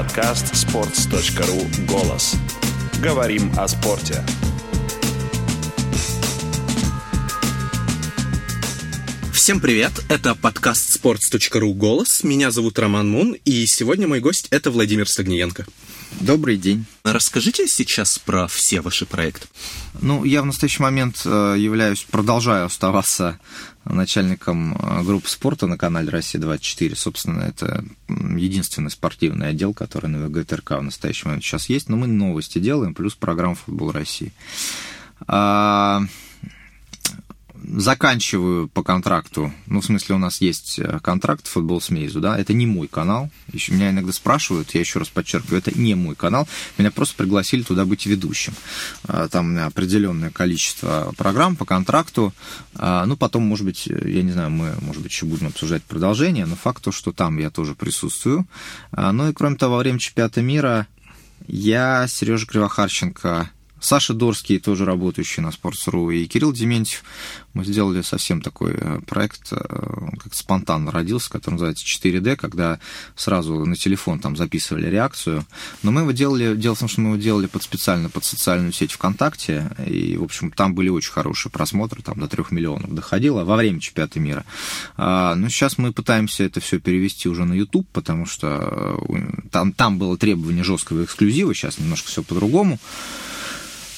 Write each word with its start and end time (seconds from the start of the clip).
Подкаст 0.00 0.54
sports.ru 0.54 1.86
«Голос». 1.86 2.34
Говорим 3.02 3.52
о 3.58 3.68
спорте. 3.68 4.24
Всем 9.34 9.60
привет, 9.60 9.92
это 10.08 10.34
подкаст 10.34 10.98
sports.ru 10.98 11.74
«Голос». 11.74 12.24
Меня 12.24 12.50
зовут 12.50 12.78
Роман 12.78 13.10
Мун, 13.10 13.36
и 13.44 13.66
сегодня 13.66 14.08
мой 14.08 14.20
гость— 14.20 14.48
это 14.50 14.70
Владимир 14.70 15.06
Стагниенко. 15.06 15.66
Добрый 16.20 16.58
день. 16.58 16.84
Расскажите 17.02 17.66
сейчас 17.66 18.18
про 18.18 18.46
все 18.46 18.82
ваши 18.82 19.06
проекты. 19.06 19.48
Ну, 20.02 20.24
я 20.24 20.42
в 20.42 20.46
настоящий 20.46 20.82
момент 20.82 21.22
э, 21.24 21.54
являюсь, 21.56 22.02
продолжаю 22.02 22.66
оставаться 22.66 23.40
начальником 23.86 24.76
э, 24.76 25.02
группы 25.02 25.30
спорта 25.30 25.66
на 25.66 25.78
канале 25.78 26.10
«Россия-24». 26.10 26.94
Собственно, 26.94 27.40
это 27.44 27.82
единственный 28.08 28.90
спортивный 28.90 29.48
отдел, 29.48 29.72
который 29.72 30.10
на 30.10 30.26
ВГТРК 30.26 30.72
в 30.72 30.82
настоящий 30.82 31.26
момент 31.26 31.42
сейчас 31.42 31.70
есть. 31.70 31.88
Но 31.88 31.96
мы 31.96 32.06
новости 32.06 32.58
делаем, 32.58 32.92
плюс 32.94 33.14
программа 33.14 33.54
«Футбол 33.54 33.90
России». 33.90 34.34
Заканчиваю 37.72 38.68
по 38.68 38.82
контракту, 38.82 39.52
ну, 39.66 39.80
в 39.80 39.84
смысле, 39.84 40.16
у 40.16 40.18
нас 40.18 40.40
есть 40.40 40.80
э, 40.80 40.98
контракт 41.02 41.46
футбол 41.46 41.80
с 41.80 41.90
Мейзу, 41.90 42.20
да, 42.20 42.36
это 42.36 42.52
не 42.52 42.66
мой 42.66 42.88
канал. 42.88 43.30
Еще 43.52 43.72
меня 43.72 43.90
иногда 43.90 44.12
спрашивают, 44.12 44.74
я 44.74 44.80
еще 44.80 44.98
раз 44.98 45.08
подчеркиваю, 45.08 45.58
это 45.58 45.78
не 45.78 45.94
мой 45.94 46.16
канал. 46.16 46.48
Меня 46.78 46.90
просто 46.90 47.14
пригласили 47.14 47.62
туда 47.62 47.84
быть 47.84 48.06
ведущим. 48.06 48.54
А, 49.04 49.28
там 49.28 49.56
определенное 49.58 50.30
количество 50.30 51.14
программ 51.16 51.54
по 51.54 51.64
контракту. 51.64 52.34
А, 52.74 53.06
ну, 53.06 53.16
потом, 53.16 53.44
может 53.44 53.64
быть, 53.64 53.86
я 53.86 54.22
не 54.22 54.32
знаю, 54.32 54.50
мы, 54.50 54.74
может 54.80 55.02
быть, 55.02 55.12
еще 55.12 55.26
будем 55.26 55.46
обсуждать 55.46 55.84
продолжение, 55.84 56.46
но 56.46 56.56
факт 56.56 56.82
то, 56.82 56.90
что 56.90 57.12
там 57.12 57.38
я 57.38 57.50
тоже 57.50 57.74
присутствую. 57.74 58.46
Ну 58.92 59.28
и, 59.28 59.32
кроме 59.32 59.56
того, 59.56 59.74
во 59.74 59.80
время 59.80 59.98
чемпионата 60.00 60.42
мира 60.42 60.88
я, 61.46 62.06
Сережа 62.08 62.46
Кривохарченко, 62.46 63.50
Саша 63.80 64.14
Дорский, 64.14 64.58
тоже 64.58 64.84
работающий 64.84 65.42
на 65.42 65.48
Sports.ru, 65.48 66.14
и 66.14 66.26
Кирилл 66.26 66.52
Дементьев. 66.52 67.02
Мы 67.54 67.64
сделали 67.64 68.02
совсем 68.02 68.42
такой 68.42 68.74
э, 68.74 69.00
проект, 69.06 69.52
э, 69.52 69.56
как 69.56 70.34
спонтанно 70.34 70.92
родился, 70.92 71.30
который 71.30 71.54
называется 71.54 71.84
4D, 71.84 72.36
когда 72.36 72.78
сразу 73.16 73.64
на 73.64 73.74
телефон 73.74 74.20
там 74.20 74.36
записывали 74.36 74.86
реакцию. 74.86 75.44
Но 75.82 75.90
мы 75.90 76.02
его 76.02 76.12
делали, 76.12 76.54
дело 76.54 76.74
в 76.74 76.78
том, 76.78 76.88
что 76.88 77.00
мы 77.00 77.10
его 77.10 77.16
делали 77.20 77.46
под 77.46 77.62
специально 77.62 78.08
под 78.08 78.24
социальную 78.24 78.72
сеть 78.72 78.92
ВКонтакте, 78.92 79.70
и, 79.86 80.16
в 80.16 80.24
общем, 80.24 80.50
там 80.52 80.74
были 80.74 80.88
очень 80.88 81.12
хорошие 81.12 81.50
просмотры, 81.50 82.02
там 82.02 82.20
до 82.20 82.28
трех 82.28 82.50
миллионов 82.50 82.94
доходило 82.94 83.44
во 83.44 83.56
время 83.56 83.80
чемпионата 83.80 84.20
мира. 84.20 84.44
А, 84.96 85.34
но 85.34 85.48
сейчас 85.48 85.78
мы 85.78 85.92
пытаемся 85.92 86.44
это 86.44 86.60
все 86.60 86.78
перевести 86.78 87.28
уже 87.28 87.44
на 87.44 87.54
YouTube, 87.54 87.88
потому 87.92 88.26
что 88.26 89.00
э, 89.08 89.48
там, 89.50 89.72
там 89.72 89.98
было 89.98 90.16
требование 90.16 90.64
жесткого 90.64 91.04
эксклюзива, 91.04 91.54
сейчас 91.54 91.78
немножко 91.78 92.08
все 92.08 92.22
по-другому. 92.22 92.78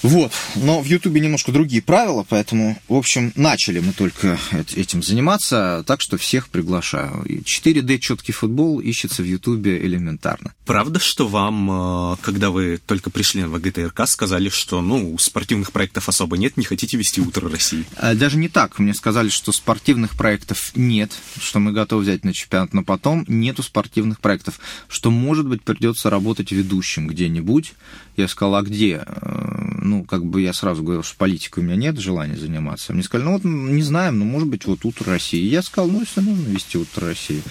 Вот. 0.02 0.32
Но 0.56 0.80
в 0.80 0.86
Ютубе 0.86 1.20
немножко 1.20 1.52
другие 1.52 1.82
правила, 1.82 2.26
поэтому, 2.28 2.78
в 2.88 2.94
общем, 2.94 3.32
начали 3.36 3.78
мы 3.78 3.92
только 3.92 4.38
этим 4.74 5.02
заниматься, 5.02 5.84
так 5.86 6.00
что 6.00 6.16
всех 6.16 6.48
приглашаю. 6.48 7.24
4D 7.24 7.98
четкий 7.98 8.32
футбол 8.32 8.80
ищется 8.80 9.22
в 9.22 9.26
Ютубе 9.26 9.78
элементарно. 9.78 10.54
Правда, 10.66 10.98
что 10.98 11.28
вам, 11.28 12.14
э, 12.14 12.16
когда 12.22 12.50
вы 12.50 12.80
только 12.84 13.10
пришли 13.10 13.44
в 13.44 13.58
ГТРК, 13.60 14.06
сказали, 14.06 14.48
что, 14.48 14.80
ну, 14.80 15.16
спортивных 15.18 15.72
проектов 15.72 16.08
особо 16.08 16.36
нет, 16.36 16.56
не 16.56 16.64
хотите 16.64 16.96
вести 16.96 17.20
«Утро 17.20 17.48
России»? 17.48 17.84
А, 17.96 18.14
даже 18.14 18.38
не 18.38 18.48
так. 18.48 18.78
Мне 18.78 18.94
сказали, 18.94 19.28
что 19.28 19.52
спортивных 19.52 20.16
проектов 20.16 20.72
нет, 20.74 21.12
что 21.40 21.60
мы 21.60 21.72
готовы 21.72 22.02
взять 22.02 22.24
на 22.24 22.32
чемпионат, 22.32 22.74
но 22.74 22.82
потом 22.82 23.24
нету 23.28 23.62
спортивных 23.62 24.20
проектов, 24.20 24.58
что, 24.88 25.10
может 25.10 25.46
быть, 25.46 25.62
придется 25.62 26.10
работать 26.10 26.50
ведущим 26.52 27.06
где-нибудь. 27.06 27.74
Я 28.16 28.28
сказал, 28.28 28.56
а 28.56 28.62
где? 28.62 29.02
Э, 29.06 29.52
ну, 29.82 30.04
как 30.04 30.24
бы 30.24 30.42
я 30.42 30.52
сразу 30.52 30.82
говорил, 30.82 31.02
что 31.02 31.16
политикой 31.16 31.60
у 31.60 31.62
меня 31.62 31.76
нет 31.76 31.98
желания 31.98 32.36
заниматься. 32.36 32.92
Мне 32.92 33.02
сказали, 33.02 33.28
ну 33.28 33.32
вот 33.32 33.44
не 33.44 33.82
знаем, 33.82 34.18
ну, 34.18 34.24
может 34.24 34.48
быть, 34.48 34.64
вот 34.66 34.84
«Утро 34.84 35.06
России». 35.06 35.42
Я 35.42 35.62
сказал, 35.62 35.90
ну, 35.90 36.00
если 36.00 36.20
нужно 36.20 36.48
вести 36.48 36.78
«Утро 36.78 37.08
России», 37.08 37.42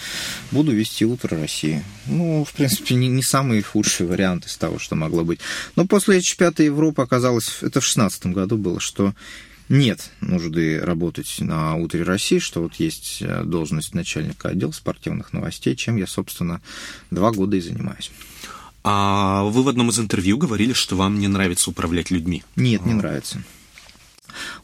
буду 0.51 0.71
вести 0.71 1.05
«Утро 1.05 1.37
России». 1.37 1.83
Ну, 2.05 2.45
в 2.45 2.53
принципе, 2.53 2.95
не, 2.95 3.07
не 3.07 3.23
самый 3.23 3.61
худший 3.61 4.05
вариант 4.05 4.45
из 4.45 4.57
того, 4.57 4.79
что 4.79 4.95
могло 4.95 5.23
быть. 5.23 5.39
Но 5.75 5.85
после 5.85 6.21
чемпионата 6.21 6.63
Европы 6.63 7.01
оказалось, 7.01 7.57
это 7.61 7.81
в 7.81 7.83
2016 7.83 8.27
году 8.27 8.57
было, 8.57 8.79
что 8.79 9.13
нет 9.71 10.11
нужды 10.19 10.81
работать 10.81 11.33
на 11.39 11.75
«Утре 11.75 12.03
России», 12.03 12.39
что 12.39 12.61
вот 12.61 12.75
есть 12.75 13.19
э, 13.21 13.43
должность 13.43 13.95
начальника 13.95 14.49
отдела 14.49 14.71
спортивных 14.71 15.31
новостей, 15.33 15.75
чем 15.75 15.95
я, 15.95 16.07
собственно, 16.07 16.61
два 17.09 17.31
года 17.31 17.55
и 17.55 17.61
занимаюсь. 17.61 18.11
А 18.83 19.43
вы 19.43 19.63
в 19.63 19.67
одном 19.67 19.89
из 19.89 19.99
интервью 19.99 20.37
говорили, 20.37 20.73
что 20.73 20.95
вам 20.95 21.19
не 21.19 21.27
нравится 21.27 21.69
управлять 21.69 22.11
людьми. 22.11 22.43
Нет, 22.55 22.85
не 22.85 22.93
нравится. 22.93 23.43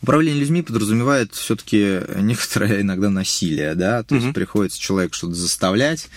Управление 0.01 0.41
людьми 0.41 0.61
подразумевает 0.61 1.33
все-таки 1.33 1.99
некоторое 2.15 2.81
иногда 2.81 3.09
насилие, 3.09 3.75
да, 3.75 4.03
то 4.03 4.15
угу. 4.15 4.23
есть 4.23 4.33
приходится 4.33 4.79
человек 4.79 5.13
что-то 5.13 5.33
заставлять, 5.33 6.09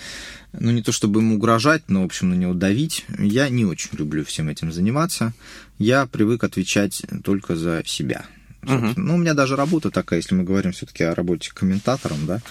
ну 0.53 0.71
не 0.71 0.81
то 0.81 0.91
чтобы 0.91 1.19
ему 1.21 1.35
угрожать, 1.35 1.83
но 1.87 2.01
в 2.01 2.05
общем 2.05 2.29
на 2.29 2.35
него 2.35 2.53
давить. 2.53 3.05
Я 3.17 3.49
не 3.49 3.65
очень 3.65 3.89
люблю 3.93 4.25
всем 4.25 4.49
этим 4.49 4.71
заниматься. 4.71 5.33
Я 5.77 6.05
привык 6.05 6.43
отвечать 6.43 7.03
только 7.23 7.55
за 7.55 7.83
себя. 7.85 8.25
Угу. 8.63 8.93
Ну, 8.95 9.15
у 9.15 9.17
меня 9.17 9.33
даже 9.33 9.55
работа 9.55 9.89
такая, 9.89 10.19
если 10.19 10.35
мы 10.35 10.43
говорим 10.43 10.71
все-таки 10.71 11.03
о 11.03 11.15
работе 11.15 11.51
комментатором, 11.53 12.25
да, 12.27 12.41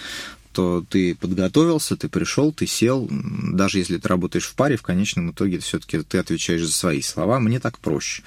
то 0.51 0.85
ты 0.89 1.15
подготовился, 1.15 1.95
ты 1.95 2.09
пришел, 2.09 2.51
ты 2.51 2.67
сел, 2.67 3.07
даже 3.09 3.77
если 3.79 3.97
ты 3.97 4.07
работаешь 4.07 4.45
в 4.45 4.55
паре, 4.55 4.77
в 4.77 4.81
конечном 4.81 5.31
итоге 5.31 5.59
все-таки 5.59 6.01
ты 6.01 6.17
отвечаешь 6.17 6.63
за 6.63 6.71
свои 6.71 7.01
слова, 7.01 7.39
мне 7.39 7.59
так 7.59 7.79
проще. 7.79 8.23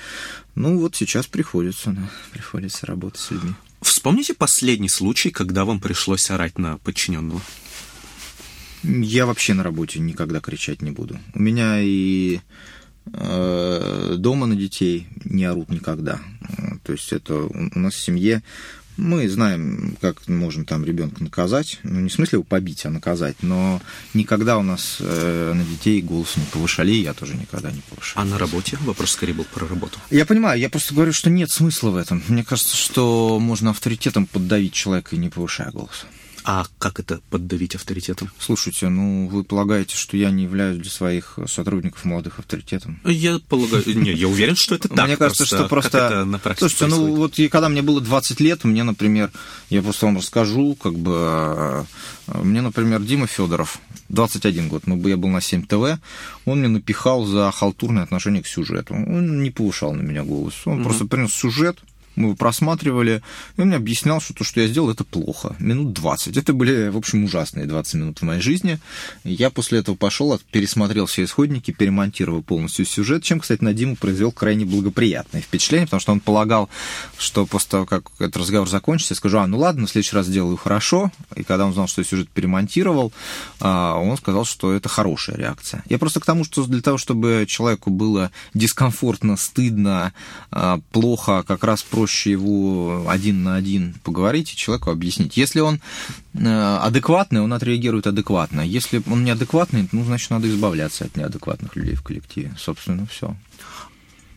Ну 0.54 0.78
вот 0.78 0.96
сейчас 0.96 1.26
приходится, 1.26 1.90
да, 1.90 2.10
приходится 2.32 2.86
работать 2.86 3.20
с 3.20 3.30
людьми. 3.30 3.54
Вспомните 3.80 4.34
последний 4.34 4.88
случай, 4.88 5.30
когда 5.30 5.64
вам 5.64 5.80
пришлось 5.80 6.30
орать 6.30 6.58
на 6.58 6.78
подчиненного. 6.78 7.40
Я 8.82 9.26
вообще 9.26 9.54
на 9.54 9.62
работе 9.62 9.98
никогда 9.98 10.40
кричать 10.40 10.82
не 10.82 10.90
буду. 10.90 11.18
У 11.34 11.40
меня 11.40 11.80
и 11.80 12.40
э, 13.12 14.14
дома 14.18 14.46
на 14.46 14.56
детей 14.56 15.06
не 15.24 15.44
орут 15.44 15.70
никогда. 15.70 16.20
То 16.82 16.92
есть 16.92 17.12
это 17.12 17.34
у 17.34 17.78
нас 17.78 17.94
в 17.94 18.02
семье 18.02 18.42
мы 18.97 19.28
знаем, 19.28 19.97
как 20.00 20.27
можем 20.28 20.65
там 20.65 20.84
ребенка 20.84 21.22
наказать. 21.22 21.81
Ну, 21.82 22.00
не 22.00 22.09
в 22.09 22.12
смысле 22.12 22.37
его 22.37 22.44
побить, 22.44 22.87
а 22.87 22.91
наказать. 22.91 23.37
Но 23.43 23.81
никогда 24.12 24.59
у 24.59 24.62
нас 24.62 24.99
э, 25.00 25.53
на 25.55 25.65
детей 25.65 26.00
голос 26.00 26.37
не 26.37 26.44
повышали, 26.44 26.93
я 26.93 27.15
тоже 27.15 27.34
никогда 27.34 27.71
не 27.71 27.81
повышал. 27.81 28.22
А 28.22 28.25
на 28.25 28.38
работе? 28.38 28.78
Вопрос 28.82 29.12
скорее 29.12 29.34
был 29.34 29.44
про 29.44 29.66
работу. 29.66 29.99
Я 30.10 30.27
понимаю, 30.27 30.60
я 30.60 30.69
просто 30.69 30.94
говорю, 30.94 31.12
что 31.12 31.31
нет 31.31 31.50
смысла 31.50 31.91
в 31.91 31.97
этом. 31.97 32.22
Мне 32.28 32.44
кажется, 32.44 32.77
что 32.77 33.38
можно 33.41 33.71
авторитетом 33.71 34.27
поддавить 34.27 34.72
человека 34.72 35.16
и 35.16 35.19
не 35.19 35.28
повышая 35.28 35.71
голос. 35.71 36.06
А 36.47 36.66
как 36.78 37.00
это 37.00 37.21
поддавить 37.31 37.75
авторитетом? 37.75 38.31
Слушайте, 38.38 38.91
ну 38.91 39.28
вы 39.28 39.44
полагаете, 39.44 39.97
что 39.97 40.19
я 40.19 40.31
не 40.31 40.43
являюсь 40.43 40.78
для 40.78 40.91
своих 40.91 41.38
сотрудников 41.47 42.05
молодых 42.05 42.38
авторитетом? 42.38 43.00
Я 43.05 43.38
полагаю, 43.49 43.82
не, 43.87 44.12
я 44.12 44.28
уверен, 44.28 44.55
что 44.55 44.75
это 44.75 44.88
так. 44.88 45.06
Мне 45.06 45.16
кажется, 45.16 45.47
что 45.47 45.66
просто... 45.69 46.28
Слушайте, 46.59 46.87
ну 46.87 47.15
вот 47.15 47.37
когда 47.50 47.71
мне 47.71 47.81
было 47.81 48.00
20 48.03 48.41
лет, 48.41 48.65
мне, 48.65 48.84
например, 48.84 49.31
я 49.71 49.82
просто 49.82 50.05
вам 50.05 50.19
расскажу, 50.19 50.75
как 50.75 50.94
бы, 50.94 51.15
э, 51.16 51.84
мне, 52.43 52.61
например, 52.61 53.00
Дима 53.00 53.26
Федоров, 53.26 53.78
21 54.11 54.69
год, 54.69 54.87
мы, 54.87 55.09
я 55.09 55.16
был 55.16 55.31
на 55.31 55.41
7 55.41 55.65
ТВ, 55.65 55.99
он 56.44 56.59
мне 56.59 56.69
напихал 56.69 57.25
за 57.25 57.50
халтурное 57.53 58.03
отношение 58.03 58.43
к 58.43 58.47
сюжету. 58.47 58.94
Он 58.94 59.43
не 59.43 59.50
повышал 59.50 59.94
на 59.94 60.03
меня 60.03 60.25
голос. 60.25 60.55
Он 60.66 60.84
просто 60.84 61.06
принес 61.06 61.32
сюжет, 61.32 61.78
мы 62.16 62.28
его 62.28 62.36
просматривали, 62.36 63.22
и 63.56 63.60
он 63.60 63.69
мне 63.69 63.76
объяснял, 63.76 64.20
что 64.20 64.34
то, 64.34 64.44
что 64.44 64.60
я 64.60 64.69
сделал, 64.69 64.91
это 64.91 65.04
плохо. 65.04 65.56
Минут 65.58 65.92
20. 65.92 66.36
Это 66.36 66.52
были, 66.52 66.88
в 66.88 66.97
общем, 66.97 67.25
ужасные 67.25 67.66
20 67.66 67.94
минут 67.94 68.19
в 68.20 68.22
моей 68.22 68.41
жизни. 68.41 68.78
Я 69.25 69.50
после 69.50 69.80
этого 69.80 69.97
пошел, 69.97 70.38
пересмотрел 70.50 71.06
все 71.06 71.25
исходники, 71.25 71.70
перемонтировал 71.70 72.43
полностью 72.43 72.84
сюжет, 72.84 73.22
чем, 73.22 73.40
кстати, 73.40 73.62
на 73.62 73.72
Диму 73.72 73.96
произвел 73.96 74.32
крайне 74.32 74.64
благоприятное 74.64 75.40
впечатление, 75.40 75.87
потому 75.87 76.00
что 76.00 76.12
он 76.12 76.20
полагал, 76.20 76.69
что 77.19 77.46
после 77.46 77.70
того, 77.70 77.87
как 77.87 78.05
этот 78.19 78.37
разговор 78.37 78.69
закончится, 78.69 79.14
я 79.14 79.16
скажу, 79.16 79.38
а, 79.38 79.46
ну 79.46 79.58
ладно, 79.58 79.87
в 79.87 79.90
следующий 79.90 80.16
раз 80.16 80.26
сделаю 80.26 80.56
хорошо. 80.56 81.11
И 81.34 81.43
когда 81.43 81.64
он 81.64 81.70
узнал, 81.70 81.88
что 81.88 82.00
я 82.00 82.06
сюжет 82.06 82.28
перемонтировал, 82.31 83.12
а, 83.61 83.96
он 83.96 84.16
сказал, 84.16 84.44
что 84.44 84.72
это 84.72 84.88
хорошая 84.88 85.37
реакция. 85.37 85.82
Я 85.88 85.99
просто 85.99 86.20
к 86.20 86.26
тому, 86.26 86.44
что 86.44 86.64
для 86.66 86.81
того, 86.81 86.99
чтобы 86.99 87.46
человеку 87.49 87.90
было 87.90 88.31
дискомфортно, 88.55 89.37
стыдно, 89.37 90.12
а, 90.50 90.81
плохо, 90.93 91.44
как 91.46 91.64
раз 91.64 91.82
про 91.82 92.03
проще 92.04 92.32
его 92.32 93.06
один 93.08 93.44
на 93.44 93.56
один 93.56 93.94
поговорить 94.04 94.52
и 94.52 94.56
человеку 94.56 94.90
объяснить. 94.90 95.38
Если 95.38 95.60
он 95.60 95.80
э, 96.34 96.78
адекватный, 96.82 97.40
он 97.40 97.50
отреагирует 97.54 98.06
адекватно. 98.06 98.60
Если 98.60 99.02
он 99.06 99.24
неадекватный, 99.24 99.88
ну, 99.90 100.04
значит, 100.04 100.28
надо 100.28 100.46
избавляться 100.50 101.06
от 101.06 101.16
неадекватных 101.16 101.76
людей 101.76 101.94
в 101.94 102.02
коллективе. 102.02 102.54
Собственно, 102.58 103.06
все. 103.06 103.34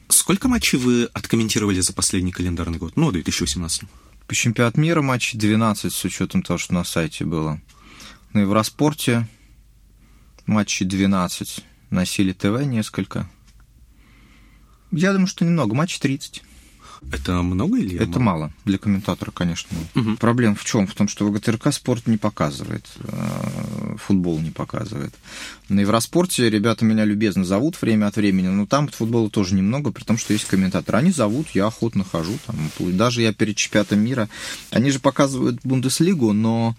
Сколько 0.08 0.48
матчей 0.48 0.78
вы 0.78 1.10
откомментировали 1.12 1.82
за 1.82 1.92
последний 1.92 2.32
календарный 2.32 2.78
год? 2.78 2.94
Ну, 2.96 3.12
2018. 3.12 3.82
По 4.28 4.34
чемпионат 4.34 4.78
мира 4.78 5.02
матчей 5.02 5.38
12, 5.38 5.94
с 5.94 6.06
учетом 6.06 6.44
того, 6.44 6.58
что 6.58 6.74
на 6.74 6.86
сайте 6.86 7.26
было. 7.26 7.60
На 8.32 8.40
Евроспорте 8.40 9.28
матчей 10.46 10.86
12. 10.86 11.66
на 11.90 12.06
Силе 12.06 12.34
ТВ 12.34 12.64
несколько. 12.64 13.30
Я 14.94 15.12
думаю, 15.12 15.28
что 15.28 15.44
немного, 15.44 15.76
матч 15.76 16.00
30. 16.00 16.44
Это 17.12 17.42
много 17.42 17.78
или 17.78 17.96
Это 17.98 18.20
мало? 18.20 18.40
мало. 18.40 18.52
Для 18.66 18.78
комментатора, 18.78 19.32
конечно. 19.32 19.70
Угу. 19.96 20.18
Проблема 20.18 20.56
в 20.56 20.66
чем? 20.66 20.88
В 20.88 20.94
том, 20.94 21.08
что 21.08 21.28
ВГТРК 21.28 21.72
спорт 21.72 22.08
не 22.08 22.18
показывает, 22.18 22.86
э, 23.00 23.96
футбол 23.98 24.40
не 24.40 24.52
показывает. 24.52 25.14
На 25.70 25.82
Евроспорте 25.82 26.50
ребята 26.50 26.86
меня 26.86 27.06
любезно 27.06 27.46
зовут 27.46 27.82
время 27.82 28.08
от 28.08 28.16
времени, 28.16 28.48
но 28.48 28.66
там 28.66 28.88
футбола 28.88 29.30
тоже 29.30 29.56
немного, 29.56 29.92
при 29.92 30.04
том, 30.04 30.18
что 30.18 30.34
есть 30.34 30.46
комментаторы. 30.46 30.98
Они 30.98 31.12
зовут, 31.12 31.48
я 31.54 31.68
охотно 31.68 32.04
хожу. 32.04 32.38
Там, 32.46 32.58
даже 32.80 33.22
я 33.22 33.34
перед 33.34 33.56
чемпионатом 33.56 34.00
мира. 34.00 34.30
Они 34.72 34.92
же 34.92 35.00
показывают 35.00 35.60
Бундеслигу, 35.64 36.34
но 36.34 36.76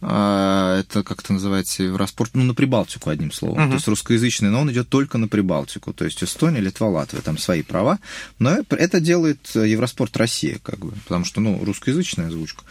это 0.00 1.02
как 1.04 1.20
это 1.20 1.32
называется, 1.32 1.82
Евроспорт, 1.82 2.30
ну, 2.34 2.44
на 2.44 2.54
Прибалтику, 2.54 3.10
одним 3.10 3.32
словом. 3.32 3.58
Uh-huh. 3.58 3.68
То 3.68 3.74
есть 3.74 3.88
русскоязычный, 3.88 4.50
но 4.50 4.60
он 4.60 4.70
идет 4.70 4.88
только 4.88 5.18
на 5.18 5.28
Прибалтику. 5.28 5.92
То 5.92 6.04
есть 6.04 6.22
Эстония, 6.22 6.60
Литва, 6.60 6.88
Латвия, 6.88 7.20
там 7.20 7.36
свои 7.38 7.62
права. 7.62 7.98
Но 8.38 8.58
это 8.70 9.00
делает 9.00 9.40
Евроспорт 9.54 10.16
Россия, 10.16 10.58
как 10.62 10.78
бы, 10.78 10.92
потому 11.04 11.24
что, 11.24 11.40
ну, 11.40 11.64
русскоязычная 11.64 12.28
озвучка. 12.28 12.62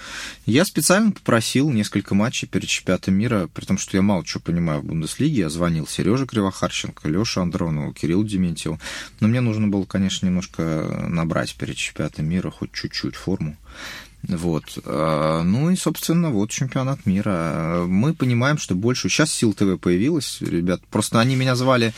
Я 0.45 0.63
специально 0.65 1.11
попросил 1.11 1.69
несколько 1.69 2.15
матчей 2.15 2.47
перед 2.47 2.69
чемпионатом 2.69 3.15
мира, 3.15 3.49
при 3.53 3.65
том, 3.65 3.77
что 3.77 3.97
я 3.97 4.01
мало 4.01 4.23
чего 4.25 4.41
понимаю 4.41 4.81
в 4.81 4.85
Бундеслиге. 4.85 5.41
Я 5.41 5.49
звонил 5.49 5.87
Сереже 5.87 6.25
Кривохарченко, 6.25 7.09
Леше 7.09 7.41
Андронову, 7.41 7.93
Кирилл 7.93 8.23
Дементьеву. 8.23 8.79
Но 9.19 9.27
мне 9.27 9.41
нужно 9.41 9.67
было, 9.67 9.83
конечно, 9.83 10.25
немножко 10.25 11.07
набрать 11.09 11.55
перед 11.55 11.75
чемпионатом 11.75 12.25
мира 12.27 12.49
хоть 12.51 12.71
чуть-чуть 12.71 13.15
форму. 13.15 13.57
Вот. 14.23 14.77
А, 14.85 15.43
ну 15.43 15.69
и, 15.69 15.75
собственно, 15.75 16.31
вот 16.31 16.49
чемпионат 16.49 17.05
мира. 17.05 17.85
Мы 17.87 18.13
понимаем, 18.13 18.57
что 18.57 18.75
больше... 18.75 19.09
Сейчас 19.09 19.31
Сил 19.31 19.53
ТВ 19.53 19.79
появилась, 19.79 20.41
ребят. 20.41 20.81
Просто 20.89 21.19
они 21.19 21.35
меня 21.35 21.55
звали 21.55 21.93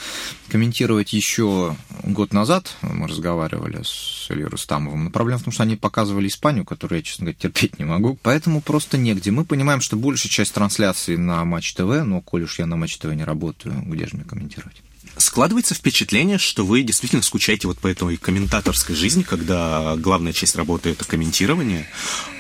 комментировать 0.50 1.14
еще 1.14 1.76
год 2.04 2.34
назад. 2.34 2.76
Мы 2.82 3.08
разговаривали 3.08 3.82
с 3.84 4.28
Ильей 4.30 4.46
Рустамовым. 4.46 5.06
Но 5.06 5.10
проблема 5.10 5.40
в 5.40 5.44
том, 5.44 5.54
что 5.54 5.64
они 5.64 5.76
показывали 5.76 6.28
Испанию, 6.28 6.66
которую 6.66 7.00
я, 7.00 7.04
честно 7.04 7.26
говоря, 7.26 7.40
терпеть 7.40 7.80
не 7.80 7.86
могу. 7.86 8.18
Поэтому 8.22 8.62
просто 8.62 8.98
негде. 8.98 9.32
Мы 9.32 9.46
понимаем, 9.46 9.82
что 9.82 9.98
большая 9.98 10.30
часть 10.30 10.54
трансляции 10.54 11.16
на 11.16 11.44
Матч 11.46 11.74
ТВ, 11.74 12.04
но 12.06 12.22
коль 12.22 12.44
уж 12.44 12.60
я 12.60 12.66
на 12.66 12.76
Матч 12.76 12.98
ТВ 12.98 13.06
не 13.14 13.24
работаю, 13.24 13.82
где 13.88 14.06
же 14.06 14.18
мне 14.18 14.26
комментировать? 14.26 14.82
Складывается 15.18 15.76
впечатление, 15.76 16.38
что 16.38 16.66
вы 16.66 16.82
действительно 16.82 17.22
скучаете 17.22 17.68
вот 17.68 17.78
по 17.78 17.88
этой 17.88 18.18
комментаторской 18.18 18.96
жизни, 18.96 19.24
когда 19.24 19.96
главная 19.98 20.34
часть 20.34 20.56
работы— 20.56 20.90
это 20.92 21.06
комментирование. 21.06 21.88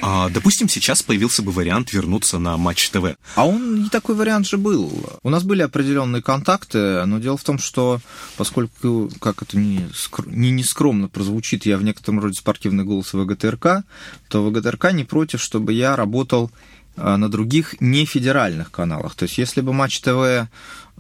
А, 0.01 0.29
допустим, 0.29 0.69
сейчас 0.69 1.03
появился 1.03 1.41
бы 1.43 1.51
вариант 1.51 1.91
вернуться 1.91 2.39
на 2.39 2.57
Матч 2.57 2.89
ТВ. 2.89 3.15
А 3.35 3.45
он 3.45 3.85
и 3.85 3.89
такой 3.89 4.15
вариант 4.15 4.47
же 4.47 4.57
был. 4.57 5.19
У 5.23 5.29
нас 5.29 5.43
были 5.43 5.61
определенные 5.61 6.21
контакты, 6.21 7.05
но 7.05 7.19
дело 7.19 7.37
в 7.37 7.43
том, 7.43 7.59
что 7.59 7.99
поскольку, 8.37 9.11
как 9.19 9.41
это 9.41 9.57
не, 9.57 9.89
не 10.27 10.51
нескромно 10.51 11.09
прозвучит, 11.09 11.65
я 11.65 11.77
в 11.77 11.83
некотором 11.83 12.19
роде 12.19 12.35
спортивный 12.35 12.85
голос 12.85 13.13
ВГТРК, 13.13 13.83
то 14.29 14.43
ВГТРК 14.43 14.93
не 14.93 15.03
против, 15.03 15.41
чтобы 15.41 15.73
я 15.73 15.95
работал 15.95 16.51
а, 16.95 17.17
на 17.17 17.29
других 17.29 17.79
нефедеральных 17.79 18.71
каналах. 18.71 19.15
То 19.15 19.23
есть, 19.23 19.37
если 19.37 19.61
бы 19.61 19.73
Матч 19.73 20.01
ТВ 20.01 20.49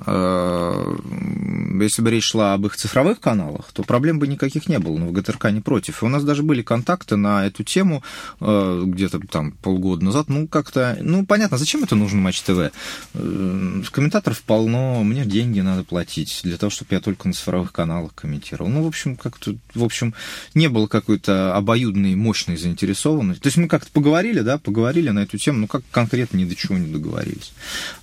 если 0.05 2.01
бы 2.01 2.11
речь 2.11 2.25
шла 2.25 2.53
об 2.53 2.65
их 2.65 2.75
цифровых 2.75 3.19
каналах, 3.19 3.71
то 3.73 3.83
проблем 3.83 4.19
бы 4.19 4.27
никаких 4.27 4.67
не 4.67 4.79
было, 4.79 4.97
но 4.97 5.07
в 5.07 5.11
ГТРК 5.11 5.51
не 5.51 5.61
против. 5.61 6.01
И 6.01 6.05
у 6.05 6.09
нас 6.09 6.23
даже 6.23 6.43
были 6.43 6.61
контакты 6.61 7.15
на 7.15 7.45
эту 7.45 7.63
тему 7.63 8.03
э, 8.39 8.83
где-то 8.85 9.19
там 9.19 9.51
полгода 9.51 10.03
назад. 10.03 10.29
Ну, 10.29 10.47
как-то, 10.47 10.97
ну, 11.01 11.25
понятно, 11.25 11.57
зачем 11.57 11.83
это 11.83 11.95
нужно 11.95 12.21
Матч 12.21 12.41
ТВ? 12.41 12.71
Э, 13.13 13.81
комментаторов 13.91 14.41
полно, 14.43 15.03
мне 15.03 15.25
деньги 15.25 15.59
надо 15.59 15.83
платить 15.83 16.41
для 16.43 16.57
того, 16.57 16.69
чтобы 16.69 16.95
я 16.95 17.01
только 17.01 17.27
на 17.27 17.33
цифровых 17.33 17.71
каналах 17.71 18.13
комментировал. 18.13 18.69
Ну, 18.69 18.83
в 18.83 18.87
общем, 18.87 19.15
как-то, 19.15 19.55
в 19.73 19.83
общем, 19.83 20.13
не 20.53 20.69
было 20.69 20.87
какой-то 20.87 21.55
обоюдной, 21.55 22.15
мощной 22.15 22.57
заинтересованности. 22.57 23.41
То 23.41 23.47
есть 23.47 23.57
мы 23.57 23.67
как-то 23.67 23.91
поговорили, 23.91 24.41
да, 24.41 24.57
поговорили 24.57 25.09
на 25.09 25.19
эту 25.19 25.37
тему, 25.37 25.59
но 25.59 25.67
как 25.67 25.83
конкретно 25.91 26.37
ни 26.37 26.45
до 26.45 26.55
чего 26.55 26.77
не 26.77 26.91
договорились. 26.91 27.51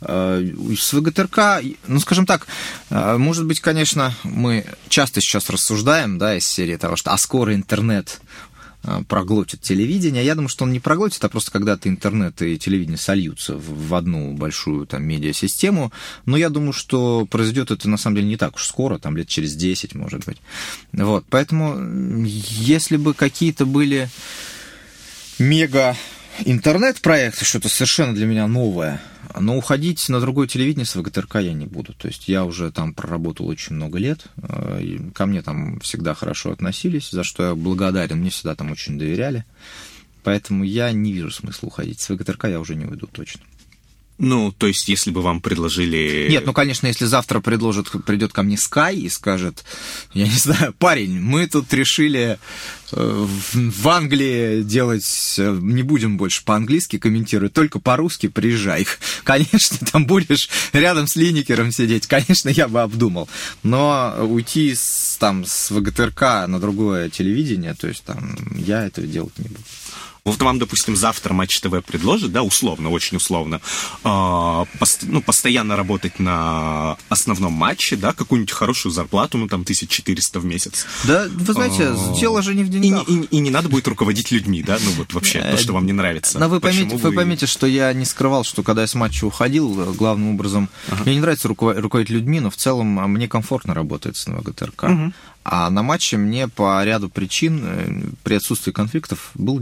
С 0.01 0.93
ВГТРК 0.93 1.63
ну, 1.89 2.01
скажем 2.01 2.27
так, 2.27 2.47
э, 2.91 3.17
может 3.17 3.47
быть, 3.47 3.61
конечно, 3.61 4.15
мы 4.25 4.67
часто 4.89 5.21
сейчас 5.21 5.51
рассуждаем, 5.51 6.19
да, 6.19 6.37
из 6.37 6.47
серии 6.47 6.77
того, 6.77 6.97
что 6.97 7.13
а 7.13 7.19
скоро 7.19 7.55
интернет 7.55 8.21
э, 8.85 9.03
проглотит 9.09 9.61
телевидение. 9.61 10.25
Я 10.25 10.35
думаю, 10.35 10.49
что 10.49 10.65
он 10.65 10.73
не 10.73 10.81
проглотит, 10.81 11.25
а 11.25 11.29
просто 11.29 11.51
когда-то 11.51 11.89
интернет 11.89 12.41
и 12.43 12.59
телевидение 12.59 12.99
сольются 12.99 13.57
в 13.57 13.95
одну 13.95 14.33
большую 14.33 14.87
там 14.87 15.05
медиасистему. 15.05 15.93
Но 16.25 16.37
я 16.37 16.51
думаю, 16.51 16.73
что 16.73 17.27
произойдет 17.27 17.71
это 17.71 17.89
на 17.89 17.97
самом 17.97 18.17
деле 18.17 18.29
не 18.29 18.37
так 18.37 18.57
уж 18.57 18.67
скоро, 18.67 18.99
там 18.99 19.17
лет 19.17 19.29
через 19.29 19.55
10, 19.55 19.95
может 19.95 20.25
быть. 20.25 20.39
Вот, 20.93 21.25
поэтому 21.29 22.25
если 22.27 22.97
бы 22.97 23.15
какие-то 23.15 23.67
были 23.67 24.09
мега 25.39 25.97
интернет-проекты, 26.45 27.45
что-то 27.45 27.69
совершенно 27.69 28.15
для 28.15 28.27
меня 28.27 28.47
новое, 28.47 29.01
но 29.41 29.57
уходить 29.57 30.09
на 30.09 30.21
другое 30.21 30.47
телевидение 30.47 30.87
с 30.87 30.97
ВГТРК 30.97 31.37
я 31.37 31.53
не 31.53 31.67
буду. 31.67 31.93
То 31.95 32.09
есть 32.09 32.29
я 32.29 32.45
уже 32.45 32.71
там 32.71 32.95
проработал 32.95 33.47
очень 33.49 33.77
много 33.77 33.99
лет. 33.99 34.27
Э, 34.37 34.99
ко 35.15 35.27
мне 35.27 35.43
там 35.43 35.81
всегда 35.81 36.15
хорошо 36.15 36.53
относились, 36.53 37.11
за 37.11 37.25
что 37.25 37.43
я 37.43 37.55
благодарен. 37.55 38.19
Мне 38.19 38.31
всегда 38.31 38.55
там 38.55 38.71
очень 38.71 38.99
доверяли. 38.99 39.45
Поэтому 40.23 40.65
я 40.65 40.91
не 40.93 41.13
вижу 41.13 41.31
смысла 41.31 41.69
уходить. 41.69 42.01
С 42.01 42.09
ВГТРК 42.09 42.45
я 42.45 42.61
уже 42.61 42.75
не 42.75 42.85
уйду 42.85 43.07
точно. 43.07 43.43
Ну, 44.19 44.51
то 44.51 44.67
есть, 44.67 44.89
если 44.89 45.11
бы 45.11 45.21
вам 45.21 45.41
предложили... 45.41 46.29
Нет, 46.31 46.47
ну, 46.47 46.55
конечно, 46.55 46.87
если 46.87 47.05
завтра 47.05 47.41
предложит, 47.41 47.91
придет 48.05 48.33
ко 48.33 48.43
мне 48.43 48.57
Sky 48.57 48.95
и 48.95 49.11
скажет, 49.11 49.65
я 50.15 50.25
не 50.25 50.39
знаю, 50.39 50.73
парень, 50.79 51.21
мы 51.21 51.47
тут 51.47 51.73
решили 51.75 52.39
э, 52.93 53.27
в 53.53 53.89
Англии 53.89 54.63
делать, 54.63 55.35
э, 55.39 55.59
не 55.61 55.83
будем 55.83 56.17
больше 56.17 56.45
по-английски 56.45 56.99
комментировать, 56.99 57.53
только 57.53 57.79
по-русски 57.79 58.29
приезжай. 58.29 58.87
Конечно, 59.25 59.87
там 59.93 60.07
будешь 60.07 60.49
рядом 60.73 61.07
с 61.07 61.17
Линикером 61.17 61.71
сидеть, 61.71 62.07
конечно, 62.07 62.49
я 62.49 62.69
бы 62.69 62.81
обдумал. 62.81 63.29
Но 63.63 64.17
уйти 64.21 64.75
с, 64.75 65.17
там, 65.19 65.45
с 65.45 65.71
ВГТРК 65.71 66.47
на 66.47 66.59
другое 66.59 67.11
телевидение, 67.11 67.75
то 67.75 67.87
есть 67.87 68.05
там, 68.05 68.37
я 68.57 68.87
этого 68.87 69.07
делать 69.07 69.39
не 69.39 69.49
буду. 69.49 69.61
Вот 70.27 70.43
вам, 70.43 70.59
допустим, 70.59 70.97
завтра 70.97 71.33
Матч 71.33 71.61
ТВ 71.61 71.85
предложит, 71.87 72.33
да, 72.33 72.43
условно, 72.43 72.91
очень 72.91 73.17
условно, 73.17 73.61
э, 74.03 74.65
пост, 74.81 75.05
ну, 75.05 75.23
постоянно 75.23 75.77
работать 75.77 76.19
на 76.19 76.97
основном 77.09 77.53
матче, 77.53 77.95
да, 77.95 78.13
какую-нибудь 78.13 78.51
хорошую 78.51 78.91
зарплату, 78.93 79.39
ну, 79.39 79.47
там, 79.47 79.63
1400 79.63 80.41
в 80.41 80.45
месяц. 80.45 80.85
Да, 81.05 81.29
вы 81.31 81.53
знаете, 81.53 81.91
а, 81.91 82.15
дело 82.19 82.43
же 82.43 82.57
не 82.57 82.65
в 82.65 82.69
деньгах. 82.69 83.09
И, 83.09 83.21
и, 83.21 83.27
и 83.37 83.39
не 83.39 83.51
надо 83.51 83.69
будет 83.69 83.87
руководить 83.87 84.33
людьми, 84.33 84.65
да, 84.65 84.79
ну, 84.85 84.91
вот 84.99 85.15
вообще, 85.15 85.41
то, 85.43 85.57
что 85.57 85.73
вам 85.73 85.87
не 85.87 85.93
нравится. 85.93 86.41
Но 86.41 86.49
вы 86.49 86.59
поймите, 86.59 86.97
вы... 86.97 87.11
вы 87.11 87.13
поймите, 87.15 87.47
что 87.47 87.69
я 87.69 87.93
не 87.93 88.05
скрывал, 88.05 88.43
что 88.43 88.65
когда 88.65 88.83
я 88.83 88.89
с 88.89 88.97
матча 88.97 89.25
уходил, 89.27 89.95
главным 89.95 90.31
образом, 90.31 90.69
ага. 90.89 91.03
мне 91.05 91.15
не 91.15 91.21
нравится 91.21 91.47
руководить 91.47 92.11
людьми, 92.11 92.41
но 92.41 92.51
в 92.51 92.57
целом 92.57 92.89
мне 93.13 93.29
комфортно 93.29 93.75
работать 93.75 94.17
с 94.17 94.27
НВГТРК. 94.27 94.83
Угу. 94.83 95.13
А 95.49 95.71
на 95.71 95.85
матче 95.85 96.17
мне 96.17 96.49
по 96.49 96.85
ряду 96.85 97.09
причин 97.09 97.63
э, 97.65 98.03
при 98.25 98.35
отсутствии 98.35 98.73
конфликтов 98.73 99.31
был 99.35 99.61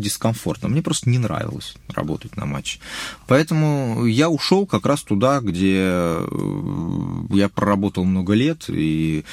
дискомфортно. 0.55 0.69
Мне 0.69 0.83
просто 0.83 1.11
не 1.11 1.19
нравилось 1.19 1.75
работать 1.95 2.37
на 2.37 2.47
матче. 2.47 2.79
Поэтому 3.27 4.07
я 4.07 4.29
ушел 4.29 4.67
как 4.67 4.87
раз 4.87 5.03
туда, 5.03 5.41
где 5.41 5.77
э, 5.79 6.27
я 7.31 7.49
проработал 7.49 8.05
много 8.05 8.35
лет, 8.35 8.65
и 8.69 9.25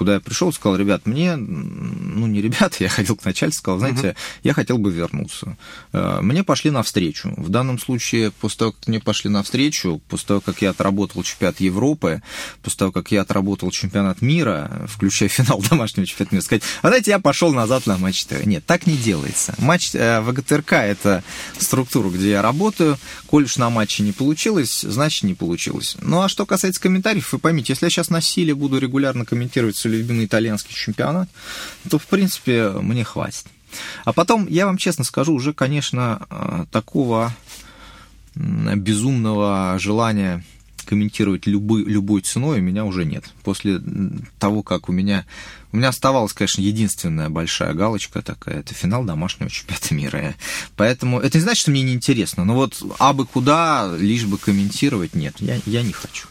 куда 0.00 0.14
я 0.14 0.20
пришел, 0.20 0.50
сказал, 0.50 0.78
ребят, 0.78 1.04
мне, 1.04 1.36
ну 1.36 2.26
не 2.26 2.40
ребят, 2.40 2.76
я 2.80 2.88
ходил 2.88 3.16
к 3.16 3.24
начальству, 3.26 3.60
сказал, 3.60 3.80
знаете, 3.80 4.08
uh-huh. 4.08 4.40
я 4.44 4.54
хотел 4.54 4.78
бы 4.78 4.90
вернуться. 4.90 5.58
Э, 5.92 6.20
мне 6.22 6.42
пошли 6.42 6.70
навстречу. 6.70 7.34
В 7.36 7.50
данном 7.50 7.78
случае, 7.78 8.30
после 8.30 8.58
того, 8.60 8.72
как 8.72 8.88
мне 8.88 8.98
пошли 8.98 9.28
навстречу, 9.28 10.00
после 10.08 10.28
того, 10.28 10.40
как 10.40 10.62
я 10.62 10.70
отработал 10.70 11.22
чемпионат 11.22 11.60
Европы, 11.60 12.22
после 12.62 12.78
того, 12.78 12.92
как 12.92 13.12
я 13.12 13.20
отработал 13.20 13.70
чемпионат 13.70 14.22
мира, 14.22 14.86
включая 14.88 15.28
финал 15.28 15.62
домашнего 15.70 16.06
чемпионата 16.06 16.34
мира, 16.34 16.44
сказать, 16.44 16.62
а 16.80 16.88
знаете, 16.88 17.10
я 17.10 17.18
пошел 17.18 17.52
назад 17.52 17.84
на 17.84 17.98
матч 17.98 18.24
ТВ. 18.24 18.46
Нет, 18.46 18.64
так 18.64 18.86
не 18.86 18.96
делается. 18.96 19.54
Матч 19.58 19.90
э, 19.92 20.22
ВГТРК– 20.22 20.72
это 20.72 21.22
структура, 21.58 22.08
где 22.08 22.30
я 22.30 22.40
работаю. 22.40 22.96
Коль 23.26 23.44
уж 23.44 23.58
на 23.58 23.68
матче 23.68 24.02
не 24.02 24.12
получилось, 24.12 24.80
значит, 24.80 25.24
не 25.24 25.34
получилось. 25.34 25.98
Ну, 26.00 26.22
а 26.22 26.30
что 26.30 26.46
касается 26.46 26.80
комментариев, 26.80 27.30
вы 27.34 27.38
поймите, 27.38 27.74
если 27.74 27.84
я 27.84 27.90
сейчас 27.90 28.08
на 28.08 28.22
силе 28.22 28.54
буду 28.54 28.78
регулярно 28.78 29.26
комментировать 29.26 29.76
любимый 29.90 30.24
итальянский 30.24 30.74
чемпионат, 30.74 31.28
то, 31.88 31.98
в 31.98 32.06
принципе, 32.06 32.70
мне 32.70 33.04
хватит. 33.04 33.44
А 34.04 34.12
потом, 34.12 34.46
я 34.48 34.66
вам 34.66 34.76
честно 34.76 35.04
скажу, 35.04 35.34
уже, 35.34 35.52
конечно, 35.52 36.26
э, 36.30 36.64
такого 36.70 37.34
безумного 38.34 39.76
желания 39.78 40.44
комментировать 40.86 41.46
любой, 41.46 41.84
любой 41.84 42.20
ценой 42.20 42.58
у 42.58 42.62
меня 42.62 42.84
уже 42.84 43.04
нет. 43.04 43.24
После 43.44 43.80
того, 44.38 44.62
как 44.62 44.88
у 44.88 44.92
меня... 44.92 45.24
У 45.72 45.76
меня 45.76 45.90
оставалась, 45.90 46.32
конечно, 46.32 46.62
единственная 46.62 47.28
большая 47.28 47.74
галочка 47.74 48.22
такая, 48.22 48.58
это 48.58 48.74
финал 48.74 49.04
домашнего 49.04 49.48
чемпионата 49.48 49.94
мира. 49.94 50.34
Поэтому 50.74 51.20
это 51.20 51.38
не 51.38 51.42
значит, 51.42 51.62
что 51.62 51.70
мне 51.70 51.82
неинтересно, 51.82 52.44
но 52.44 52.54
вот 52.54 52.82
абы 52.98 53.24
куда, 53.24 53.94
лишь 53.96 54.24
бы 54.24 54.36
комментировать, 54.36 55.14
нет, 55.14 55.36
я, 55.38 55.60
я 55.66 55.82
не 55.82 55.92
хочу. 55.92 56.26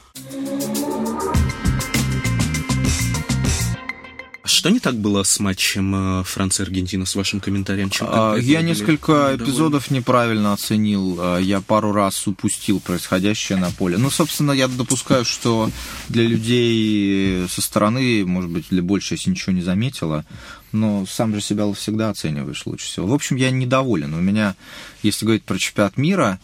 Что 4.50 4.70
не 4.70 4.80
так 4.80 4.96
было 4.96 5.24
с 5.24 5.40
матчем 5.40 6.22
э, 6.22 6.24
Франция-Аргентина 6.24 7.06
с 7.06 7.16
вашим 7.16 7.40
комментарием? 7.40 7.90
Чем 7.90 8.08
А, 8.10 8.36
Я 8.36 8.62
несколько 8.62 9.36
эпизодов 9.36 9.92
неправильно 9.92 10.54
оценил. 10.54 11.18
А, 11.20 11.38
Я 11.38 11.62
пару 11.62 11.92
раз 11.92 12.28
упустил 12.28 12.80
происходящее 12.80 13.58
на 13.58 13.72
поле. 13.72 13.98
Ну, 13.98 14.10
собственно, 14.10 14.52
я 14.52 14.68
допускаю, 14.68 15.26
что 15.26 15.70
для 16.10 16.24
людей 16.24 17.48
со 17.48 17.62
стороны, 17.62 18.26
может 18.26 18.50
быть, 18.50 18.66
для 18.70 18.82
большей, 18.82 19.16
если 19.18 19.30
ничего 19.30 19.54
не 19.54 19.62
заметила, 19.62 20.26
но 20.72 21.06
сам 21.06 21.34
же 21.34 21.42
себя 21.42 21.72
всегда 21.74 22.10
оцениваешь 22.10 22.66
лучше 22.66 22.86
всего. 22.86 23.08
В 23.08 23.14
общем, 23.14 23.36
я 23.36 23.52
недоволен. 23.52 24.14
У 24.14 24.22
меня, 24.22 24.56
если 25.04 25.26
говорить 25.26 25.44
про 25.44 25.58
чемпионат 25.58 25.98
мира, 25.98 26.40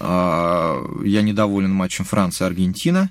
а, 0.00 0.82
я 1.04 1.22
недоволен 1.22 1.70
матчем 1.70 2.04
Франция-Аргентина. 2.04 3.10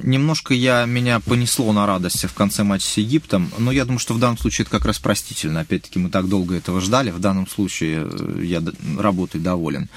Немножко 0.00 0.52
я, 0.52 0.84
меня 0.84 1.18
понесло 1.18 1.72
на 1.72 1.86
радости 1.86 2.26
в 2.26 2.34
конце 2.34 2.62
матча 2.62 2.86
с 2.86 2.96
Египтом, 2.98 3.50
но 3.58 3.72
я 3.72 3.84
думаю, 3.84 3.98
что 3.98 4.12
в 4.12 4.18
данном 4.18 4.36
случае 4.36 4.64
это 4.64 4.70
как 4.70 4.84
раз 4.84 4.98
простительно. 4.98 5.60
Опять-таки, 5.60 5.98
мы 5.98 6.10
так 6.10 6.28
долго 6.28 6.56
этого 6.56 6.80
ждали, 6.80 7.10
в 7.10 7.20
данном 7.20 7.46
случае 7.46 8.06
э, 8.06 8.42
я 8.44 8.62
работой 8.98 9.40
доволен. 9.40 9.88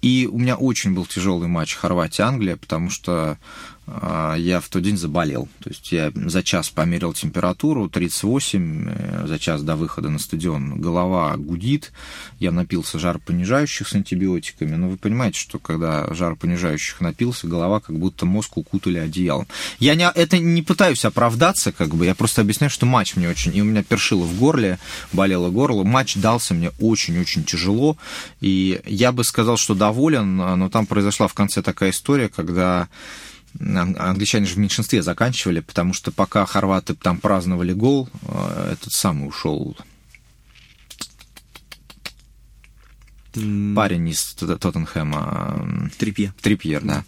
И 0.00 0.28
у 0.30 0.38
меня 0.38 0.56
очень 0.56 0.94
был 0.94 1.04
тяжелый 1.04 1.48
матч 1.48 1.74
Хорватия-Англия, 1.74 2.56
потому 2.56 2.88
что 2.90 3.38
я 3.86 4.60
в 4.60 4.68
тот 4.68 4.82
день 4.82 4.96
заболел. 4.96 5.48
То 5.62 5.70
есть 5.70 5.92
я 5.92 6.10
за 6.14 6.42
час 6.42 6.70
померил 6.70 7.12
температуру, 7.12 7.88
38, 7.88 8.88
э, 8.88 9.26
за 9.26 9.38
час 9.38 9.62
до 9.62 9.76
выхода 9.76 10.08
на 10.10 10.18
стадион 10.18 10.80
голова 10.80 11.36
гудит, 11.36 11.92
я 12.40 12.50
напился 12.50 12.98
жаропонижающих 12.98 13.86
с 13.86 13.94
антибиотиками. 13.94 14.74
Но 14.74 14.88
вы 14.88 14.96
понимаете, 14.96 15.38
что 15.38 15.60
когда 15.60 16.12
жаропонижающих 16.12 17.00
напился, 17.00 17.46
голова 17.46 17.78
как 17.78 17.96
будто 17.96 18.26
мозг 18.26 18.56
укутали 18.56 18.98
одеялом. 18.98 19.46
Я 19.78 19.94
не, 19.94 20.10
это 20.10 20.38
не 20.38 20.62
пытаюсь 20.62 21.04
оправдаться, 21.04 21.70
как 21.70 21.94
бы, 21.94 22.06
я 22.06 22.16
просто 22.16 22.42
объясняю, 22.42 22.70
что 22.70 22.86
матч 22.86 23.14
мне 23.14 23.28
очень... 23.28 23.56
И 23.56 23.62
у 23.62 23.64
меня 23.64 23.84
першило 23.84 24.24
в 24.24 24.36
горле, 24.38 24.78
болело 25.12 25.50
горло. 25.50 25.84
Матч 25.84 26.16
дался 26.16 26.54
мне 26.54 26.72
очень-очень 26.80 27.44
тяжело. 27.44 27.96
И 28.40 28.80
я 28.84 29.12
бы 29.12 29.22
сказал, 29.22 29.56
что 29.56 29.74
доволен, 29.74 30.36
но 30.36 30.68
там 30.68 30.86
произошла 30.86 31.28
в 31.28 31.34
конце 31.34 31.62
такая 31.62 31.90
история, 31.90 32.28
когда 32.28 32.88
англичане 33.60 34.46
же 34.46 34.54
в 34.54 34.58
меньшинстве 34.58 35.02
заканчивали, 35.02 35.60
потому 35.60 35.92
что 35.92 36.12
пока 36.12 36.46
хорваты 36.46 36.94
там 36.94 37.18
праздновали 37.18 37.72
гол, 37.72 38.08
э, 38.22 38.72
этот 38.72 38.92
самый 38.92 39.28
ушел 39.28 39.76
Парень 43.74 44.08
из 44.08 44.34
Тот- 44.34 44.58
Тоттенхэма, 44.60 45.54
м, 45.58 45.92
Трипье. 45.98 46.32
Трипьер, 46.40 46.82
да. 46.82 47.04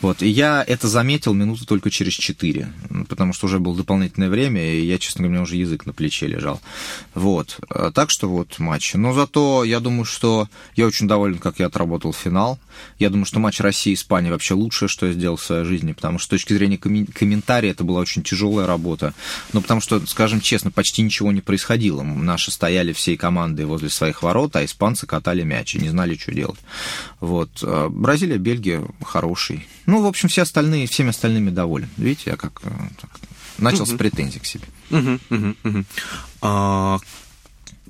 Вот. 0.00 0.22
И 0.22 0.28
я 0.28 0.64
это 0.66 0.88
заметил 0.88 1.34
минуты 1.34 1.64
только 1.66 1.90
через 1.90 2.12
четыре, 2.14 2.72
потому 3.08 3.32
что 3.32 3.46
уже 3.46 3.58
было 3.58 3.76
дополнительное 3.76 4.28
время, 4.30 4.74
и 4.74 4.84
я, 4.86 4.98
честно 4.98 5.20
говоря, 5.22 5.30
у 5.30 5.32
меня 5.34 5.42
уже 5.42 5.56
язык 5.56 5.86
на 5.86 5.92
плече 5.92 6.26
лежал. 6.26 6.60
Вот. 7.14 7.58
А, 7.68 7.90
Так 7.92 8.10
что 8.10 8.28
вот 8.28 8.58
матч. 8.58 8.94
Но 8.94 9.12
зато 9.12 9.64
я 9.64 9.80
думаю, 9.80 10.04
что 10.04 10.48
я 10.76 10.86
очень 10.86 11.06
доволен, 11.08 11.38
как 11.38 11.58
я 11.58 11.66
отработал 11.66 12.12
финал. 12.12 12.58
Я 12.98 13.10
думаю, 13.10 13.26
что 13.26 13.38
матч 13.38 13.60
России-Испания 13.60 14.30
вообще 14.30 14.54
лучшее, 14.54 14.88
что 14.88 15.06
я 15.06 15.12
сделал 15.12 15.36
в 15.36 15.42
своей 15.44 15.64
жизни, 15.64 15.92
потому 15.92 16.18
что 16.18 16.26
с 16.26 16.30
точки 16.30 16.52
зрения 16.54 16.76
коммен- 16.76 17.10
комментария 17.12 17.70
это 17.70 17.84
была 17.84 18.00
очень 18.00 18.22
тяжелая 18.22 18.66
работа. 18.66 19.14
Ну, 19.52 19.60
потому 19.60 19.80
что, 19.80 20.04
скажем 20.06 20.40
честно, 20.40 20.70
почти 20.70 21.02
ничего 21.02 21.32
не 21.32 21.40
происходило. 21.40 22.02
Наши 22.02 22.50
стояли 22.50 22.92
всей 22.92 23.16
командой 23.16 23.66
возле 23.66 23.90
своих 23.90 24.22
ворот, 24.22 24.56
а 24.56 24.64
испанцы 24.64 25.06
катали 25.06 25.42
мяч 25.42 25.71
и 25.71 25.71
не 25.78 25.88
знали, 25.88 26.16
что 26.16 26.32
делать. 26.32 26.60
Вот. 27.20 27.50
А 27.62 27.88
Бразилия, 27.88 28.38
Бельгия 28.38 28.82
хороший. 29.04 29.66
Ну, 29.86 30.02
в 30.02 30.06
общем, 30.06 30.28
все 30.28 30.42
остальные, 30.42 30.86
всеми 30.86 31.10
остальными 31.10 31.50
доволен. 31.50 31.88
Видите, 31.96 32.30
я 32.30 32.36
как 32.36 32.60
э, 32.64 32.70
так, 33.00 33.10
начал 33.58 33.86
с 33.86 33.92
претензий 33.92 34.40
к 34.40 34.46
себе. 34.46 34.64
Мгм, 34.90 35.20
мгм, 35.30 35.56
мгм. 35.62 35.86
А, 36.40 36.98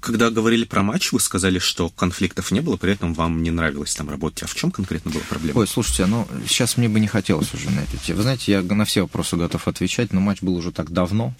когда 0.03 0.31
говорили 0.31 0.65
про 0.65 0.83
матч, 0.83 1.13
вы 1.13 1.21
сказали, 1.21 1.61
что 1.61 1.89
конфликтов 1.89 2.51
не 2.51 2.61
было, 2.61 2.77
при 2.77 2.93
этом 2.93 3.15
вам 3.15 3.43
не 3.43 3.53
нравилось 3.53 3.95
там 3.95 4.11
работать. 4.11 4.43
А 4.43 4.47
в 4.47 4.55
чем 4.55 4.71
конкретно 4.71 5.13
была 5.13 5.23
проблема? 5.29 5.61
Ой, 5.61 5.69
слушайте, 5.69 6.07
ну, 6.07 6.27
сейчас 6.47 6.77
мне 6.77 6.89
бы 6.89 6.99
не 6.99 7.07
хотелось 7.07 7.55
уже 7.55 7.71
на 7.71 7.81
эту 7.81 7.97
тему. 7.99 8.17
Вы 8.17 8.23
знаете, 8.25 8.53
я 8.53 8.63
на 8.63 8.85
все 8.85 9.03
вопросы 9.03 9.37
готов 9.37 9.69
отвечать, 9.69 10.13
но 10.13 10.21
матч 10.21 10.43
был 10.43 10.57
уже 10.57 10.73
так 10.73 10.91
давно. 10.91 11.35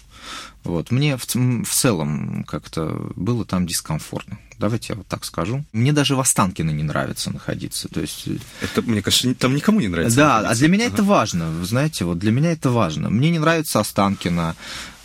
Вот. 0.63 0.91
Мне 0.91 1.17
в, 1.17 1.25
в 1.25 1.69
целом 1.69 2.43
как-то 2.45 3.11
было 3.15 3.45
там 3.45 3.65
дискомфортно. 3.67 4.39
Давайте 4.59 4.93
я 4.93 4.95
вот 4.95 5.07
так 5.07 5.25
скажу. 5.25 5.65
Мне 5.73 5.91
даже 5.91 6.15
в 6.15 6.19
Останкино 6.21 6.69
не 6.71 6.83
нравится 6.83 7.31
находиться. 7.31 7.89
То 7.89 7.99
есть 8.01 8.27
Это, 8.61 8.81
мне 8.81 9.01
кажется, 9.01 9.33
там 9.35 9.55
никому 9.55 9.81
не 9.81 9.89
нравится. 9.89 10.15
да, 10.15 10.37
а 10.37 10.41
находиться. 10.43 10.59
для 10.59 10.67
меня 10.69 10.85
Ага. 10.85 10.93
это 10.93 11.03
важно, 11.03 11.49
вы 11.49 11.65
знаете, 11.65 12.05
вот 12.05 12.19
для 12.19 12.31
меня 12.31 12.51
это 12.53 12.69
важно. 12.69 13.09
Мне 13.09 13.29
не 13.29 13.39
нравится 13.39 13.81
Останкино, 13.81 14.55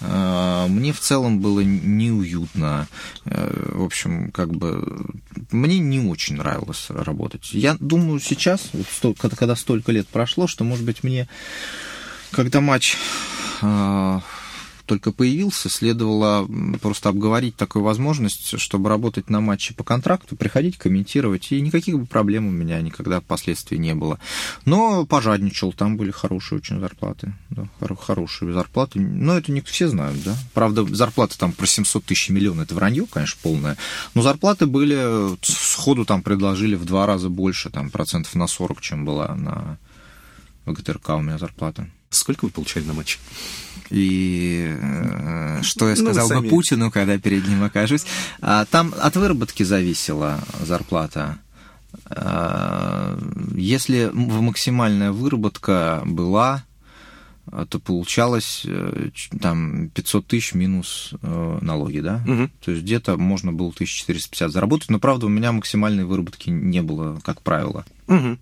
э, 0.01 0.67
мне 0.69 0.93
в 0.93 1.01
целом 1.01 1.41
было 1.41 1.61
неуютно, 1.61 2.87
э, 3.25 3.71
в 3.75 3.83
общем, 3.83 4.31
как 4.31 4.53
бы, 4.55 5.07
мне 5.51 5.79
не 5.81 6.01
очень 6.01 6.37
нравилось 6.37 6.87
работать. 6.91 7.49
Я 7.53 7.77
думаю 7.81 8.21
сейчас, 8.21 8.71
когда, 9.19 9.57
столько 9.57 9.91
лет 9.91 10.07
прошло, 10.07 10.47
что, 10.47 10.63
может 10.63 10.85
быть, 10.85 11.03
мне, 11.03 11.27
когда 12.31 12.61
матч 12.61 12.97
э, 13.63 14.21
только 14.88 15.12
появился, 15.12 15.68
следовало 15.68 16.49
просто 16.80 17.11
обговорить 17.11 17.54
такую 17.57 17.85
возможность, 17.85 18.59
чтобы 18.59 18.88
работать 18.88 19.28
на 19.30 19.40
матче 19.40 19.75
по 19.75 19.85
контракту, 19.85 20.35
приходить, 20.35 20.78
комментировать, 20.78 21.52
и 21.52 21.61
никаких 21.61 21.99
бы 21.99 22.07
проблем 22.07 22.47
у 22.47 22.50
меня 22.50 22.80
никогда 22.80 23.21
впоследствии 23.21 23.76
не 23.76 23.95
было. 23.95 24.18
Но 24.64 25.07
пожадничал, 25.07 25.73
там 25.73 25.97
были 25.97 26.11
хорошие 26.11 26.59
очень 26.59 26.80
зарплаты, 26.80 27.35
да, 27.50 27.68
хоро- 27.78 27.97
хорошие 27.97 28.52
зарплаты, 28.52 28.99
но 28.99 29.37
это 29.37 29.52
не 29.52 29.61
все 29.61 29.88
знают, 29.88 30.23
да. 30.25 30.35
Правда, 30.54 30.85
зарплаты 30.85 31.37
там 31.38 31.52
про 31.52 31.66
700 31.66 32.04
тысяч 32.04 32.30
миллионов, 32.30 32.64
это 32.64 32.75
вранье, 32.75 33.07
конечно, 33.07 33.38
полное, 33.42 33.76
но 34.14 34.23
зарплаты 34.23 34.66
были, 34.66 35.37
сходу 35.42 36.04
там 36.07 36.23
предложили 36.23 36.75
в 36.75 36.87
два 36.87 37.07
раза 37.07 37.28
больше, 37.28 37.68
там 37.68 37.90
процентов 37.90 38.35
на 38.35 38.47
40, 38.47 38.80
чем 38.80 39.04
была 39.04 39.35
на 39.37 39.78
ВГТРК 40.64 41.11
у 41.11 41.21
меня 41.21 41.38
зарплата. 41.38 41.88
Сколько 42.11 42.47
вы 42.47 42.50
получали 42.50 42.85
на 42.85 42.95
матче? 42.95 43.19
И 43.91 44.77
э, 44.81 45.61
что 45.62 45.88
я 45.88 45.95
Ну, 45.97 46.03
сказал 46.05 46.29
сами. 46.29 46.41
бы 46.41 46.49
Путину, 46.49 46.91
когда 46.91 47.19
перед 47.19 47.47
ним 47.47 47.62
окажусь. 47.62 48.05
А, 48.41 48.65
там 48.67 48.95
от 49.00 49.17
выработки 49.17 49.62
зависела 49.62 50.41
зарплата. 50.61 51.38
А, 52.07 53.19
если 53.55 54.11
максимальная 54.12 55.12
выработка 55.12 56.03
была, 56.05 56.65
а, 57.50 57.65
то 57.67 57.79
получалось 57.79 58.62
э, 58.67 59.11
там 59.41 59.88
500 59.91 60.27
тысяч 60.27 60.55
минус 60.55 61.15
э, 61.23 61.59
налоги, 61.62 62.00
да? 62.00 62.23
Мгм. 62.27 62.50
То 62.62 62.73
есть 62.73 62.83
где-то 62.85 63.17
можно 63.17 63.53
было 63.53 63.69
1450 63.71 64.50
заработать, 64.50 64.91
но 64.91 64.99
правда 64.99 65.27
у 65.27 65.31
меня 65.31 65.53
максимальной 65.53 66.05
выработки 66.05 66.50
не 66.50 66.83
было, 66.83 67.21
как 67.25 67.43
правило. 67.43 67.85
Мгм. 68.09 68.38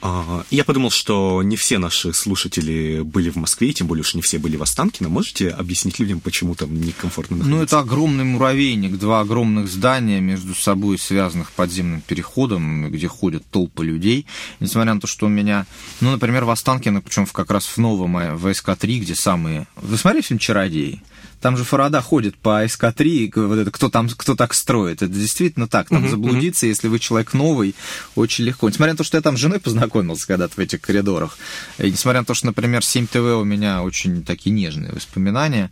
А, 0.00 0.44
Я 0.50 0.62
подумал, 0.64 0.90
что 0.90 1.42
не 1.42 1.56
все 1.56 1.78
наши 1.78 2.12
слушатели 2.12 3.00
были 3.02 3.30
в 3.30 3.36
Москве, 3.36 3.72
тем 3.72 3.88
более 3.88 4.02
уж 4.02 4.14
не 4.14 4.22
все 4.22 4.38
были 4.38 4.56
в 4.56 4.62
Останкино. 4.62 5.08
Можете 5.08 5.48
объяснить 5.48 5.98
людям, 5.98 6.20
почему 6.20 6.54
там 6.54 6.80
некомфортно 6.80 7.36
Ну, 7.38 7.42
находиться? 7.44 7.76
это 7.76 7.78
огромный 7.84 8.22
муравейник, 8.24 8.96
два 8.96 9.20
огромных 9.20 9.68
здания 9.68 10.20
между 10.20 10.54
собой 10.54 10.98
связанных 10.98 11.50
подземным 11.50 12.00
переходом, 12.02 12.90
где 12.92 13.08
ходят 13.08 13.42
толпы 13.50 13.84
людей. 13.84 14.26
Несмотря 14.60 14.94
на 14.94 15.00
то, 15.00 15.08
что 15.08 15.26
у 15.26 15.30
меня, 15.30 15.66
ну, 16.00 16.12
например, 16.12 16.44
в 16.44 16.50
Останкино, 16.50 17.00
причем 17.00 17.26
в- 17.26 17.32
как 17.32 17.50
раз 17.50 17.66
в 17.66 17.78
новом 17.78 18.16
э, 18.18 18.36
ВСК-3, 18.36 18.98
где 19.00 19.14
самые... 19.16 19.66
Вы 19.76 19.96
смотрели 19.96 20.22
фильм 20.22 20.38
«Чародеи»? 20.38 21.02
Там 21.40 21.56
же 21.56 21.64
Фарада 21.64 22.00
ходит 22.00 22.36
по 22.36 22.64
СК-3, 22.64 23.04
и 23.04 23.32
вот 23.34 23.58
это, 23.58 23.70
кто 23.70 23.88
там, 23.88 24.08
кто 24.08 24.34
так 24.34 24.54
строит. 24.54 25.02
Это 25.02 25.12
действительно 25.12 25.68
так. 25.68 25.88
Там 25.88 26.08
заблудиться, 26.08 26.66
если 26.66 26.88
вы 26.88 26.98
человек 26.98 27.34
новый, 27.34 27.74
очень 28.14 28.44
легко. 28.44 28.68
Несмотря 28.68 28.94
на 28.94 28.98
то, 28.98 29.04
что 29.04 29.16
я 29.16 29.22
там 29.22 29.36
с 29.36 29.40
женой 29.40 29.60
познакомился 29.60 30.26
когда-то 30.26 30.54
в 30.54 30.58
этих 30.58 30.80
коридорах, 30.80 31.38
и 31.78 31.90
несмотря 31.90 32.20
на 32.20 32.26
то, 32.26 32.34
что, 32.34 32.46
например, 32.46 32.84
7 32.84 33.06
ТВ 33.06 33.16
у 33.16 33.44
меня 33.44 33.82
очень 33.82 34.24
такие 34.24 34.50
нежные 34.54 34.92
воспоминания, 34.92 35.70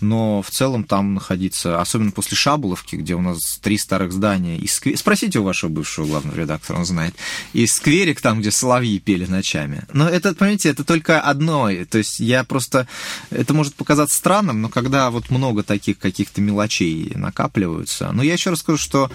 но 0.00 0.42
в 0.42 0.50
целом 0.50 0.84
там 0.84 1.14
находиться, 1.14 1.80
особенно 1.80 2.10
после 2.10 2.36
Шабуловки, 2.36 2.96
где 2.96 3.14
у 3.14 3.20
нас 3.20 3.58
три 3.60 3.78
старых 3.78 4.12
здания, 4.12 4.58
и 4.58 4.66
сквер... 4.66 4.96
спросите 4.96 5.38
у 5.38 5.44
вашего 5.44 5.70
бывшего 5.70 6.06
главного 6.06 6.36
редактора, 6.36 6.78
он 6.78 6.84
знает, 6.84 7.14
и 7.52 7.66
скверик 7.66 8.20
там, 8.20 8.40
где 8.40 8.50
соловьи 8.50 8.98
пели 8.98 9.26
ночами. 9.26 9.84
Но 9.92 10.08
это, 10.08 10.34
понимаете, 10.34 10.70
это 10.70 10.84
только 10.84 11.20
одно, 11.20 11.68
то 11.90 11.98
есть 11.98 12.20
я 12.20 12.44
просто, 12.44 12.86
это 13.30 13.54
может 13.54 13.74
показаться 13.74 14.16
странным, 14.16 14.62
но 14.62 14.68
когда 14.68 15.10
вот 15.10 15.30
много 15.30 15.62
таких 15.62 15.98
каких-то 15.98 16.40
мелочей 16.40 17.12
накапливаются, 17.14 18.10
но 18.12 18.22
я 18.22 18.34
еще 18.34 18.50
раз 18.50 18.60
скажу, 18.60 18.78
что 18.78 19.10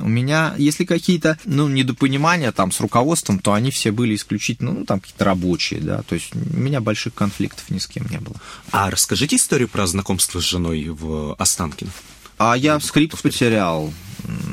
у 0.00 0.08
меня, 0.08 0.54
если 0.58 0.84
какие-то, 0.84 1.38
ну, 1.44 1.68
недопонимания 1.68 2.52
там 2.52 2.72
с 2.72 2.80
руководством, 2.80 3.38
то 3.38 3.52
они 3.52 3.70
все 3.70 3.92
были 3.92 4.14
исключительно, 4.14 4.72
ну, 4.72 4.84
там 4.84 5.00
какие-то 5.00 5.24
рабочие, 5.24 5.80
да, 5.80 6.02
то 6.02 6.14
есть 6.14 6.34
у 6.34 6.56
меня 6.56 6.80
больших 6.80 7.14
конфликтов 7.14 7.70
ни 7.70 7.78
с 7.78 7.86
кем 7.86 8.06
не 8.10 8.18
было. 8.18 8.36
А 8.70 8.90
расскажите 8.90 9.36
историю 9.36 9.68
про 9.68 9.86
знакомство 9.86 10.40
с 10.40 10.44
женой 10.44 10.88
в 10.88 11.34
Останкино. 11.34 11.90
А 12.38 12.56
я 12.56 12.80
скрипт 12.80 13.20
потерял. 13.20 13.92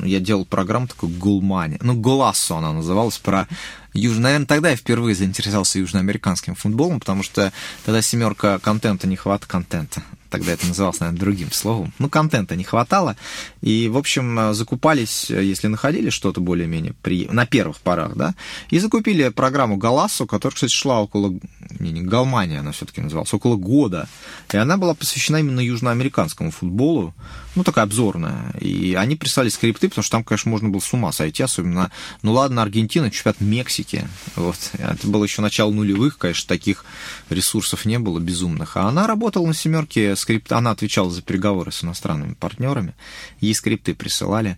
Я 0.04 0.20
делал 0.20 0.46
программу 0.46 0.88
такую 0.88 1.18
Гулмани. 1.18 1.78
Ну, 1.82 1.94
Голассо 1.94 2.58
она 2.58 2.74
называлась, 2.74 3.18
про 3.18 3.48
Южно... 3.94 4.24
Наверное, 4.24 4.46
тогда 4.46 4.70
я 4.72 4.76
впервые 4.76 5.16
заинтересовался 5.16 5.80
южноамериканским 5.80 6.56
футболом, 6.56 7.00
потому 7.00 7.24
что 7.24 7.52
тогда 7.86 8.02
семерка 8.02 8.60
контента, 8.60 9.08
не 9.08 9.16
хватает 9.16 9.50
контента. 9.50 10.04
Тогда 10.30 10.54
это 10.54 10.68
называлось, 10.68 11.00
наверное, 11.00 11.20
другим 11.20 11.52
словом. 11.52 11.94
Ну, 12.00 12.10
контента 12.10 12.56
не 12.56 12.64
хватало. 12.64 13.16
И, 13.62 13.88
в 13.88 13.98
общем, 13.98 14.54
закупались, 14.54 15.30
если 15.30 15.68
находили 15.68 16.10
что-то 16.10 16.42
более-менее 16.42 16.94
при... 17.02 17.28
на 17.28 17.46
первых 17.46 17.78
порах, 17.78 18.16
да, 18.16 18.36
и 18.70 18.80
закупили 18.80 19.30
программу 19.30 19.78
«Галассу», 19.78 20.26
которая, 20.26 20.56
кстати, 20.56 20.74
шла 20.74 21.02
около... 21.02 21.34
Не, 21.80 21.92
не 21.92 22.02
Галмания 22.02 22.60
она 22.60 22.72
все-таки 22.72 23.02
называлась, 23.02 23.34
около 23.34 23.56
года. 23.56 24.08
И 24.52 24.58
она 24.58 24.78
была 24.78 24.94
посвящена 24.94 25.38
именно 25.38 25.60
южноамериканскому 25.60 26.52
футболу, 26.52 27.14
ну, 27.56 27.64
такая 27.64 27.86
обзорная. 27.86 28.52
И 28.60 28.94
они 28.94 29.16
прислали 29.16 29.50
скрипты, 29.50 29.90
потому 29.90 30.04
что 30.04 30.12
там, 30.12 30.24
конечно, 30.24 30.52
можно 30.52 30.70
было 30.70 30.80
с 30.80 30.94
ума 30.94 31.12
сойти, 31.12 31.44
особенно, 31.44 31.92
ну, 32.22 32.34
ладно, 32.34 32.62
Аргентина, 32.62 33.12
чемпионат 33.12 33.42
Мексики. 33.42 34.08
Вот. 34.36 34.58
Это 34.74 35.08
было 35.08 35.24
еще 35.24 35.42
начало 35.42 35.72
нулевых, 35.72 36.18
конечно, 36.18 36.48
таких 36.48 36.86
ресурсов 37.30 37.86
не 37.86 38.00
было 38.00 38.20
безумных. 38.20 38.78
А 38.78 38.88
она 38.88 39.08
работала 39.08 39.46
на 39.46 39.54
семерке, 39.54 40.16
скрипт, 40.16 40.52
она 40.52 40.72
отвечала 40.72 41.10
за 41.10 41.22
переговоры 41.22 41.72
с 41.72 41.84
иностранными 41.84 42.34
партнерами, 42.34 42.94
ей 43.40 43.54
скрипты 43.54 43.96
присылали. 43.96 44.58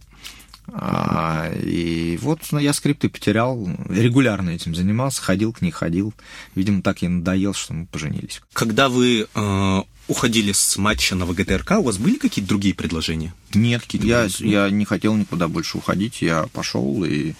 А, 0.74 1.52
и 1.54 2.18
вот 2.22 2.42
ну, 2.52 2.60
я 2.60 2.74
скрипты 2.74 3.10
потерял, 3.10 3.68
регулярно 3.90 4.52
этим 4.52 4.76
занимался, 4.76 5.22
ходил 5.22 5.54
к 5.54 5.62
ней, 5.62 5.72
ходил. 5.72 6.14
Видимо, 6.56 6.82
так 6.82 7.02
я 7.02 7.10
надоел, 7.10 7.54
что 7.54 7.74
мы 7.74 7.86
поженились. 7.86 8.42
Когда 8.54 8.90
вы 8.90 9.28
э, 9.34 9.82
уходили 10.08 10.52
с 10.52 10.78
матча 10.78 11.16
на 11.16 11.26
ВГТРК, 11.26 11.80
у 11.80 11.84
вас 11.84 11.98
были 11.98 12.16
какие-то 12.16 12.50
другие 12.50 12.76
предложения? 12.76 13.34
Нет, 13.54 13.84
я, 13.94 14.28
я 14.40 14.70
не 14.70 14.86
хотел 14.86 15.16
никуда 15.16 15.48
больше 15.48 15.78
уходить, 15.78 16.22
я 16.22 16.48
пошел 16.54 17.04
и 17.04 17.34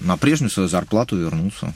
на 0.00 0.16
прежнюю 0.16 0.50
свою 0.50 0.68
зарплату 0.68 1.16
вернулся. 1.16 1.74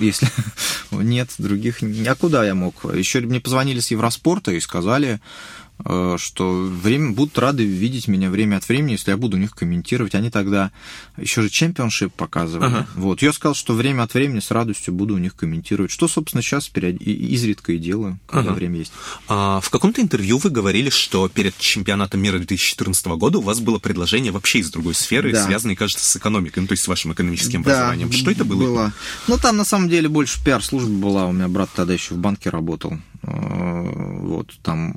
Если 0.00 0.28
нет 0.90 1.30
других... 1.38 1.82
А 1.82 2.14
куда 2.14 2.44
я 2.44 2.54
мог? 2.54 2.84
Еще 2.94 3.20
мне 3.20 3.40
позвонили 3.40 3.80
с 3.80 3.90
Евроспорта 3.90 4.52
и 4.52 4.60
сказали, 4.60 5.20
Э, 5.20 5.61
что 5.84 6.62
время, 6.62 7.12
будут 7.12 7.38
рады 7.38 7.64
видеть 7.64 8.06
меня 8.08 8.30
время 8.30 8.56
от 8.56 8.68
времени, 8.68 8.92
если 8.92 9.10
я 9.10 9.16
буду 9.16 9.36
у 9.36 9.40
них 9.40 9.52
комментировать. 9.52 10.14
Они 10.14 10.30
тогда 10.30 10.70
еще 11.16 11.42
же 11.42 11.50
чемпионшип 11.50 12.12
показывали. 12.12 12.68
Ага. 12.68 12.86
Вот. 12.94 13.22
Я 13.22 13.32
сказал, 13.32 13.54
что 13.54 13.74
время 13.74 14.02
от 14.02 14.14
времени 14.14 14.40
с 14.40 14.50
радостью 14.50 14.94
буду 14.94 15.14
у 15.14 15.18
них 15.18 15.34
комментировать. 15.34 15.90
Что, 15.90 16.08
собственно, 16.08 16.42
сейчас 16.42 16.68
период... 16.68 17.00
изредка 17.00 17.72
и 17.72 17.78
делаю, 17.78 18.18
когда 18.26 18.50
ага. 18.50 18.54
время 18.54 18.78
есть. 18.78 18.92
А, 19.28 19.60
в 19.60 19.70
каком-то 19.70 20.00
интервью 20.00 20.38
вы 20.38 20.50
говорили, 20.50 20.90
что 20.90 21.28
перед 21.28 21.56
чемпионатом 21.58 22.20
мира 22.20 22.38
2014 22.38 23.06
года 23.06 23.38
у 23.38 23.42
вас 23.42 23.60
было 23.60 23.78
предложение 23.78 24.32
вообще 24.32 24.60
из 24.60 24.70
другой 24.70 24.94
сферы, 24.94 25.32
да. 25.32 25.44
связанное, 25.44 25.76
кажется, 25.76 26.08
с 26.08 26.16
экономикой, 26.16 26.60
ну, 26.60 26.66
то 26.66 26.72
есть 26.72 26.84
с 26.84 26.88
вашим 26.88 27.12
экономическим 27.12 27.62
да, 27.62 27.72
образованием. 27.72 28.12
Что 28.12 28.30
это 28.30 28.44
было? 28.44 28.62
было? 28.64 28.92
Ну, 29.28 29.38
там, 29.38 29.56
на 29.56 29.64
самом 29.64 29.88
деле, 29.88 30.08
больше 30.08 30.42
пиар-служба 30.44 30.92
была. 30.92 31.26
У 31.26 31.32
меня 31.32 31.48
брат 31.48 31.70
тогда 31.74 31.92
еще 31.92 32.14
в 32.14 32.18
банке 32.18 32.50
работал. 32.50 32.98
Э, 33.22 34.18
вот, 34.20 34.52
там 34.62 34.94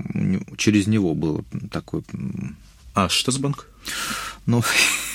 через 0.58 0.88
него 0.88 1.14
было 1.14 1.44
такой... 1.72 2.04
А 2.94 3.10
что 3.10 3.32
за 3.32 3.40
банк? 3.40 3.68
Ну, 4.46 4.62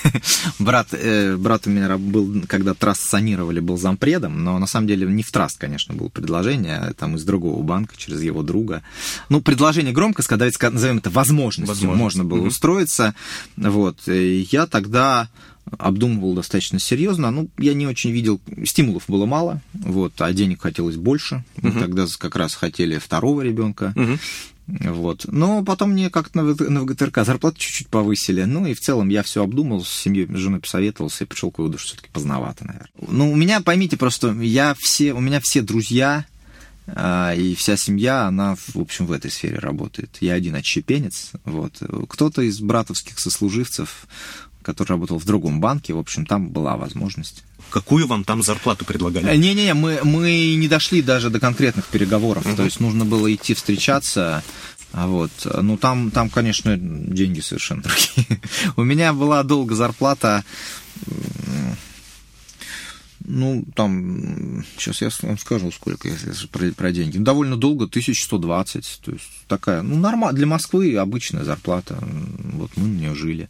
брат, 0.59 0.89
э, 0.93 1.37
брат 1.37 1.67
у 1.67 1.71
меня 1.71 1.97
был, 1.97 2.43
когда 2.49 2.75
траст 2.75 3.03
санировали, 3.09 3.61
был 3.61 3.79
зампредом, 3.79 4.43
но 4.43 4.59
на 4.59 4.67
самом 4.67 4.89
деле 4.89 5.07
не 5.07 5.23
в 5.23 5.31
траст, 5.31 5.57
конечно, 5.59 5.95
было 5.95 6.09
предложение, 6.09 6.77
а 6.77 6.93
там 6.95 7.17
из 7.17 7.25
другого 7.25 7.63
банка, 7.63 7.95
через 7.97 8.23
его 8.23 8.43
друга. 8.43 8.83
Ну, 9.29 9.41
предложение 9.41 9.93
громко 9.93 10.23
сказать, 10.23 10.61
назовем 10.61 10.99
это 10.99 11.11
возможностью, 11.11 11.69
Возможность. 11.69 12.01
можно 12.01 12.25
было 12.25 12.41
угу. 12.41 12.49
устроиться. 12.49 13.15
Вот, 13.57 14.09
и 14.09 14.49
я 14.51 14.67
тогда 14.67 15.29
обдумывал 15.79 16.35
достаточно 16.35 16.79
серьезно. 16.79 17.31
Ну, 17.31 17.49
я 17.59 17.75
не 17.75 17.87
очень 17.87 18.11
видел, 18.11 18.41
стимулов 18.65 19.05
было 19.09 19.27
мало, 19.27 19.61
вот, 19.73 20.13
а 20.19 20.33
денег 20.33 20.63
хотелось 20.63 20.97
больше. 20.97 21.45
Мы 21.57 21.71
uh 21.71 21.81
тогда 21.81 22.07
как 22.19 22.37
раз 22.37 22.55
хотели 22.55 22.99
второго 22.99 23.43
ребенка. 23.43 23.93
uh 23.97 24.19
Вот. 24.67 25.27
Но 25.27 25.65
потом 25.65 25.93
мне 25.93 26.11
как-то 26.11 26.43
на, 26.43 26.71
на 26.71 26.83
ВГТРК 26.83 27.25
зарплату 27.25 27.59
чуть-чуть 27.59 27.89
повысили. 27.89 28.45
Ну 28.45 28.67
и 28.67 28.75
в 28.75 28.81
целом 28.81 29.09
я 29.09 29.23
все 29.23 29.43
обдумал, 29.43 29.85
с 29.85 29.89
семьей, 29.89 30.27
с 30.27 30.37
женой 30.37 30.61
посоветовался 30.61 31.25
и 31.25 31.27
пришел 31.27 31.51
к 31.51 31.59
выводу, 31.59 31.79
что 31.79 31.89
все-таки 31.89 32.11
поздновато, 32.13 32.65
наверное. 32.67 32.91
Ну, 33.09 33.33
у 33.33 33.37
меня, 33.37 33.61
поймите, 33.61 33.97
просто 33.97 34.33
я 34.33 34.75
все, 34.79 35.13
у 35.13 35.21
меня 35.21 35.41
все 35.41 35.63
друзья, 35.63 36.25
а, 36.87 37.35
и 37.35 37.55
вся 37.55 37.77
семья, 37.77 38.27
она, 38.27 38.57
в 38.57 38.77
общем, 38.77 39.07
в 39.07 39.13
этой 39.13 39.31
сфере 39.31 39.59
работает. 39.59 40.19
Я 40.21 40.35
один 40.35 40.55
отщепенец. 40.55 41.33
Вот. 41.45 41.83
Кто-то 42.09 42.43
из 42.43 42.61
братовских 42.61 43.19
сослуживцев 43.19 44.07
который 44.63 44.91
работал 44.91 45.19
в 45.19 45.25
другом 45.25 45.61
банке, 45.61 45.95
в 45.95 45.99
общем, 45.99 46.27
там 46.27 46.51
была 46.51 46.77
возможность. 46.77 47.45
Какую 47.71 48.07
вам 48.07 48.25
там 48.25 48.43
зарплату 48.43 48.85
предлагали? 48.85 49.37
Не-не-не, 49.37 49.75
мы, 49.75 50.01
мы 50.03 50.55
не 50.57 50.69
дошли 50.69 51.03
даже 51.03 51.31
до 51.31 51.39
конкретных 51.39 51.87
переговоров, 51.87 52.45
uh-huh. 52.45 52.57
то 52.57 52.65
есть 52.65 52.81
нужно 52.81 53.05
было 53.05 53.33
идти 53.33 53.55
встречаться, 53.55 54.43
а 54.93 55.07
вот. 55.07 55.31
Ну, 55.45 55.77
там, 55.77 56.11
там, 56.11 56.31
конечно, 56.31 56.77
деньги 56.77 57.41
совершенно 57.41 57.83
другие. 57.83 58.41
У 58.77 58.83
меня 58.83 59.13
была 59.13 59.43
долго 59.45 59.75
зарплата, 59.75 60.45
ну, 63.31 63.65
там, 63.75 64.65
сейчас 64.77 65.03
я 65.03 65.11
вам 65.23 65.39
скажу, 65.39 65.71
сколько, 65.71 66.09
если 66.09 66.47
про, 66.49 66.73
про 66.73 66.91
деньги. 66.91 67.19
Довольно 67.19 67.57
долго, 67.57 67.85
1120, 67.85 69.01
то 69.05 69.13
есть 69.13 69.25
такая, 69.47 69.83
ну, 69.83 69.97
нормально, 69.97 70.37
для 70.37 70.47
Москвы 70.47 70.97
обычная 70.97 71.45
зарплата, 71.45 71.97
вот 72.01 72.73
мы 72.77 72.89
на 72.89 72.99
нее 72.99 73.15
жили. 73.15 73.49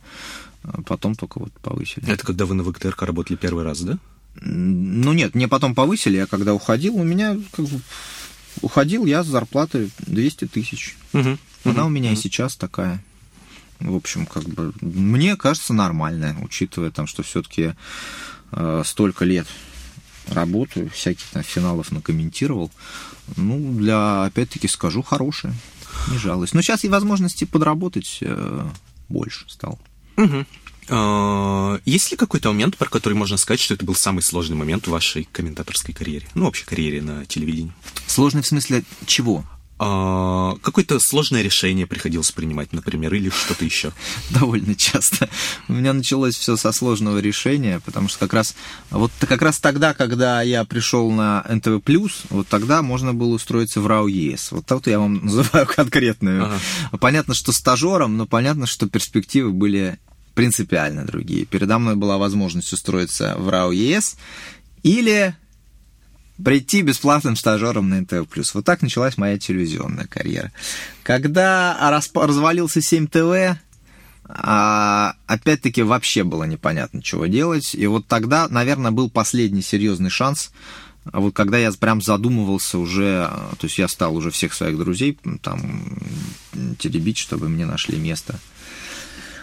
А 0.62 0.82
потом 0.82 1.14
только 1.14 1.38
вот 1.38 1.52
повысили. 1.52 2.08
Это 2.08 2.24
когда 2.24 2.46
вы 2.46 2.54
на 2.54 2.62
ВГТРК 2.62 3.02
работали 3.02 3.36
первый 3.36 3.64
раз, 3.64 3.80
да? 3.80 3.98
Ну 4.40 5.12
нет, 5.12 5.34
мне 5.34 5.48
потом 5.48 5.74
повысили, 5.74 6.16
я 6.16 6.26
когда 6.26 6.54
уходил, 6.54 6.96
у 6.96 7.02
меня 7.02 7.36
как 7.52 7.66
бы 7.66 7.80
уходил 8.62 9.04
я 9.04 9.22
с 9.22 9.26
зарплаты 9.26 9.90
200 10.00 10.46
тысяч. 10.46 10.96
Угу, 11.12 11.38
Она 11.64 11.82
угу, 11.82 11.86
у 11.86 11.90
меня 11.90 12.10
угу. 12.10 12.18
и 12.18 12.22
сейчас 12.22 12.56
такая. 12.56 13.02
В 13.80 13.94
общем, 13.94 14.26
как 14.26 14.44
бы 14.44 14.72
мне 14.80 15.36
кажется 15.36 15.72
нормальная, 15.72 16.36
учитывая 16.42 16.90
там, 16.90 17.06
что 17.06 17.22
все-таки 17.22 17.74
э, 18.52 18.82
столько 18.84 19.24
лет 19.24 19.46
работаю, 20.28 20.90
всяких 20.90 21.24
там 21.26 21.42
финалов 21.42 21.90
накомментировал. 21.90 22.70
Ну, 23.36 23.72
для, 23.74 24.24
опять-таки, 24.24 24.68
скажу, 24.68 25.02
хорошая. 25.02 25.54
Не 26.10 26.18
жалуюсь. 26.18 26.52
Но 26.52 26.62
сейчас 26.62 26.84
и 26.84 26.88
возможности 26.88 27.44
подработать 27.44 28.18
э, 28.20 28.66
больше 29.08 29.46
стало. 29.48 29.78
Угу. 30.20 30.46
Есть 31.84 32.10
ли 32.10 32.16
какой-то 32.16 32.48
момент, 32.48 32.76
про 32.76 32.88
который 32.88 33.14
можно 33.14 33.36
сказать, 33.36 33.60
что 33.60 33.74
это 33.74 33.84
был 33.84 33.94
самый 33.94 34.22
сложный 34.22 34.56
момент 34.56 34.86
в 34.86 34.90
вашей 34.90 35.28
комментаторской 35.30 35.94
карьере? 35.94 36.26
Ну, 36.34 36.46
вообще 36.46 36.64
карьере 36.66 37.00
на 37.00 37.24
телевидении. 37.26 37.72
Сложный 38.08 38.42
в 38.42 38.46
смысле 38.46 38.82
чего? 39.06 39.44
А, 39.82 40.56
какое-то 40.60 41.00
сложное 41.00 41.40
решение 41.40 41.86
приходилось 41.86 42.30
принимать, 42.32 42.74
например, 42.74 43.14
или 43.14 43.30
что-то 43.30 43.64
еще? 43.64 43.92
Довольно 44.30 44.74
часто. 44.74 45.30
У 45.68 45.72
меня 45.72 45.94
началось 45.94 46.36
все 46.36 46.56
со 46.56 46.70
сложного 46.72 47.16
решения, 47.16 47.80
потому 47.86 48.08
что 48.08 48.18
как 48.18 48.34
раз 48.34 48.54
вот 48.90 49.10
как 49.20 49.40
раз 49.40 49.58
тогда, 49.58 49.94
когда 49.94 50.42
я 50.42 50.64
пришел 50.64 51.10
на 51.10 51.46
НТВ 51.48 51.82
вот 52.28 52.46
тогда 52.48 52.82
можно 52.82 53.14
было 53.14 53.34
устроиться 53.36 53.80
в 53.80 53.86
РАУ 53.86 54.08
ЕС. 54.08 54.52
Вот 54.52 54.66
тут 54.66 54.86
я 54.86 54.98
вам 54.98 55.14
называю 55.24 55.66
конкретную. 55.66 56.44
Ага. 56.44 56.98
Понятно, 56.98 57.32
что 57.32 57.52
стажером, 57.52 58.18
но 58.18 58.26
понятно, 58.26 58.66
что 58.66 58.86
перспективы 58.86 59.50
были 59.50 59.98
принципиально 60.34 61.04
другие. 61.04 61.44
Передо 61.44 61.78
мной 61.78 61.96
была 61.96 62.18
возможность 62.18 62.72
устроиться 62.72 63.34
в 63.36 63.48
РАУ 63.48 63.72
ЕС 63.72 64.16
или 64.82 65.34
прийти 66.42 66.82
бесплатным 66.82 67.36
стажером 67.36 67.88
на 67.88 68.00
НТВ+. 68.00 68.26
Вот 68.54 68.64
так 68.64 68.82
началась 68.82 69.18
моя 69.18 69.38
телевизионная 69.38 70.06
карьера. 70.06 70.52
Когда 71.02 72.00
развалился 72.14 72.80
7 72.80 73.06
ТВ, 73.08 73.58
а, 74.26 75.14
опять-таки 75.26 75.82
вообще 75.82 76.22
было 76.22 76.44
непонятно, 76.44 77.02
чего 77.02 77.26
делать. 77.26 77.74
И 77.74 77.86
вот 77.86 78.06
тогда, 78.06 78.48
наверное, 78.48 78.92
был 78.92 79.10
последний 79.10 79.62
серьезный 79.62 80.10
шанс 80.10 80.50
а 81.04 81.20
вот 81.20 81.34
когда 81.34 81.58
я 81.58 81.72
прям 81.72 82.00
задумывался 82.02 82.78
уже, 82.78 83.28
то 83.58 83.66
есть 83.66 83.78
я 83.78 83.88
стал 83.88 84.14
уже 84.16 84.30
всех 84.30 84.52
своих 84.52 84.76
друзей 84.76 85.18
там 85.42 85.98
теребить, 86.78 87.18
чтобы 87.18 87.48
мне 87.48 87.64
нашли 87.66 87.98
место 87.98 88.38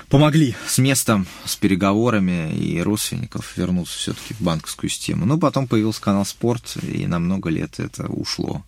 помогли 0.10 0.56
с 0.68 0.78
местом, 0.78 1.28
с 1.46 1.56
переговорами 1.56 2.54
и 2.56 2.82
родственников 2.82 3.58
вернуться 3.58 3.98
все-таки 3.98 4.34
в 4.34 4.42
банковскую 4.42 4.90
систему. 4.90 5.26
Но 5.26 5.38
потом 5.38 5.68
появился 5.68 6.02
канал 6.02 6.26
«Спорт», 6.26 6.78
и 6.82 7.08
на 7.08 7.20
много 7.20 7.50
лет 7.50 7.80
это 7.80 8.08
ушло. 8.08 8.64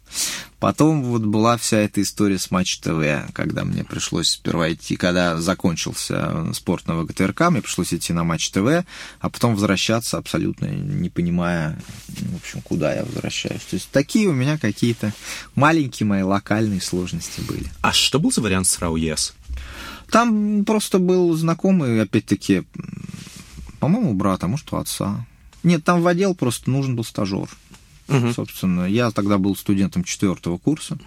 Потом 0.59 1.03
вот 1.03 1.21
была 1.21 1.55
вся 1.55 1.77
эта 1.77 2.01
история 2.01 2.37
с 2.37 2.51
Матч 2.51 2.79
ТВ, 2.79 3.31
когда 3.33 3.63
мне 3.63 3.85
пришлось 3.85 4.29
сперва 4.29 4.73
идти, 4.73 4.97
когда 4.97 5.39
закончился 5.39 6.53
спорт 6.53 6.85
на 6.87 6.95
ВГТРК, 6.95 7.49
мне 7.49 7.61
пришлось 7.61 7.93
идти 7.93 8.11
на 8.11 8.25
Матч 8.25 8.49
ТВ, 8.49 8.83
а 9.21 9.29
потом 9.29 9.53
возвращаться 9.53 10.17
абсолютно 10.17 10.65
не 10.65 11.09
понимая, 11.09 11.81
в 12.07 12.35
общем, 12.35 12.61
куда 12.61 12.93
я 12.93 13.05
возвращаюсь. 13.05 13.61
То 13.61 13.75
есть 13.75 13.89
такие 13.91 14.27
у 14.27 14.33
меня 14.33 14.57
какие-то 14.57 15.13
маленькие 15.55 16.07
мои 16.07 16.23
локальные 16.23 16.81
сложности 16.81 17.39
были. 17.41 17.67
А 17.81 17.93
что 17.93 18.19
был 18.19 18.31
за 18.33 18.41
вариант 18.41 18.67
с 18.67 18.79
РАУ 18.79 18.97
ЕС? 18.97 19.33
Там 20.11 20.65
просто 20.65 20.99
был 20.99 21.33
знакомый, 21.35 22.01
опять-таки, 22.01 22.63
по-моему, 23.79 24.13
брата, 24.13 24.47
может, 24.47 24.71
у 24.73 24.77
отца. 24.77 25.25
Нет, 25.63 25.83
там 25.83 26.01
в 26.01 26.07
отдел 26.07 26.35
просто 26.35 26.69
нужен 26.69 26.95
был 26.95 27.03
стажер. 27.03 27.49
Угу. 28.07 28.33
Собственно, 28.33 28.85
я 28.85 29.11
тогда 29.11 29.37
был 29.37 29.55
студентом 29.55 30.03
четвертого 30.03 30.57
курса. 30.57 30.97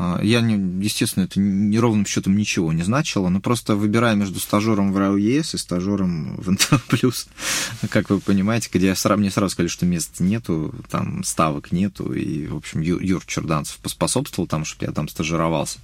А, 0.00 0.20
я, 0.22 0.40
не, 0.40 0.54
естественно, 0.84 1.24
это 1.24 1.40
неровным 1.40 2.06
счетом 2.06 2.36
ничего 2.36 2.72
не 2.72 2.84
значило, 2.84 3.28
но 3.30 3.40
просто 3.40 3.74
выбирая 3.74 4.14
между 4.14 4.38
стажером 4.38 4.92
в 4.92 4.96
РАО 4.96 5.16
ЕС 5.16 5.54
и 5.54 5.58
стажером 5.58 6.36
в 6.36 6.48
НТ+, 6.52 6.70
как 7.90 8.10
вы 8.10 8.20
понимаете, 8.20 8.70
где 8.72 8.94
мне 9.16 9.30
сразу 9.32 9.50
сказали, 9.50 9.68
что 9.68 9.86
мест 9.86 10.20
нету, 10.20 10.72
там 10.88 11.24
ставок 11.24 11.72
нету, 11.72 12.12
и, 12.12 12.46
в 12.46 12.54
общем, 12.54 12.80
Юр 12.80 13.24
Черданцев 13.26 13.78
поспособствовал 13.78 14.46
там, 14.46 14.64
чтобы 14.64 14.86
я 14.86 14.92
там 14.92 15.08
стажировался. 15.08 15.80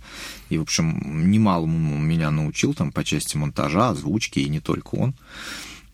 И, 0.48 0.59
в 0.59 0.62
общем, 0.62 1.29
немалому 1.29 1.98
меня 1.98 2.31
научил 2.31 2.72
там 2.72 2.92
по 2.92 3.03
части 3.03 3.37
монтажа, 3.37 3.88
озвучки, 3.88 4.38
и 4.38 4.48
не 4.48 4.61
только 4.61 4.94
он. 4.94 5.14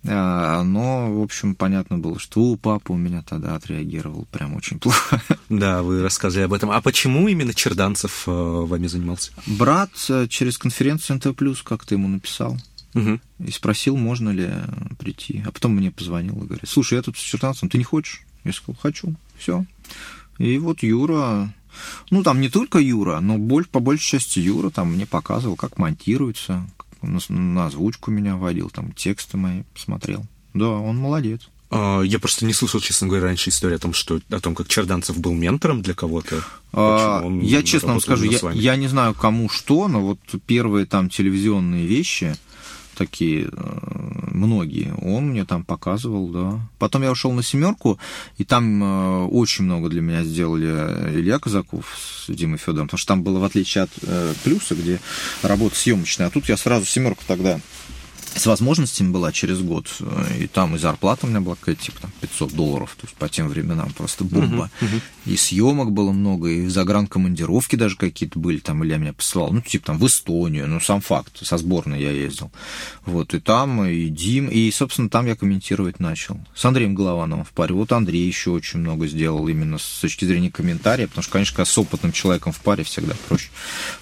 А, 0.06 0.62
но, 0.62 1.12
в 1.12 1.22
общем, 1.22 1.54
понятно 1.54 1.98
было, 1.98 2.18
что 2.18 2.40
у 2.40 2.56
папы 2.56 2.92
у 2.92 2.96
меня 2.96 3.22
тогда 3.22 3.54
отреагировал 3.54 4.26
прям 4.30 4.54
очень 4.54 4.78
плохо. 4.78 5.22
Да, 5.48 5.82
вы 5.82 6.02
рассказывали 6.02 6.46
об 6.46 6.52
этом. 6.52 6.70
А 6.70 6.80
почему 6.80 7.28
именно 7.28 7.52
Черданцев 7.52 8.24
э, 8.26 8.30
вами 8.30 8.86
занимался? 8.86 9.32
Брат 9.46 9.90
э, 10.08 10.26
через 10.28 10.56
конференцию 10.58 11.16
НТ+, 11.16 11.62
как-то 11.62 11.94
ему 11.94 12.08
написал. 12.08 12.56
Угу. 12.94 13.20
И 13.46 13.50
спросил, 13.50 13.96
можно 13.96 14.30
ли 14.30 14.50
прийти. 14.98 15.42
А 15.46 15.52
потом 15.52 15.76
мне 15.76 15.90
позвонил 15.90 16.42
и 16.42 16.46
говорит, 16.46 16.68
слушай, 16.68 16.94
я 16.94 17.02
тут 17.02 17.16
с 17.16 17.20
Черданцевым, 17.20 17.70
ты 17.70 17.78
не 17.78 17.84
хочешь? 17.84 18.22
Я 18.44 18.52
сказал, 18.52 18.76
хочу, 18.80 19.14
все. 19.36 19.64
И 20.38 20.56
вот 20.58 20.82
Юра, 20.82 21.52
ну 22.10 22.22
там 22.22 22.40
не 22.40 22.48
только 22.48 22.78
Юра, 22.78 23.20
но 23.20 23.38
по 23.70 23.80
большей 23.80 24.18
части 24.18 24.38
Юра 24.38 24.70
там 24.70 24.92
мне 24.92 25.06
показывал, 25.06 25.56
как 25.56 25.78
монтируется, 25.78 26.66
на, 27.02 27.20
на 27.28 27.66
озвучку 27.66 28.10
меня 28.10 28.36
водил, 28.36 28.70
там 28.70 28.92
тексты 28.92 29.36
мои 29.36 29.62
смотрел. 29.74 30.24
Да, 30.54 30.68
он 30.68 30.96
молодец. 30.96 31.48
А, 31.70 32.02
я 32.02 32.18
просто 32.18 32.44
не 32.44 32.52
слышал, 32.52 32.80
честно 32.80 33.06
говоря, 33.06 33.26
раньше 33.26 33.50
историю 33.50 33.76
о 33.76 33.80
том, 33.80 33.92
что 33.92 34.20
о 34.30 34.40
том, 34.40 34.54
как 34.54 34.68
Черданцев 34.68 35.18
был 35.18 35.32
ментором 35.32 35.82
для 35.82 35.94
кого-то. 35.94 36.42
А, 36.72 37.24
я 37.42 37.62
честно 37.62 37.90
вам 37.90 38.00
скажу, 38.00 38.24
я, 38.24 38.50
я 38.52 38.76
не 38.76 38.88
знаю 38.88 39.14
кому 39.14 39.48
что, 39.48 39.86
но 39.86 40.00
вот 40.00 40.18
первые 40.46 40.86
там 40.86 41.08
телевизионные 41.08 41.86
вещи, 41.86 42.34
такие 43.00 43.48
э, 43.50 44.30
многие, 44.30 44.92
он 45.00 45.30
мне 45.30 45.46
там 45.46 45.64
показывал, 45.64 46.28
да. 46.28 46.60
Потом 46.78 47.02
я 47.02 47.10
ушел 47.10 47.32
на 47.32 47.42
семерку, 47.42 47.98
и 48.36 48.44
там 48.44 48.84
э, 48.84 49.24
очень 49.28 49.64
много 49.64 49.88
для 49.88 50.02
меня 50.02 50.22
сделали 50.22 50.66
Илья 51.18 51.38
Казаков 51.38 51.96
с 51.98 52.30
Димой 52.30 52.58
Федором, 52.58 52.88
потому 52.88 52.98
что 52.98 53.08
там 53.08 53.22
было, 53.22 53.38
в 53.38 53.44
отличие 53.44 53.84
от 53.84 53.90
э, 54.02 54.34
плюса, 54.44 54.74
где 54.74 55.00
работа 55.42 55.76
съемочная, 55.76 56.26
а 56.26 56.30
тут 56.30 56.50
я 56.50 56.58
сразу 56.58 56.84
семерку 56.84 57.24
тогда 57.26 57.58
с 58.34 58.46
возможностями 58.46 59.10
была 59.10 59.32
через 59.32 59.60
год. 59.60 59.88
И 60.38 60.46
там 60.46 60.76
и 60.76 60.78
зарплата 60.78 61.26
у 61.26 61.28
меня 61.28 61.40
была 61.40 61.56
какая-то, 61.56 61.82
типа, 61.82 62.02
там, 62.02 62.12
500 62.20 62.52
долларов. 62.52 62.96
То 63.00 63.06
есть 63.06 63.16
по 63.16 63.28
тем 63.28 63.48
временам 63.48 63.92
просто 63.92 64.24
бомба. 64.24 64.70
Uh-huh, 64.80 64.86
uh-huh. 64.86 65.00
И 65.26 65.36
съемок 65.36 65.92
было 65.92 66.12
много, 66.12 66.48
и 66.48 66.66
загранкомандировки 66.68 67.76
даже 67.76 67.96
какие-то 67.96 68.38
были. 68.38 68.58
Там 68.58 68.84
Илья 68.84 68.98
меня 68.98 69.12
посылал. 69.12 69.52
Ну, 69.52 69.60
типа, 69.60 69.86
там, 69.86 69.98
в 69.98 70.06
Эстонию. 70.06 70.68
Ну, 70.68 70.80
сам 70.80 71.00
факт. 71.00 71.44
Со 71.44 71.58
сборной 71.58 72.00
я 72.00 72.10
ездил. 72.10 72.50
Вот, 73.04 73.34
и 73.34 73.40
там, 73.40 73.84
и 73.84 74.08
Дим. 74.08 74.48
И, 74.48 74.70
собственно, 74.70 75.10
там 75.10 75.26
я 75.26 75.36
комментировать 75.36 76.00
начал. 76.00 76.40
С 76.54 76.64
Андреем 76.64 76.94
Головановым 76.94 77.44
в 77.44 77.50
паре. 77.50 77.74
Вот 77.74 77.92
Андрей 77.92 78.26
еще 78.26 78.50
очень 78.50 78.80
много 78.80 79.06
сделал 79.06 79.48
именно 79.48 79.78
с 79.78 80.00
точки 80.00 80.24
зрения 80.24 80.50
комментария. 80.50 81.08
Потому 81.08 81.22
что, 81.22 81.32
конечно, 81.32 81.64
с 81.64 81.78
опытным 81.78 82.12
человеком 82.12 82.52
в 82.52 82.60
паре 82.60 82.84
всегда 82.84 83.14
проще. 83.28 83.50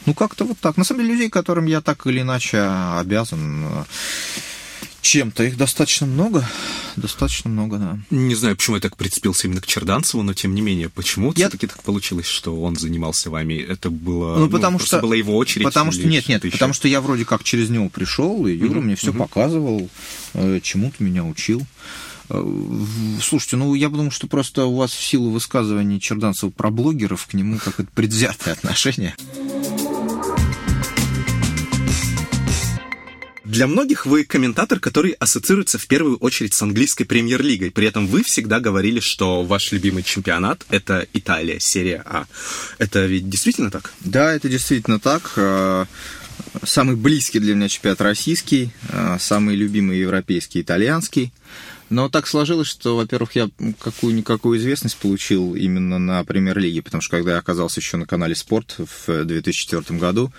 Ну, 0.07 0.15
как-то 0.15 0.45
вот 0.45 0.59
так. 0.59 0.77
На 0.77 0.85
самом 0.85 1.03
деле, 1.03 1.15
людей, 1.15 1.31
которым 1.31 1.67
я 1.67 1.81
так 1.81 2.07
или 2.07 2.21
иначе 2.21 2.61
обязан 2.61 3.87
чем-то. 5.01 5.45
Их 5.45 5.57
достаточно 5.57 6.07
много. 6.07 6.47
Достаточно 6.97 7.49
много, 7.49 7.79
да. 7.79 7.99
Не 8.11 8.35
знаю, 8.35 8.57
почему 8.57 8.77
я 8.77 8.83
так 8.83 8.97
прицепился 8.97 9.47
именно 9.47 9.61
к 9.61 9.67
Черданцеву, 9.67 10.23
но 10.23 10.35
тем 10.35 10.55
не 10.55 10.61
менее, 10.61 10.89
почему 10.89 11.29
я... 11.29 11.49
все-таки 11.49 11.67
так 11.67 11.83
получилось, 11.83 12.27
что 12.27 12.61
он 12.61 12.77
занимался 12.77 13.31
вами? 13.31 13.55
Это 13.55 13.91
было, 13.91 14.37
ну, 14.37 14.51
потому 14.51 14.79
ну, 14.79 14.85
что 14.85 15.01
была 15.01 15.15
его 15.15 15.37
очередь? 15.37 15.65
Потому 15.65 15.93
что 15.93 16.07
нет, 16.07 16.29
нет, 16.29 16.43
потому 16.51 16.75
что 16.75 16.89
я 16.89 17.01
вроде 17.01 17.25
как 17.25 17.45
через 17.45 17.71
него 17.71 17.89
пришел, 17.89 18.47
и 18.47 18.53
Юра 18.53 18.79
mm-hmm. 18.79 18.81
мне 18.81 18.97
все 18.97 19.13
mm-hmm. 19.13 19.19
показывал, 19.19 19.91
э, 20.35 20.61
чему-то 20.63 21.03
меня 21.03 21.25
учил. 21.25 21.65
Э, 22.29 22.43
слушайте, 23.23 23.57
ну 23.57 23.75
я 23.75 23.89
думаю, 23.89 24.11
что 24.11 24.27
просто 24.27 24.67
у 24.67 24.77
вас 24.77 24.93
в 24.93 25.03
силу 25.03 25.31
высказываний 25.31 26.01
Черданцева 26.01 26.51
про 26.51 26.71
блогеров 26.71 27.27
к 27.27 27.35
нему 27.35 27.59
как 27.59 27.81
это 27.81 27.89
предвзятое 27.95 28.55
отношение. 28.55 29.15
Для 33.59 33.67
многих 33.67 34.07
вы 34.07 34.23
комментатор, 34.23 34.79
который 34.79 35.17
ассоциируется 35.19 35.79
в 35.79 35.89
первую 35.89 36.17
очередь 36.19 36.55
с 36.55 36.63
английской 36.63 37.03
премьер-лигой. 37.03 37.73
При 37.73 37.89
этом 37.89 38.07
вы 38.07 38.23
всегда 38.23 38.61
говорили, 38.61 39.01
что 39.01 39.43
ваш 39.43 39.73
любимый 39.73 40.05
чемпионат— 40.05 40.65
это 40.71 41.09
Италия, 41.13 41.59
серия 41.59 42.05
А. 42.07 42.27
Это 42.79 43.05
ведь 43.07 43.29
действительно 43.29 43.73
так? 43.73 43.93
Да, 43.99 44.33
это 44.33 44.49
действительно 44.49 45.01
так. 45.01 45.33
Э, 45.35 45.87
самый 46.63 46.95
близкий 46.95 47.41
для 47.41 47.57
меня 47.57 47.69
чемпионат 47.69 48.01
российский, 48.01 48.71
э, 48.91 49.17
самый 49.19 49.57
любимый 49.57 49.99
европейский 49.99 50.61
итальянский. 50.61 51.33
Но 51.91 52.09
так 52.09 52.27
сложилось, 52.27 52.69
что, 52.69 52.97
во-первых, 52.97 53.35
я 53.35 53.49
какую-никакую 53.81 54.59
известность 54.59 54.99
получил 54.99 55.55
именно 55.55 55.99
на 55.99 56.23
премьер-лиге, 56.23 56.83
потому 56.83 57.01
что 57.01 57.17
когда 57.17 57.33
я 57.33 57.39
оказался 57.39 57.81
еще 57.81 57.97
на 57.97 58.07
канале 58.07 58.35
«Спорт» 58.35 58.77
в 58.79 59.25
2004 59.25 59.99
году, 59.99 60.31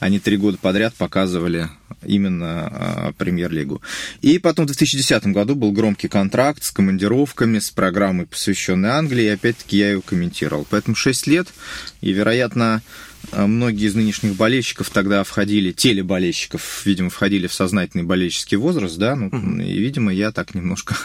они 0.00 0.20
три 0.20 0.36
года 0.36 0.58
подряд 0.58 0.94
показывали 0.94 1.70
именно 2.04 2.68
а, 2.70 3.12
премьер-лигу. 3.16 3.82
И 4.20 4.38
потом 4.38 4.64
в 4.64 4.68
2010 4.68 5.26
году 5.28 5.54
был 5.54 5.72
громкий 5.72 6.08
контракт 6.08 6.64
с 6.64 6.70
командировками, 6.70 7.58
с 7.58 7.70
программой, 7.70 8.26
посвященной 8.26 8.90
Англии, 8.90 9.24
и 9.24 9.28
опять-таки 9.28 9.78
я 9.78 9.92
ее 9.92 10.02
комментировал. 10.02 10.66
Поэтому 10.68 10.96
6 10.96 11.26
лет, 11.26 11.48
и, 12.00 12.12
вероятно, 12.12 12.82
а 13.32 13.46
многие 13.46 13.86
из 13.86 13.94
нынешних 13.94 14.36
болельщиков 14.36 14.90
тогда 14.90 15.22
входили, 15.24 15.72
телеболельщиков, 15.72 16.82
видимо, 16.86 17.10
входили 17.10 17.46
в 17.46 17.52
сознательный 17.52 18.04
болельческий 18.04 18.56
возраст, 18.56 18.96
да, 18.96 19.16
ну, 19.16 19.28
uh-huh. 19.28 19.64
и, 19.64 19.78
видимо, 19.78 20.12
я 20.12 20.32
так 20.32 20.54
немножко 20.54 20.96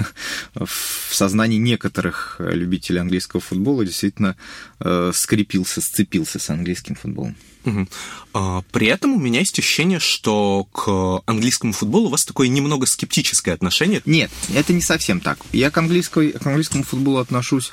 в 0.53 1.09
сознании 1.11 1.57
некоторых 1.57 2.37
любителей 2.39 2.99
английского 2.99 3.41
футбола 3.41 3.85
действительно 3.85 4.37
э, 4.79 5.11
скрепился, 5.13 5.81
сцепился 5.81 6.39
с 6.39 6.49
английским 6.49 6.95
футболом. 6.95 7.35
Угу. 7.65 8.63
При 8.71 8.87
этом 8.87 9.13
у 9.13 9.19
меня 9.19 9.39
есть 9.39 9.57
ощущение, 9.59 9.99
что 9.99 10.67
к 10.71 11.21
английскому 11.25 11.73
футболу 11.73 12.07
у 12.07 12.09
вас 12.09 12.25
такое 12.25 12.47
немного 12.47 12.85
скептическое 12.85 13.53
отношение. 13.53 14.01
Нет, 14.05 14.31
это 14.53 14.73
не 14.73 14.81
совсем 14.81 15.19
так. 15.19 15.37
Я 15.51 15.71
к, 15.71 15.77
английской, 15.77 16.31
к 16.31 16.45
английскому 16.45 16.83
футболу 16.83 17.19
отношусь 17.19 17.71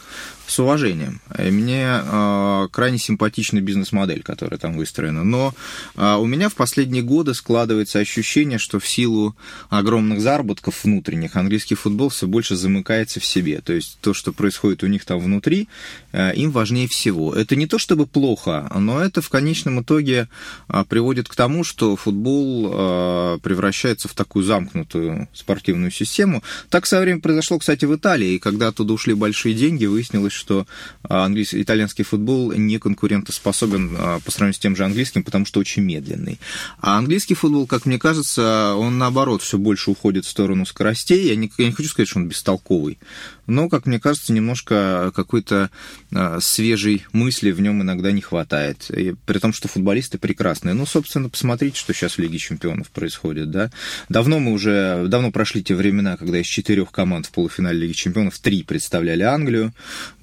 с 0.50 0.58
уважением. 0.58 1.20
Мне 1.38 1.86
э, 1.86 2.68
крайне 2.72 2.98
симпатична 2.98 3.60
бизнес-модель, 3.60 4.22
которая 4.22 4.58
там 4.58 4.76
выстроена. 4.76 5.22
Но 5.22 5.54
э, 5.96 6.14
у 6.16 6.26
меня 6.26 6.48
в 6.48 6.54
последние 6.54 7.02
годы 7.02 7.34
складывается 7.34 8.00
ощущение, 8.00 8.58
что 8.58 8.80
в 8.80 8.88
силу 8.88 9.36
огромных 9.68 10.20
заработков 10.20 10.84
внутренних 10.84 11.36
английский 11.36 11.76
футбол 11.76 12.08
все 12.08 12.26
больше 12.26 12.56
замыкается 12.56 13.20
в 13.20 13.24
себе. 13.24 13.60
То 13.60 13.72
есть 13.72 13.98
то, 14.00 14.12
что 14.12 14.32
происходит 14.32 14.82
у 14.82 14.88
них 14.88 15.04
там 15.04 15.20
внутри, 15.20 15.68
э, 16.12 16.34
им 16.34 16.50
важнее 16.50 16.88
всего. 16.88 17.32
Это 17.32 17.54
не 17.54 17.66
то 17.66 17.78
чтобы 17.78 18.06
плохо, 18.06 18.70
но 18.74 19.00
это 19.00 19.22
в 19.22 19.28
конечном 19.28 19.82
итоге 19.82 20.28
э, 20.68 20.84
приводит 20.88 21.28
к 21.28 21.36
тому, 21.36 21.62
что 21.62 21.94
футбол 21.94 22.70
э, 22.72 23.38
превращается 23.42 24.08
в 24.08 24.14
такую 24.14 24.44
замкнутую 24.44 25.28
спортивную 25.32 25.92
систему. 25.92 26.42
Так 26.70 26.86
со 26.86 27.00
временем 27.00 27.20
произошло, 27.20 27.58
кстати, 27.58 27.84
в 27.84 27.94
Италии, 27.94 28.34
и 28.34 28.38
когда 28.40 28.68
оттуда 28.68 28.92
ушли 28.92 29.14
большие 29.14 29.54
деньги, 29.54 29.86
выяснилось, 29.86 30.39
что 30.40 30.66
а, 31.03 31.24
английский, 31.24 31.62
итальянский 31.62 32.05
футбол 32.05 32.53
не 32.53 32.79
конкурентоспособен 32.79 33.96
а, 33.96 34.20
по 34.20 34.31
сравнению 34.31 34.55
с 34.55 34.59
тем 34.59 34.74
же 34.74 34.85
английским, 34.85 35.22
потому 35.22 35.46
что 35.46 35.61
очень 35.61 35.83
медленный. 35.83 36.40
А 36.81 36.98
английский 36.98 37.35
футбол, 37.35 37.66
как 37.66 37.87
мне 37.87 37.98
кажется, 37.98 38.74
он 38.76 38.98
наоборот 38.98 39.42
все 39.42 39.59
больше 39.59 39.90
уходит 39.90 40.24
в 40.24 40.29
сторону 40.29 40.66
скоростей. 40.66 41.29
Я 41.29 41.37
не, 41.37 41.50
я 41.59 41.66
не 41.66 41.72
хочу 41.72 41.88
сказать, 41.88 42.09
что 42.09 42.18
он 42.18 42.29
бестолковый, 42.29 42.98
но, 43.46 43.68
как 43.68 43.87
мне 43.87 44.00
кажется, 44.00 44.33
немножко 44.33 45.12
какой-то 45.14 45.70
э, 46.12 46.38
свежей 46.40 47.05
мысли 47.12 47.50
в 47.50 47.61
нем 47.61 47.83
иногда 47.83 48.12
не 48.12 48.20
хватает. 48.20 48.90
И 48.90 49.14
при 49.26 49.38
том, 49.38 49.53
что 49.53 49.68
футболисты 49.68 50.18
прекрасные. 50.18 50.74
Ну, 50.74 50.87
собственно, 50.87 51.29
посмотрите, 51.29 51.79
что 51.79 51.92
сейчас 51.92 52.14
в 52.14 52.18
Лиге 52.18 52.38
чемпионов 52.38 52.90
происходит, 52.90 53.50
да. 53.50 53.70
Давно 54.09 54.38
мы 54.38 54.53
уже, 54.53 55.07
давно 55.09 55.31
прошли 55.33 55.62
те 55.62 55.74
времена, 55.74 56.16
когда 56.16 56.38
из 56.38 56.46
четырех 56.46 56.92
команд 56.92 57.26
в 57.26 57.33
полуфинале 57.33 57.81
Лиги 57.81 57.92
чемпионов 57.92 58.38
три 58.38 58.62
представляли 58.62 59.22
Англию, 59.22 59.72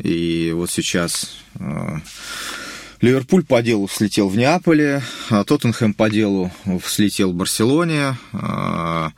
и 0.07 0.51
вот 0.53 0.71
сейчас... 0.71 1.37
Э, 1.59 1.99
Ливерпуль 2.99 3.45
по 3.45 3.61
делу 3.61 3.87
слетел 3.87 4.27
в 4.27 4.35
Неаполе, 4.35 5.03
а 5.29 5.43
Тоттенхэм 5.43 5.93
по 5.93 6.09
делу 6.09 6.51
слетел 6.83 7.31
в 7.31 7.35
Барселоне, 7.35 8.17
а 8.33 9.11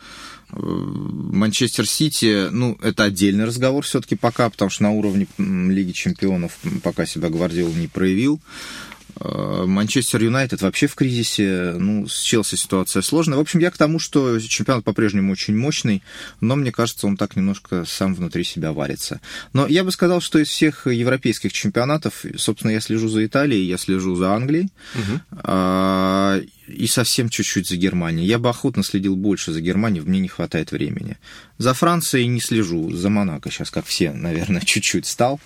Манчестер 0.52 1.88
Сити, 1.88 2.50
ну, 2.52 2.78
это 2.82 3.06
отдельный 3.06 3.46
разговор 3.46 3.86
все-таки 3.86 4.16
пока, 4.16 4.50
потому 4.50 4.70
что 4.70 4.84
на 4.84 4.92
уровне 4.92 5.28
Лиги 5.38 5.94
Чемпионов 5.94 6.58
пока 6.84 7.06
себя 7.06 7.30
Гвардиол 7.30 7.72
не 7.74 7.88
проявил. 7.88 8.42
Э, 9.20 9.66
Манчестер 9.66 10.24
Юнайтед 10.24 10.62
вообще 10.62 10.88
в 10.88 10.96
кризисе, 10.96 11.76
ну, 11.78 12.08
с 12.08 12.22
Челси 12.22 12.56
ситуация 12.56 13.02
сложная. 13.02 13.38
В 13.38 13.42
общем, 13.42 13.60
я 13.60 13.72
к 13.72 13.78
тому, 13.78 14.00
что 14.00 14.40
чемпионат 14.40 14.84
по-прежнему 14.84 15.32
очень 15.32 15.58
мощный, 15.58 16.04
но 16.42 16.56
мне 16.56 16.72
кажется, 16.72 17.08
он 17.08 17.18
так 17.18 17.36
немножко 17.36 17.86
сам 17.86 18.16
внутри 18.16 18.44
себя 18.44 18.72
варится. 18.72 19.20
Но 19.54 19.68
я 19.68 19.84
бы 19.84 19.92
сказал, 19.92 20.22
что 20.22 20.40
из 20.40 20.48
всех 20.48 20.88
европейских 20.88 21.54
чемпионатов, 21.54 22.26
собственно, 22.38 22.72
я 22.72 22.80
слежу 22.82 23.10
за 23.10 23.26
Италией, 23.26 23.68
я 23.68 23.78
слежу 23.78 24.16
за 24.16 24.34
Англией, 24.34 24.70
угу. 24.96 26.46
и 26.68 26.88
совсем 26.88 27.30
чуть-чуть 27.30 27.68
за 27.68 27.76
Германией. 27.76 28.28
Я 28.28 28.40
бы 28.40 28.50
охотно 28.50 28.84
следил 28.84 29.16
больше 29.16 29.52
за 29.52 29.62
Германией, 29.62 30.04
мне 30.06 30.20
не 30.20 30.28
хватает 30.28 30.72
времени. 30.72 31.18
За 31.58 31.74
Францией 31.74 32.28
не 32.28 32.40
слежу, 32.40 32.92
за 32.92 33.10
Монако 33.10 33.52
сейчас, 33.52 33.72
как 33.72 33.86
все, 33.86 34.12
наверное, 34.14 34.62
чуть-чуть 34.62 35.06
стал. 35.06 35.40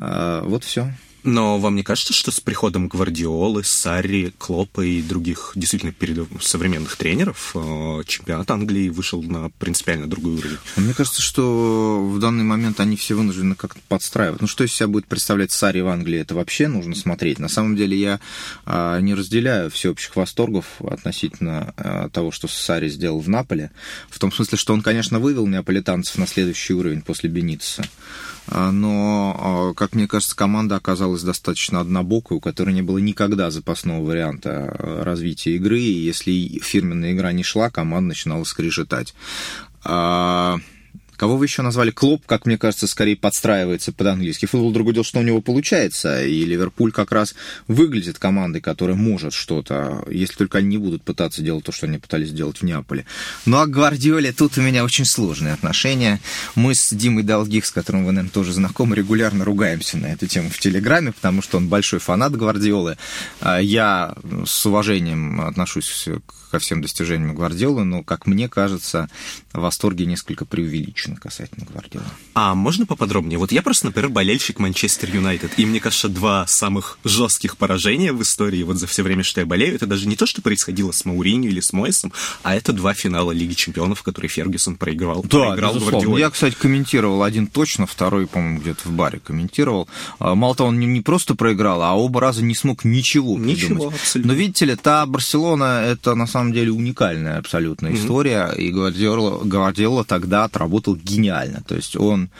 А, 0.00 0.42
вот 0.44 0.64
все. 0.64 0.92
Но 1.24 1.58
вам 1.58 1.74
не 1.74 1.82
кажется, 1.82 2.12
что 2.12 2.30
с 2.30 2.40
приходом 2.40 2.88
Гвардиолы, 2.88 3.64
Сарри, 3.64 4.32
Клопа 4.38 4.82
и 4.82 5.02
других 5.02 5.52
действительно 5.54 5.92
современных 6.40 6.96
тренеров 6.96 7.52
э, 7.54 8.02
чемпионат 8.06 8.50
Англии 8.50 8.88
вышел 8.88 9.22
на 9.22 9.50
принципиально 9.50 10.06
другой 10.06 10.34
уровень? 10.34 10.58
Мне 10.76 10.94
кажется, 10.94 11.20
что 11.20 12.04
в 12.04 12.18
данный 12.20 12.44
момент 12.44 12.78
они 12.80 12.96
все 12.96 13.14
вынуждены 13.14 13.56
как-то 13.56 13.80
подстраивать. 13.88 14.40
Ну, 14.40 14.46
что 14.46 14.64
из 14.64 14.72
себя 14.72 14.86
будет 14.86 15.06
представлять 15.06 15.50
Сарри 15.50 15.80
в 15.80 15.88
Англии, 15.88 16.20
это 16.20 16.34
вообще 16.34 16.68
нужно 16.68 16.94
смотреть. 16.94 17.38
На 17.38 17.48
самом 17.48 17.76
деле 17.76 17.98
я 17.98 18.20
а, 18.64 19.00
не 19.00 19.14
разделяю 19.14 19.70
всеобщих 19.70 20.14
восторгов 20.16 20.80
относительно 20.80 21.74
а, 21.76 22.08
того, 22.10 22.30
что 22.30 22.46
Сарри 22.48 22.88
сделал 22.88 23.20
в 23.20 23.28
Наполе. 23.28 23.70
В 24.08 24.18
том 24.18 24.32
смысле, 24.32 24.56
что 24.56 24.72
он, 24.72 24.82
конечно, 24.82 25.18
вывел 25.18 25.46
неаполитанцев 25.46 26.16
на 26.16 26.26
следующий 26.26 26.74
уровень 26.74 27.02
после 27.02 27.28
Бенициса. 27.28 27.84
А, 28.50 28.70
но, 28.70 29.36
а, 29.38 29.74
как 29.74 29.94
мне 29.94 30.06
кажется, 30.06 30.34
команда 30.34 30.76
оказалась 30.76 31.22
достаточно 31.22 31.80
однобокой, 31.80 32.38
у 32.38 32.40
которой 32.40 32.74
не 32.74 32.82
было 32.82 32.98
никогда 32.98 33.50
запасного 33.50 34.02
варианта 34.04 34.50
а, 34.50 35.04
развития 35.04 35.56
игры, 35.56 35.80
и 35.80 36.04
если 36.04 36.58
фирменная 36.62 37.12
игра 37.12 37.32
не 37.32 37.42
шла, 37.42 37.70
команда 37.70 38.08
начинала 38.08 38.44
скрежетать. 38.44 39.14
Кого 41.18 41.36
вы 41.36 41.46
еще 41.46 41.62
назвали? 41.62 41.90
Клоп, 41.90 42.24
как 42.26 42.46
мне 42.46 42.56
кажется, 42.56 42.86
скорее 42.86 43.16
подстраивается 43.16 43.92
под 43.92 44.06
английский 44.06 44.46
футбол. 44.46 44.70
Другое 44.70 44.94
дело, 44.94 45.04
что 45.04 45.18
у 45.18 45.22
него 45.22 45.40
получается. 45.40 46.24
И 46.24 46.44
Ливерпуль 46.44 46.92
как 46.92 47.10
раз 47.10 47.34
выглядит 47.66 48.20
командой, 48.20 48.60
которая 48.60 48.96
может 48.96 49.32
что-то, 49.32 50.04
если 50.08 50.36
только 50.36 50.58
они 50.58 50.68
не 50.68 50.78
будут 50.78 51.02
пытаться 51.02 51.42
делать 51.42 51.64
то, 51.64 51.72
что 51.72 51.86
они 51.86 51.98
пытались 51.98 52.28
сделать 52.28 52.58
в 52.58 52.62
Неаполе. 52.62 53.04
Ну 53.46 53.58
а 53.58 53.66
к 53.66 53.70
Гвардиоле 53.70 54.30
тут 54.30 54.58
у 54.58 54.60
меня 54.60 54.84
очень 54.84 55.04
сложные 55.04 55.54
отношения. 55.54 56.20
Мы 56.54 56.76
с 56.76 56.92
Димой 56.92 57.24
Долгих, 57.24 57.66
с 57.66 57.72
которым 57.72 58.04
вы, 58.04 58.12
наверное, 58.12 58.32
тоже 58.32 58.52
знакомы, 58.52 58.94
регулярно 58.94 59.44
ругаемся 59.44 59.96
на 59.96 60.06
эту 60.06 60.28
тему 60.28 60.50
в 60.50 60.58
Телеграме, 60.60 61.10
потому 61.10 61.42
что 61.42 61.56
он 61.56 61.68
большой 61.68 61.98
фанат 61.98 62.36
Гвардиолы. 62.36 62.96
А 63.40 63.58
я 63.58 64.14
с 64.46 64.64
уважением 64.66 65.40
отношусь 65.40 66.08
ко 66.50 66.58
всем 66.58 66.80
достижениям 66.80 67.34
Гвардиолы, 67.34 67.84
но, 67.84 68.02
как 68.02 68.26
мне 68.26 68.48
кажется, 68.48 69.10
в 69.52 69.60
восторге 69.60 70.06
несколько 70.06 70.44
преувеличены 71.08 71.16
касательно 71.16 71.66
Гвардиолы. 71.70 72.06
А 72.34 72.54
можно 72.54 72.86
поподробнее? 72.86 73.38
Вот 73.38 73.52
я 73.52 73.62
просто, 73.62 73.86
например, 73.86 74.10
болельщик 74.10 74.58
Манчестер 74.58 75.14
Юнайтед, 75.14 75.52
и 75.56 75.66
мне 75.66 75.80
кажется, 75.80 76.08
два 76.08 76.46
самых 76.46 76.98
жестких 77.04 77.56
поражения 77.56 78.12
в 78.12 78.22
истории 78.22 78.62
вот 78.62 78.76
за 78.76 78.86
все 78.86 79.02
время, 79.02 79.22
что 79.22 79.40
я 79.40 79.46
болею, 79.46 79.74
это 79.74 79.86
даже 79.86 80.06
не 80.06 80.16
то, 80.16 80.26
что 80.26 80.42
происходило 80.42 80.92
с 80.92 81.04
Мауринью 81.04 81.50
или 81.50 81.60
с 81.60 81.72
Мойсом, 81.72 82.12
а 82.42 82.54
это 82.54 82.72
два 82.72 82.94
финала 82.94 83.32
Лиги 83.32 83.54
Чемпионов, 83.54 84.02
которые 84.02 84.28
Фергюсон 84.28 84.76
проиграл. 84.76 85.22
Да, 85.22 85.48
проиграл 85.48 85.74
безусловно. 85.74 86.18
Я, 86.18 86.30
кстати, 86.30 86.54
комментировал 86.54 87.22
один 87.22 87.46
точно, 87.46 87.86
второй, 87.86 88.26
по-моему, 88.26 88.60
где-то 88.60 88.88
в 88.88 88.92
баре 88.92 89.20
комментировал. 89.20 89.88
А, 90.18 90.34
мало 90.34 90.54
того, 90.54 90.68
он 90.70 90.78
не 90.78 91.00
просто 91.00 91.34
проиграл, 91.34 91.82
а 91.82 91.94
оба 91.94 92.20
раза 92.20 92.42
не 92.42 92.54
смог 92.54 92.84
ничего 92.84 93.36
придумать. 93.36 93.62
Ничего, 93.62 93.88
абсолютно. 93.88 94.32
Но 94.32 94.38
видите 94.38 94.64
ли, 94.64 94.76
та 94.76 95.06
Барселона, 95.06 95.82
это 95.84 96.14
на 96.14 96.26
самом 96.26 96.48
самом 96.48 96.52
деле 96.52 96.72
уникальная 96.72 97.38
абсолютно 97.38 97.92
история, 97.92 98.50
mm-hmm. 98.52 98.60
и 98.60 98.70
Гвардиола, 98.70 99.44
Гвардиола 99.44 100.04
тогда 100.04 100.44
отработал 100.44 100.96
гениально. 101.02 101.62
То 101.66 101.76
есть 101.76 101.96
он 101.96 102.30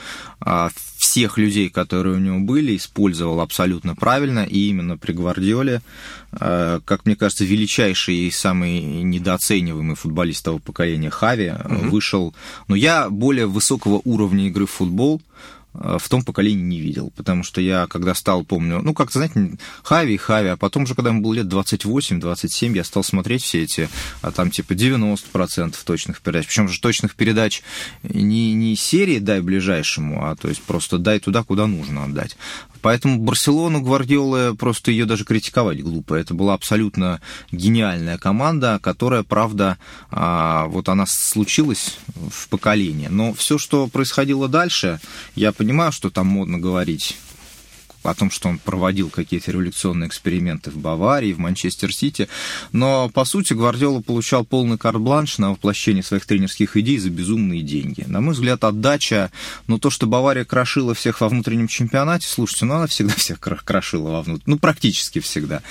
а, 0.40 0.70
всех 0.96 1.38
людей, 1.38 1.68
которые 1.68 2.16
у 2.16 2.18
него 2.18 2.40
были, 2.40 2.76
использовал 2.76 3.40
абсолютно 3.40 3.94
правильно, 3.94 4.40
и 4.40 4.68
именно 4.68 4.96
при 4.96 5.12
Гвардиоле, 5.12 5.82
а, 6.32 6.80
как 6.84 7.06
мне 7.06 7.16
кажется, 7.16 7.44
величайший 7.44 8.16
и 8.16 8.30
самый 8.30 8.80
недооцениваемый 9.02 9.96
футболист 9.96 10.44
того 10.44 10.58
поколения 10.58 11.10
Хави 11.10 11.46
mm-hmm. 11.46 11.88
вышел. 11.88 12.34
Но 12.68 12.76
я 12.76 13.08
более 13.10 13.46
высокого 13.46 14.00
уровня 14.04 14.48
игры 14.48 14.66
в 14.66 14.70
футбол 14.70 15.20
в 15.74 16.09
том 16.09 16.22
поколении 16.22 16.64
не 16.64 16.81
видел, 16.81 17.12
потому 17.16 17.44
что 17.44 17.61
я, 17.61 17.87
когда 17.87 18.14
стал, 18.14 18.44
помню, 18.44 18.81
ну, 18.83 18.94
как-то, 18.94 19.18
знаете, 19.18 19.59
Хави, 19.83 20.16
Хави, 20.16 20.48
а 20.48 20.57
потом 20.57 20.87
же, 20.87 20.94
когда 20.94 21.11
ему 21.11 21.22
было 21.22 21.35
лет 21.35 21.46
28-27, 21.46 22.74
я 22.74 22.85
стал 22.85 23.04
смотреть 23.04 23.42
все 23.42 23.62
эти, 23.62 23.88
а 24.22 24.33
там, 24.33 24.50
типа, 24.50 24.72
90% 24.72 25.76
точных 25.85 26.20
передач, 26.20 26.46
причем 26.46 26.68
же 26.68 26.81
точных 26.81 27.14
передач 27.14 27.62
не, 28.02 28.54
не 28.54 28.76
серии 28.76 29.18
«дай 29.18 29.40
ближайшему», 29.40 30.26
а 30.26 30.37
то 30.37 30.48
есть 30.48 30.62
просто 30.62 30.98
«дай 30.98 31.20
туда, 31.20 31.44
куда 31.44 31.66
нужно 31.66 32.04
отдать». 32.04 32.37
Поэтому 32.82 33.18
Барселону 33.18 33.80
Гвардиолы 33.80 34.54
просто 34.54 34.90
ее 34.90 35.04
даже 35.04 35.24
критиковать 35.24 35.82
глупо. 35.82 36.14
Это 36.14 36.34
была 36.34 36.54
абсолютно 36.54 37.20
гениальная 37.52 38.18
команда, 38.18 38.78
которая, 38.82 39.22
правда, 39.22 39.78
а, 40.10 40.66
вот 40.66 40.88
она 40.88 41.04
случилась 41.06 41.98
в 42.30 42.48
поколении. 42.48 43.08
Но 43.08 43.32
все, 43.34 43.58
что 43.58 43.86
происходило 43.88 44.48
дальше, 44.48 45.00
я 45.34 45.52
понимаю, 45.52 45.92
что 45.92 46.10
там 46.10 46.26
модно 46.26 46.58
говорить 46.58 47.16
о 48.02 48.14
том, 48.14 48.30
что 48.30 48.48
он 48.48 48.58
проводил 48.58 49.11
какие-то 49.11 49.50
революционные 49.50 50.08
эксперименты 50.08 50.70
в 50.70 50.76
Баварии, 50.76 51.32
в 51.32 51.38
Манчестер-Сити. 51.38 52.28
Но, 52.72 53.08
по 53.08 53.24
сути, 53.24 53.52
Гвардиола 53.54 54.00
получал 54.00 54.44
полный 54.44 54.78
карт-бланш 54.78 55.38
на 55.38 55.50
воплощение 55.50 56.02
своих 56.02 56.24
тренерских 56.24 56.76
идей 56.76 56.98
за 56.98 57.11
безумные 57.11 57.62
деньги. 57.62 58.04
На 58.06 58.20
мой 58.20 58.34
взгляд, 58.34 58.64
отдача, 58.64 59.30
ну, 59.66 59.78
то, 59.78 59.90
что 59.90 60.06
Бавария 60.06 60.44
крошила 60.44 60.94
всех 60.94 61.20
во 61.20 61.28
внутреннем 61.28 61.68
чемпионате, 61.68 62.26
слушайте, 62.28 62.64
ну, 62.64 62.74
она 62.74 62.87
всегда 62.87 63.14
всех 63.16 63.40
крошила 63.40 64.11
во 64.11 64.22
внутреннем, 64.22 64.54
ну, 64.54 64.58
практически 64.58 65.20
всегда. 65.20 65.62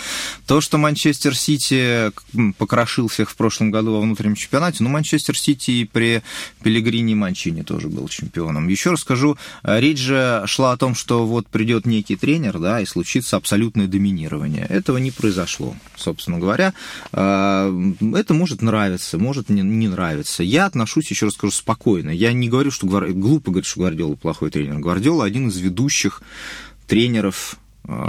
То, 0.46 0.62
что 0.62 0.78
Манчестер-Сити 0.78 2.12
покрошил 2.58 3.08
всех 3.08 3.30
в 3.30 3.36
прошлом 3.36 3.72
году 3.72 3.94
во 3.94 4.02
внутреннем 4.02 4.36
чемпионате, 4.36 4.84
ну, 4.84 4.90
Манчестер-Сити 4.90 5.72
и 5.72 5.86
при 5.86 6.22
Пелегрине 6.62 7.14
и 7.14 7.16
Манчини 7.16 7.62
тоже 7.62 7.88
был 7.88 8.08
чемпионом. 8.10 8.68
Еще 8.68 8.92
раз 8.92 9.02
скажу, 9.02 9.38
речь 9.64 10.00
же 10.00 10.44
шла 10.46 10.74
о 10.74 10.78
том, 10.78 10.94
что 10.94 11.26
вот 11.26 11.48
придет 11.48 11.86
некий 11.86 12.17
тренер, 12.18 12.60
да, 12.60 12.82
и 12.82 12.86
случится 12.86 13.38
абсолютное 13.38 13.88
доминирование. 13.88 14.66
Этого 14.68 14.98
не 14.98 15.12
произошло, 15.12 15.76
собственно 15.96 16.40
говоря. 16.40 16.74
А, 17.12 17.72
это 18.16 18.34
может 18.34 18.62
нравиться, 18.62 19.18
может 19.18 19.50
не, 19.50 19.62
не 19.62 19.88
нравиться. 19.88 20.44
Я 20.44 20.66
отношусь, 20.66 21.10
еще 21.10 21.26
раз 21.26 21.36
скажу, 21.36 21.54
спокойно. 21.54 22.10
Я 22.10 22.34
не 22.34 22.50
говорю, 22.50 22.72
что 22.72 22.88
глупо 22.88 23.52
говорить, 23.52 23.68
что 23.68 23.82
Гвардиола 23.82 24.16
плохой 24.16 24.50
тренер. 24.50 24.80
Гвардиола 24.80 25.26
один 25.26 25.50
из 25.50 25.58
ведущих 25.58 26.22
тренеров 26.88 27.58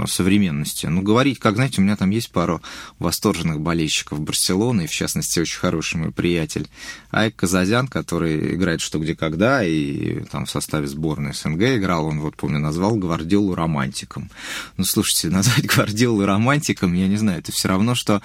современности. 0.07 0.87
Ну, 0.87 1.01
говорить, 1.01 1.39
как, 1.39 1.55
знаете, 1.55 1.81
у 1.81 1.83
меня 1.83 1.95
там 1.95 2.09
есть 2.09 2.31
пару 2.31 2.61
восторженных 2.99 3.59
болельщиков 3.61 4.19
Барселоны, 4.19 4.83
и, 4.83 4.87
в 4.87 4.91
частности, 4.91 5.39
очень 5.39 5.59
хороший 5.59 5.97
мой 5.97 6.11
приятель 6.11 6.67
Айк 7.11 7.35
Казазян, 7.37 7.87
который 7.87 8.55
играет 8.55 8.81
что 8.81 8.99
где 8.99 9.15
когда, 9.15 9.63
и 9.63 10.23
там 10.25 10.45
в 10.45 10.51
составе 10.51 10.87
сборной 10.87 11.33
СНГ 11.33 11.77
играл, 11.77 12.07
он, 12.07 12.19
вот 12.19 12.35
помню, 12.35 12.59
назвал 12.59 12.95
Гвардиолу 12.95 13.55
романтиком. 13.55 14.29
Ну, 14.77 14.83
слушайте, 14.83 15.29
назвать 15.35 15.65
Гвардиолу 15.65 16.25
романтиком, 16.25 16.93
я 16.93 17.07
не 17.07 17.17
знаю, 17.17 17.39
это 17.39 17.51
все 17.51 17.69
равно, 17.69 17.95
что 17.95 18.21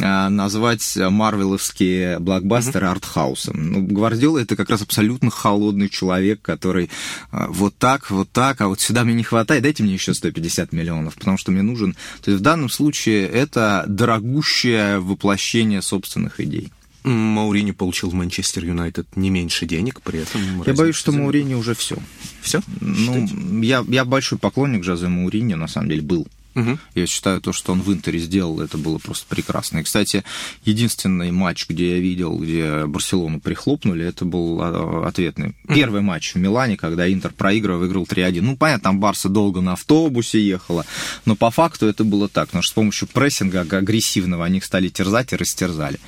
а, 0.00 0.30
назвать 0.30 0.96
марвеловские 0.96 2.18
блокбастеры 2.18 2.86
mm-hmm. 2.86 2.90
артхаусом. 2.90 3.72
Ну, 3.72 3.82
Гвардиола 3.82 4.38
это 4.38 4.56
как 4.56 4.70
раз 4.70 4.82
абсолютно 4.82 5.30
холодный 5.30 5.88
человек, 5.88 6.40
который 6.40 6.90
а, 7.30 7.48
вот 7.48 7.76
так, 7.76 8.10
вот 8.10 8.30
так, 8.30 8.60
а 8.60 8.68
вот 8.68 8.80
сюда 8.80 9.04
мне 9.04 9.14
не 9.14 9.24
хватает, 9.24 9.62
дайте 9.62 9.82
мне 9.82 9.94
еще 9.94 10.14
150 10.14 10.72
миллионов 10.72 10.85
миллионов, 10.86 11.14
потому 11.16 11.38
что 11.38 11.52
мне 11.52 11.62
нужен... 11.62 11.96
То 12.22 12.30
есть 12.30 12.40
в 12.40 12.42
данном 12.42 12.68
случае 12.68 13.26
это 13.26 13.84
дорогущее 13.88 14.98
воплощение 15.00 15.82
собственных 15.82 16.40
идей. 16.40 16.70
Маурини 17.04 17.70
получил 17.70 18.10
в 18.10 18.14
Манчестер 18.14 18.64
Юнайтед 18.64 19.06
не 19.16 19.30
меньше 19.30 19.64
денег, 19.66 20.00
при 20.02 20.20
этом... 20.20 20.40
Я 20.66 20.74
боюсь, 20.74 20.96
что 20.96 21.12
Маурини 21.12 21.54
уже 21.54 21.74
все. 21.74 21.96
Все? 22.40 22.60
Ну, 22.80 23.62
я, 23.62 23.84
я 23.88 24.04
большой 24.04 24.38
поклонник 24.38 24.82
Жозе 24.82 25.06
Маурини, 25.06 25.54
на 25.54 25.68
самом 25.68 25.88
деле, 25.88 26.02
был. 26.02 26.26
Угу. 26.56 26.78
Я 26.94 27.06
считаю, 27.06 27.40
то, 27.40 27.52
что 27.52 27.72
он 27.72 27.82
в 27.82 27.92
Интере 27.92 28.18
сделал, 28.18 28.60
это 28.60 28.78
было 28.78 28.96
просто 28.98 29.26
прекрасно. 29.28 29.78
И, 29.78 29.82
кстати, 29.82 30.24
единственный 30.64 31.30
матч, 31.30 31.68
где 31.68 31.96
я 31.96 31.98
видел, 32.00 32.38
где 32.38 32.86
Барселону 32.86 33.40
прихлопнули, 33.40 34.06
это 34.06 34.24
был 34.24 34.58
а, 34.62 35.06
ответный. 35.06 35.54
Первый 35.68 36.00
матч 36.00 36.34
в 36.34 36.38
Милане, 36.38 36.78
когда 36.78 37.12
Интер 37.12 37.32
проигрывал, 37.32 37.80
выиграл 37.80 38.04
3-1. 38.04 38.40
Ну, 38.40 38.56
понятно, 38.56 38.84
там 38.84 39.00
Барса 39.00 39.28
долго 39.28 39.60
на 39.60 39.74
автобусе 39.74 40.40
ехала, 40.40 40.86
но 41.26 41.36
по 41.36 41.50
факту 41.50 41.86
это 41.86 42.04
было 42.04 42.28
так, 42.28 42.46
потому 42.46 42.62
что 42.62 42.72
с 42.72 42.74
помощью 42.74 43.08
прессинга 43.08 43.60
агрессивного 43.60 44.44
они 44.46 44.58
их 44.58 44.64
стали 44.64 44.88
терзать 44.88 45.34
и 45.34 45.36
растерзали. 45.36 46.00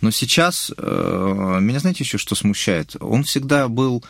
Но 0.00 0.12
сейчас, 0.12 0.70
э, 0.76 1.58
меня 1.60 1.80
знаете 1.80 2.04
еще 2.04 2.16
что 2.16 2.36
смущает? 2.36 2.94
Он 3.00 3.24
всегда 3.24 3.66
был 3.66 4.04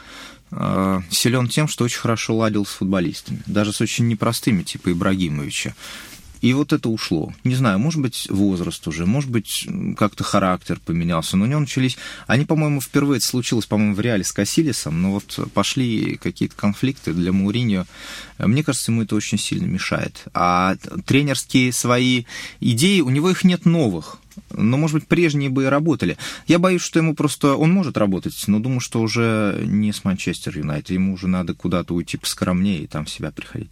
силен 0.51 1.49
тем, 1.49 1.69
что 1.69 1.85
очень 1.85 1.99
хорошо 2.01 2.37
ладил 2.37 2.65
с 2.65 2.71
футболистами, 2.71 3.43
даже 3.47 3.73
с 3.73 3.81
очень 3.81 4.07
непростыми, 4.07 4.63
типа 4.63 4.93
Ибрагимовича. 4.93 5.75
И 6.40 6.53
вот 6.53 6.72
это 6.72 6.88
ушло. 6.88 7.33
Не 7.44 7.55
знаю, 7.55 7.79
может 7.79 8.01
быть, 8.01 8.27
возраст 8.31 8.87
уже, 8.88 9.07
может 9.07 9.31
быть, 9.31 9.66
как-то 9.96 10.25
характер 10.25 10.81
поменялся. 10.85 11.37
Но 11.37 11.44
у 11.44 11.49
него 11.49 11.61
начались... 11.61 11.96
Они, 12.27 12.44
по-моему, 12.44 12.81
впервые 12.81 13.18
это 13.18 13.27
случилось, 13.27 13.66
по-моему, 13.66 13.94
в 13.94 14.01
Реале 14.01 14.25
с 14.25 14.33
Кассилисом, 14.33 15.01
но 15.01 15.12
вот 15.12 15.38
пошли 15.55 16.16
какие-то 16.16 16.55
конфликты 16.57 17.12
для 17.12 17.33
Мауриньо. 17.33 17.87
Мне 18.38 18.62
кажется, 18.62 18.92
ему 18.92 19.03
это 19.03 19.14
очень 19.14 19.38
сильно 19.38 19.66
мешает. 19.66 20.25
А 20.35 20.77
тренерские 21.07 21.72
свои 21.72 22.25
идеи, 22.61 23.01
у 23.01 23.11
него 23.11 23.31
их 23.31 23.44
нет 23.44 23.64
новых 23.64 24.18
но, 24.51 24.77
может 24.77 24.94
быть, 24.94 25.09
прежние 25.09 25.51
бы 25.51 25.64
и 25.64 25.66
работали. 25.66 26.16
Я 26.46 26.59
боюсь, 26.59 26.83
что 26.83 26.99
ему 26.99 27.14
просто... 27.14 27.55
Он 27.55 27.72
может 27.72 27.96
работать, 27.96 28.44
но 28.46 28.59
думаю, 28.59 28.81
что 28.81 29.01
уже 29.01 29.62
не 29.64 29.92
с 29.92 30.05
Манчестер 30.05 30.59
Юнайтед. 30.59 30.90
Ему 30.90 31.14
уже 31.14 31.27
надо 31.27 31.55
куда-то 31.55 31.94
уйти 31.94 32.16
поскромнее 32.16 32.81
и 32.81 32.87
там 32.87 33.07
себя 33.07 33.31
приходить. 33.31 33.70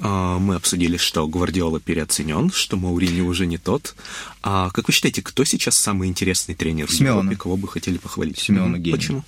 А, 0.00 0.38
мы 0.38 0.54
обсудили, 0.54 0.96
что 0.96 1.26
Гвардиола 1.26 1.80
переоценен, 1.80 2.50
что 2.50 2.76
Маурини 2.76 3.20
уже 3.20 3.46
не 3.46 3.58
тот. 3.58 3.94
А 4.42 4.70
как 4.70 4.88
вы 4.88 4.92
считаете, 4.92 5.22
кто 5.22 5.44
сейчас 5.44 5.76
самый 5.76 6.08
интересный 6.08 6.54
тренер 6.54 6.86
в 6.86 6.94
Симеона. 6.94 7.18
Европе, 7.18 7.36
кого 7.36 7.56
бы 7.56 7.68
хотели 7.68 7.98
похвалить? 7.98 8.38
Симеона 8.38 8.78
гений. 8.78 8.96
Почему? 8.96 9.24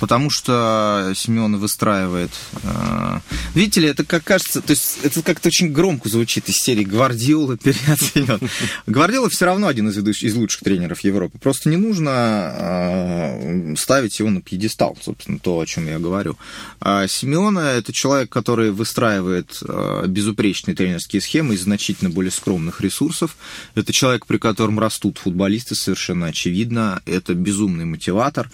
Потому 0.00 0.30
что 0.30 1.12
Симеона 1.14 1.58
выстраивает... 1.58 2.30
Э, 2.62 3.20
видите 3.54 3.80
ли, 3.80 3.88
это 3.88 4.04
как 4.04 4.24
кажется... 4.24 4.60
То 4.60 4.72
есть 4.72 4.98
это 5.02 5.22
как-то 5.22 5.48
очень 5.48 5.72
громко 5.72 6.08
звучит 6.08 6.48
из 6.48 6.56
серии 6.56 6.84
«Гвардиола 6.84 7.56
переоценен». 7.56 8.40
Гвардиола 8.86 9.30
все 9.30 9.46
равно 9.46 9.68
один 9.68 9.88
из, 9.88 9.96
ведущих, 9.96 10.24
из 10.24 10.34
лучших 10.34 10.62
тренеров 10.62 11.00
Европы. 11.00 11.38
Просто 11.38 11.68
не 11.68 11.76
нужно 11.76 12.10
э, 12.12 13.74
ставить 13.76 14.18
его 14.18 14.30
на 14.30 14.40
пьедестал, 14.40 14.96
собственно, 15.00 15.38
то, 15.38 15.60
о 15.60 15.66
чем 15.66 15.86
я 15.86 15.98
говорю. 15.98 16.36
А 16.80 17.06
Симеона— 17.06 17.60
это 17.76 17.92
человек, 17.92 18.30
который 18.30 18.70
выстраивает 18.70 19.58
э, 19.62 20.04
безупречные 20.08 20.74
тренерские 20.74 21.22
схемы 21.22 21.54
из 21.54 21.62
значительно 21.62 22.10
более 22.10 22.30
скромных 22.30 22.80
ресурсов. 22.80 23.36
Это 23.74 23.92
человек, 23.92 24.26
при 24.26 24.38
котором 24.38 24.78
растут 24.78 25.18
футболисты, 25.18 25.74
совершенно 25.74 26.26
очевидно. 26.26 27.02
Это 27.06 27.34
безумный 27.34 27.84
мотиватор. 27.84 28.50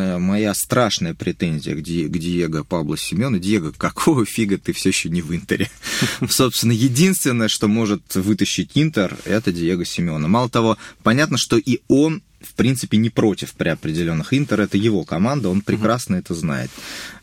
Единственная 0.00 0.18
моя 0.18 0.54
страшная 0.54 1.14
претензия 1.14 1.74
к, 1.74 1.82
Ди, 1.82 2.08
к 2.08 2.18
Диего 2.18 2.62
Пабло 2.64 2.96
Семену. 2.96 3.38
Диего, 3.38 3.70
какого 3.70 4.24
фига 4.24 4.56
ты 4.56 4.72
все 4.72 4.88
еще 4.88 5.10
не 5.10 5.20
в 5.20 5.34
Интере? 5.34 5.70
Собственно, 6.28 6.72
единственное, 6.72 7.48
что 7.48 7.68
может 7.68 8.14
вытащить 8.14 8.70
Интер, 8.74 9.16
это 9.24 9.52
Диего 9.52 9.84
Семена. 9.84 10.26
Мало 10.26 10.48
того, 10.48 10.78
понятно, 11.02 11.36
что 11.36 11.58
и 11.58 11.80
он 11.88 12.22
в 12.40 12.54
принципе, 12.54 12.96
не 12.96 13.10
против 13.10 13.52
при 13.52 13.68
определенных. 13.68 14.32
Интер— 14.32 14.60
это 14.62 14.78
его 14.78 15.04
команда, 15.04 15.50
он 15.50 15.60
прекрасно 15.60 16.14
uh-huh. 16.14 16.20
это 16.20 16.34
знает. 16.34 16.70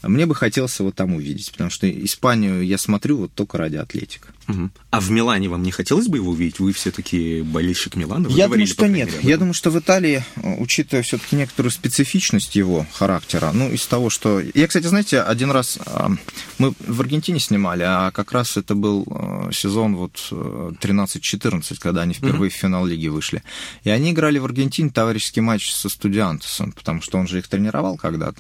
Мне 0.04 0.28
бы 0.28 0.36
хотелось 0.36 0.80
его 0.80 0.92
там 0.92 1.16
увидеть, 1.16 1.52
потому 1.52 1.72
что 1.72 1.90
Испанию 1.90 2.64
я 2.64 2.78
смотрю 2.78 3.18
вот 3.18 3.34
только 3.34 3.58
ради 3.58 3.78
Атлетика. 3.78 4.28
Угу. 4.48 4.70
А 4.92 5.00
в 5.02 5.12
Милане 5.12 5.50
вам 5.50 5.64
не 5.64 5.72
хотелось 5.72 6.08
бы 6.08 6.18
его 6.18 6.32
увидеть? 6.32 6.60
Вы 6.60 6.72
все-таки 6.72 7.42
болельщик 7.42 7.96
Милана? 7.96 8.30
Вы 8.30 8.38
я 8.38 8.48
думаю, 8.48 8.68
что 8.68 8.88
нет. 8.88 9.12
Мере, 9.12 9.30
я 9.30 9.38
думаю, 9.38 9.54
что 9.54 9.72
в 9.72 9.80
Италии, 9.80 10.24
учитывая 10.58 11.04
все-таки 11.04 11.36
некоторую 11.36 11.72
специфичность 11.72 12.56
его 12.56 12.86
характера, 12.94 13.52
ну, 13.54 13.70
из 13.70 13.86
того, 13.86 14.10
что... 14.10 14.42
Я, 14.54 14.68
кстати, 14.68 14.86
знаете, 14.86 15.22
один 15.22 15.52
раз 15.52 15.78
а, 15.86 16.12
мы 16.58 16.74
в 16.80 17.02
Аргентине 17.02 17.40
снимали, 17.40 17.84
а 17.86 18.12
как 18.12 18.32
раз 18.32 18.56
это 18.56 18.74
был 18.74 19.06
а, 19.10 19.50
сезон 19.52 19.96
вот 19.98 20.28
13-14, 20.32 21.78
когда 21.80 22.04
они 22.04 22.14
впервые 22.14 22.50
угу. 22.50 22.56
в 22.56 22.60
финал 22.60 22.86
лиги 22.86 23.08
вышли. 23.08 23.44
И 23.84 23.90
они 23.90 24.12
играли 24.12 24.40
в 24.40 24.46
Аргентине 24.46 24.90
товарищеский 24.90 25.42
матч 25.42 25.72
со 25.72 25.90
Студиантесом, 25.90 26.72
потому 26.72 27.02
что 27.02 27.18
он 27.18 27.28
же 27.28 27.40
их 27.40 27.48
тренировал 27.48 27.98
когда-то. 27.98 28.40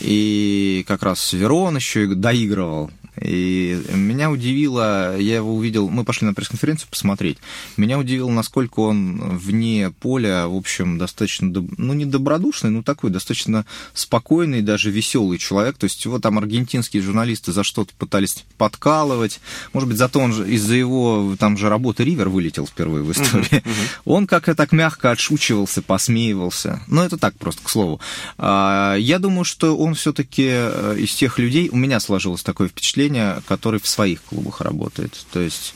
И 0.00 0.84
как 0.86 1.02
раз 1.02 1.32
Верон 1.32 1.76
еще 1.76 2.06
доигрывал. 2.06 2.90
И 3.20 3.80
меня 3.92 4.30
удивило, 4.30 5.16
я 5.18 5.36
его 5.36 5.54
увидел, 5.54 5.88
мы 5.88 6.04
пошли 6.04 6.26
на 6.26 6.34
пресс-конференцию 6.34 6.88
посмотреть, 6.90 7.38
меня 7.76 7.98
удивило, 7.98 8.30
насколько 8.30 8.80
он 8.80 9.38
вне 9.38 9.92
поля, 10.00 10.46
в 10.48 10.56
общем, 10.56 10.98
достаточно, 10.98 11.48
ну, 11.76 11.92
не 11.92 12.04
добродушный, 12.04 12.70
но 12.70 12.82
такой 12.82 13.10
достаточно 13.10 13.64
спокойный, 13.92 14.62
даже 14.62 14.90
веселый 14.90 15.38
человек. 15.38 15.76
То 15.76 15.84
есть 15.84 16.04
его 16.04 16.18
там 16.18 16.38
аргентинские 16.38 17.02
журналисты 17.02 17.52
за 17.52 17.64
что-то 17.64 17.92
пытались 17.98 18.44
подкалывать. 18.58 19.40
Может 19.72 19.88
быть, 19.88 19.98
зато 19.98 20.20
он 20.20 20.32
же 20.32 20.50
из-за 20.50 20.74
его 20.74 21.36
там 21.38 21.56
же 21.56 21.68
работы 21.68 22.04
Ривер 22.04 22.28
вылетел 22.28 22.66
впервые 22.66 23.04
в 23.04 23.12
истории. 23.12 23.44
Uh-huh, 23.44 23.62
uh-huh. 23.62 24.00
Он 24.04 24.26
как-то 24.26 24.54
так 24.54 24.72
мягко 24.72 25.10
отшучивался, 25.10 25.82
посмеивался. 25.82 26.82
Но 26.86 27.04
это 27.04 27.16
так 27.16 27.36
просто, 27.36 27.62
к 27.62 27.70
слову. 27.70 28.00
А, 28.38 28.96
я 28.96 29.18
думаю, 29.18 29.44
что 29.44 29.76
он 29.76 29.94
все-таки 29.94 30.46
э, 30.48 30.96
из 30.98 31.14
тех 31.14 31.38
людей, 31.38 31.68
у 31.70 31.76
меня 31.76 32.00
сложилось 32.00 32.42
такое 32.42 32.68
впечатление, 32.68 33.03
который 33.46 33.80
в 33.80 33.88
своих 33.88 34.22
клубах 34.22 34.60
работает. 34.60 35.12
То 35.32 35.40
есть 35.40 35.74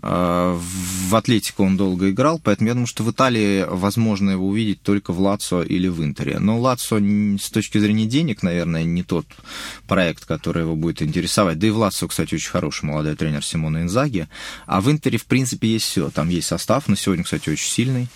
в 0.00 1.16
Атлетику 1.16 1.64
он 1.64 1.76
долго 1.76 2.10
играл, 2.10 2.38
поэтому 2.38 2.68
я 2.68 2.74
думаю, 2.74 2.86
что 2.86 3.02
в 3.02 3.10
Италии 3.10 3.66
возможно 3.68 4.30
его 4.30 4.46
увидеть 4.46 4.82
только 4.82 5.12
в 5.12 5.20
Лацо 5.20 5.62
или 5.62 5.88
в 5.88 6.02
Интере. 6.04 6.38
Но 6.38 6.60
Лацо 6.60 6.98
с 6.98 7.50
точки 7.50 7.78
зрения 7.78 8.06
денег, 8.06 8.42
наверное, 8.42 8.84
не 8.84 9.02
тот 9.02 9.26
проект, 9.86 10.24
который 10.24 10.62
его 10.62 10.76
будет 10.76 11.02
интересовать. 11.02 11.58
Да 11.58 11.66
и 11.66 11.70
в 11.70 11.78
Лацо, 11.78 12.06
кстати, 12.06 12.34
очень 12.34 12.50
хороший 12.50 12.84
молодой 12.84 13.16
тренер 13.16 13.44
Симона 13.44 13.82
Инзаги. 13.82 14.28
А 14.66 14.80
в 14.80 14.90
Интере, 14.90 15.18
в 15.18 15.26
принципе, 15.26 15.68
есть 15.68 15.86
все. 15.86 16.10
Там 16.10 16.28
есть 16.28 16.46
состав, 16.46 16.88
на 16.88 16.96
сегодня, 16.96 17.24
кстати, 17.24 17.50
очень 17.50 17.68
сильный. 17.68 18.08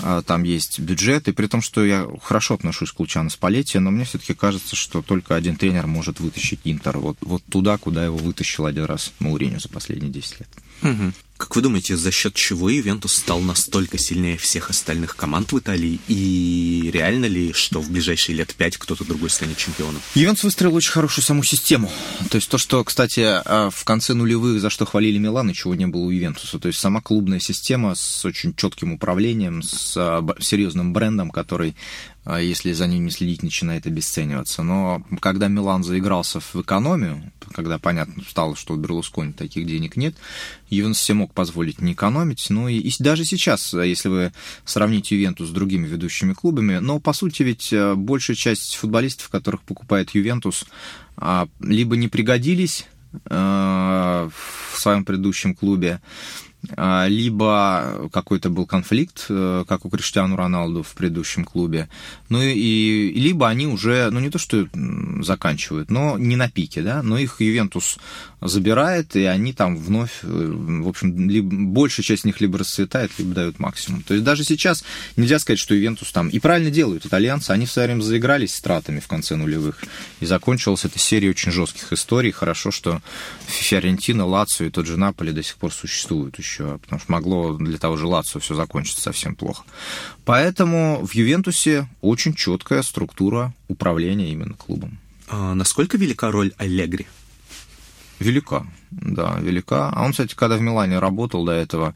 А, 0.00 0.22
там 0.22 0.44
есть 0.44 0.78
бюджет. 0.78 1.28
И 1.28 1.32
при 1.32 1.46
том, 1.46 1.62
что 1.62 1.84
я 1.84 2.06
хорошо 2.22 2.54
отношусь 2.54 2.92
к 2.92 3.00
Лучану 3.00 3.30
Спалетти, 3.30 3.78
но 3.78 3.90
мне 3.90 4.04
все-таки 4.04 4.34
кажется, 4.34 4.76
что 4.76 5.02
только 5.02 5.34
один 5.34 5.56
тренер 5.56 5.86
может 5.86 6.20
вытащить 6.20 6.60
Интер 6.64 6.98
вот, 6.98 7.16
вот 7.20 7.42
туда, 7.50 7.76
куда 7.78 8.04
его 8.04 8.16
вытащил 8.16 8.66
один 8.66 8.84
раз 8.84 9.12
Мауриню 9.18 9.60
за 9.60 9.68
последние 9.68 10.12
10 10.12 10.40
лет. 10.40 10.48
Угу. 10.84 11.12
Как 11.36 11.56
вы 11.56 11.62
думаете, 11.62 11.96
за 11.96 12.12
счет 12.12 12.34
чего 12.34 12.70
Ювентус 12.70 13.16
стал 13.16 13.40
настолько 13.40 13.98
сильнее 13.98 14.36
всех 14.36 14.70
остальных 14.70 15.16
команд 15.16 15.52
в 15.52 15.58
Италии? 15.58 15.98
И 16.06 16.90
реально 16.92 17.24
ли, 17.26 17.52
что 17.52 17.80
в 17.80 17.90
ближайшие 17.90 18.36
лет 18.36 18.54
пять 18.54 18.76
кто-то 18.76 19.04
другой 19.04 19.30
станет 19.30 19.56
чемпионом? 19.56 20.00
Ювентус 20.14 20.44
выстроил 20.44 20.74
очень 20.76 20.92
хорошую 20.92 21.24
саму 21.24 21.42
систему. 21.42 21.90
То 22.30 22.36
есть 22.36 22.48
то, 22.48 22.56
что, 22.56 22.84
кстати, 22.84 23.20
а, 23.20 23.70
в 23.70 23.84
конце 23.84 24.14
нулевых, 24.14 24.60
за 24.60 24.70
что 24.70 24.86
хвалили 24.86 25.18
Милан, 25.18 25.52
чего 25.52 25.74
не 25.74 25.86
было 25.86 26.02
у 26.02 26.10
Ювентуса. 26.10 26.60
То 26.60 26.68
есть 26.68 26.78
сама 26.78 27.00
клубная 27.00 27.40
система 27.40 27.96
с 27.96 28.24
очень 28.24 28.54
четким 28.54 28.92
управлением, 28.92 29.62
с 29.64 29.94
а, 29.96 30.24
серьезным 30.38 30.92
брендом, 30.92 31.30
который 31.30 31.74
а 32.24 32.40
если 32.40 32.72
за 32.72 32.86
ним 32.86 33.04
не 33.04 33.10
следить, 33.10 33.42
начинает 33.42 33.86
обесцениваться. 33.86 34.62
Но 34.62 35.02
когда 35.20 35.48
Милан 35.48 35.84
заигрался 35.84 36.40
в 36.40 36.56
экономию, 36.56 37.30
когда 37.52 37.78
понятно 37.78 38.22
стало, 38.26 38.56
что 38.56 38.74
у 38.74 38.76
Берлускони 38.76 39.32
таких 39.32 39.66
денег 39.66 39.96
нет, 39.96 40.14
Ювентус 40.70 41.02
себе 41.02 41.18
мог 41.24 41.32
позволить 41.32 41.80
не 41.80 41.94
экономить. 41.94 42.46
Ну 42.50 42.68
и, 42.68 42.76
и 42.76 42.92
даже 43.02 43.24
сейчас, 43.24 43.72
если 43.72 44.08
вы 44.08 44.32
сравните 44.66 45.16
Ювентус 45.16 45.48
с 45.48 45.52
другими 45.52 45.86
ведущими 45.86 46.34
клубами, 46.34 46.78
но 46.78 47.00
по 47.00 47.14
сути 47.14 47.42
ведь 47.42 47.72
э, 47.72 47.94
большая 47.94 48.36
часть 48.36 48.76
футболистов, 48.76 49.30
которых 49.30 49.62
покупает 49.62 50.10
Ювентус, 50.10 50.66
а, 51.16 51.48
либо 51.60 51.96
не 51.96 52.08
пригодились 52.08 52.86
э, 53.24 54.28
в 54.30 54.78
своем 54.78 55.06
предыдущем 55.06 55.54
клубе, 55.54 56.02
либо 57.08 58.08
какой-то 58.12 58.50
был 58.50 58.66
конфликт, 58.66 59.26
э, 59.28 59.64
как 59.66 59.84
у 59.84 59.90
Криштиану 59.90 60.36
Роналду 60.36 60.82
в 60.82 60.94
предыдущем 60.94 61.44
клубе, 61.44 61.88
ну 62.28 62.40
и 62.42 63.12
либо 63.14 63.48
они 63.48 63.66
уже, 63.66 64.10
ну 64.10 64.20
не 64.20 64.30
то 64.30 64.38
что 64.38 64.68
заканчивают, 65.20 65.90
но 65.90 66.18
не 66.18 66.36
на 66.36 66.50
пике, 66.50 66.82
да, 66.82 67.02
но 67.02 67.18
их 67.18 67.40
Ювентус 67.40 67.98
забирает, 68.40 69.16
и 69.16 69.24
они 69.24 69.52
там 69.52 69.76
вновь, 69.76 70.20
э, 70.22 70.26
в 70.26 70.88
общем, 70.88 71.28
либо, 71.28 71.54
большая 71.54 72.04
часть 72.04 72.24
них 72.24 72.40
либо 72.40 72.58
расцветает, 72.58 73.10
либо 73.18 73.34
дают 73.34 73.58
максимум. 73.58 74.02
То 74.02 74.14
есть 74.14 74.24
даже 74.24 74.44
сейчас 74.44 74.84
нельзя 75.16 75.38
сказать, 75.38 75.58
что 75.58 75.74
Ювентус 75.74 76.12
там, 76.12 76.28
и 76.28 76.38
правильно 76.38 76.70
делают 76.70 77.06
итальянцы, 77.06 77.50
они 77.50 77.66
в 77.66 77.72
свое 77.72 77.88
время 77.88 78.02
заигрались 78.02 78.54
с 78.54 78.60
тратами 78.60 79.00
в 79.00 79.08
конце 79.08 79.36
нулевых, 79.36 79.82
и 80.20 80.26
закончилась 80.26 80.84
эта 80.84 80.98
серия 80.98 81.30
очень 81.30 81.52
жестких 81.52 81.92
историй. 81.92 82.30
Хорошо, 82.30 82.70
что 82.70 83.00
Фиорентина, 83.46 84.26
Лацио 84.26 84.66
и 84.66 84.70
тот 84.70 84.86
же 84.86 84.96
Наполи 84.96 85.32
до 85.32 85.42
сих 85.42 85.56
пор 85.56 85.72
существуют 85.72 86.38
еще 86.38 86.53
еще, 86.54 86.78
потому 86.78 87.00
что 87.00 87.12
могло 87.12 87.54
для 87.54 87.78
того 87.78 87.96
же 87.96 88.06
Лацио 88.06 88.40
все 88.40 88.54
закончиться 88.54 89.02
совсем 89.02 89.34
плохо. 89.34 89.64
Поэтому 90.24 91.04
в 91.04 91.14
Ювентусе 91.14 91.88
очень 92.00 92.34
четкая 92.34 92.82
структура 92.82 93.52
управления 93.68 94.30
именно 94.30 94.54
клубом. 94.54 94.98
А 95.28 95.54
насколько 95.54 95.96
велика 95.96 96.30
роль 96.30 96.52
Аллегри? 96.58 97.06
Велика, 98.20 98.66
да, 98.90 99.38
велика. 99.40 99.90
А 99.90 100.04
он, 100.04 100.12
кстати, 100.12 100.34
когда 100.34 100.56
в 100.56 100.60
Милане 100.60 100.98
работал 100.98 101.44
до 101.44 101.52
этого, 101.52 101.94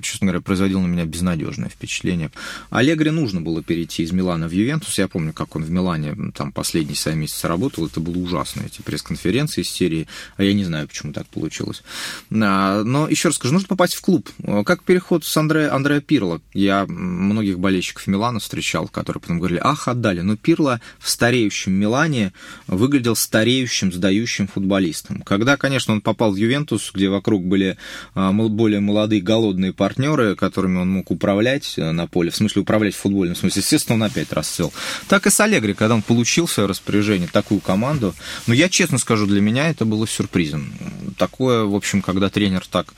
честно 0.00 0.26
говоря, 0.26 0.40
производил 0.40 0.80
на 0.80 0.86
меня 0.86 1.04
безнадежное 1.04 1.68
впечатление. 1.68 2.30
Аллегри 2.70 3.10
нужно 3.10 3.40
было 3.40 3.62
перейти 3.62 4.02
из 4.02 4.12
Милана 4.12 4.48
в 4.48 4.52
Ювентус. 4.52 4.98
Я 4.98 5.08
помню, 5.08 5.32
как 5.32 5.56
он 5.56 5.64
в 5.64 5.70
Милане 5.70 6.16
там 6.34 6.52
последние 6.52 6.96
свои 6.96 7.14
месяцы 7.14 7.48
работал. 7.48 7.86
Это 7.86 8.00
было 8.00 8.18
ужасно, 8.18 8.62
эти 8.62 8.82
пресс-конференции 8.82 9.62
из 9.62 9.70
серии. 9.70 10.06
А 10.36 10.42
я 10.42 10.54
не 10.54 10.64
знаю, 10.64 10.88
почему 10.88 11.12
так 11.12 11.26
получилось. 11.26 11.82
А, 12.30 12.82
но 12.82 13.08
еще 13.08 13.28
раз 13.28 13.36
скажу, 13.36 13.54
нужно 13.54 13.68
попасть 13.68 13.94
в 13.94 14.00
клуб. 14.00 14.28
Как 14.64 14.82
переход 14.84 15.24
с 15.24 15.36
Андре, 15.36 15.68
Андреа 15.68 16.00
Пирло. 16.00 16.40
Я 16.52 16.86
многих 16.86 17.58
болельщиков 17.58 18.06
Милана 18.06 18.40
встречал, 18.40 18.88
которые 18.88 19.20
потом 19.20 19.38
говорили, 19.38 19.60
ах, 19.62 19.88
отдали. 19.88 20.20
Но 20.22 20.36
Пирло 20.36 20.80
в 20.98 21.10
стареющем 21.10 21.72
Милане 21.72 22.32
выглядел 22.66 23.16
стареющим, 23.16 23.92
сдающим 23.92 24.48
футболистом. 24.48 25.22
Когда, 25.22 25.56
конечно, 25.56 25.92
он 25.92 26.00
попал 26.00 26.32
в 26.32 26.36
Ювентус, 26.36 26.90
где 26.92 27.08
вокруг 27.08 27.44
были 27.44 27.76
а, 28.14 28.32
более 28.32 28.80
молодые, 28.80 29.20
голодные 29.20 29.73
партнеры, 29.74 30.36
которыми 30.36 30.78
он 30.78 30.90
мог 30.90 31.10
управлять 31.10 31.74
э, 31.76 31.90
на 31.92 32.06
поле, 32.06 32.30
в 32.30 32.36
смысле 32.36 32.62
управлять 32.62 32.94
в 32.94 32.98
футбольном 32.98 33.36
смысле, 33.36 33.60
естественно, 33.60 33.96
он 33.96 34.02
опять 34.04 34.32
расцвел. 34.32 34.72
Так 35.08 35.26
и 35.26 35.30
с 35.30 35.40
Аллегри, 35.40 35.74
когда 35.74 35.94
он 35.94 36.02
получил 36.02 36.48
свое 36.48 36.68
распоряжение 36.68 37.28
такую 37.28 37.60
команду, 37.60 38.14
но 38.46 38.54
я 38.54 38.68
честно 38.68 38.98
скажу, 38.98 39.26
для 39.26 39.40
меня 39.40 39.68
это 39.68 39.84
было 39.84 40.06
сюрпризом. 40.06 40.72
Такое, 41.18 41.64
в 41.64 41.74
общем, 41.74 42.02
когда 42.02 42.30
тренер 42.30 42.64
так 42.66 42.94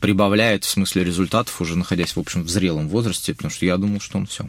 прибавляет 0.00 0.64
в 0.64 0.70
смысле 0.70 1.04
результатов, 1.04 1.60
уже 1.60 1.76
находясь, 1.76 2.14
в 2.16 2.20
общем, 2.20 2.42
в 2.42 2.48
зрелом 2.48 2.88
возрасте, 2.88 3.34
потому 3.34 3.50
что 3.50 3.66
я 3.66 3.76
думал, 3.76 4.00
что 4.00 4.18
он 4.18 4.26
все. 4.26 4.48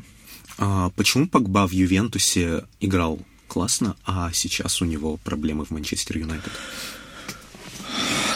А 0.58 0.90
почему 0.92 1.28
Погба 1.28 1.68
в 1.68 1.72
Ювентусе 1.72 2.66
играл 2.80 3.20
классно, 3.48 3.96
а 4.06 4.32
сейчас 4.34 4.82
у 4.82 4.86
него 4.86 5.18
проблемы 5.18 5.66
в 5.66 5.72
Манчестер 5.72 6.18
Юнайтед? 6.18 6.52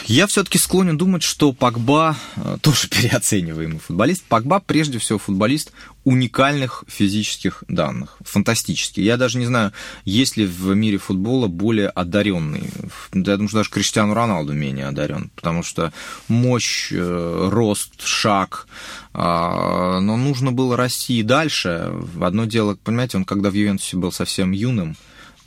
Я 0.05 0.27
все-таки 0.27 0.57
склонен 0.57 0.97
думать, 0.97 1.23
что 1.23 1.53
Пакба 1.53 2.17
э, 2.35 2.57
тоже 2.61 2.87
переоцениваемый 2.89 3.79
футболист. 3.79 4.23
Пакба 4.23 4.59
прежде 4.59 4.99
всего 4.99 5.17
футболист 5.17 5.71
уникальных 6.03 6.83
физических 6.87 7.63
данных. 7.69 8.17
Фантастический. 8.21 9.03
Я 9.03 9.15
даже 9.15 9.37
не 9.37 9.45
знаю, 9.45 9.71
есть 10.03 10.35
ли 10.35 10.45
в 10.45 10.73
мире 10.73 10.97
футбола 10.97 11.47
более 11.47 11.87
одаренный. 11.87 12.69
Я 13.13 13.35
думаю, 13.35 13.47
что 13.47 13.59
даже 13.59 13.69
Криштиану 13.69 14.13
Роналду 14.13 14.53
менее 14.53 14.87
одарен, 14.87 15.31
потому 15.35 15.63
что 15.63 15.93
мощь, 16.27 16.91
э, 16.91 17.49
рост, 17.49 18.05
шаг, 18.05 18.67
а, 19.13 19.99
но 19.99 20.17
нужно 20.17 20.51
было 20.51 20.75
расти 20.75 21.19
и 21.19 21.23
дальше. 21.23 21.93
Одно 22.19 22.45
дело, 22.45 22.77
понимаете, 22.83 23.17
он 23.17 23.25
когда 23.25 23.49
в 23.49 23.53
Ювентусе 23.53 23.95
был 23.95 24.11
совсем 24.11 24.51
юным, 24.51 24.97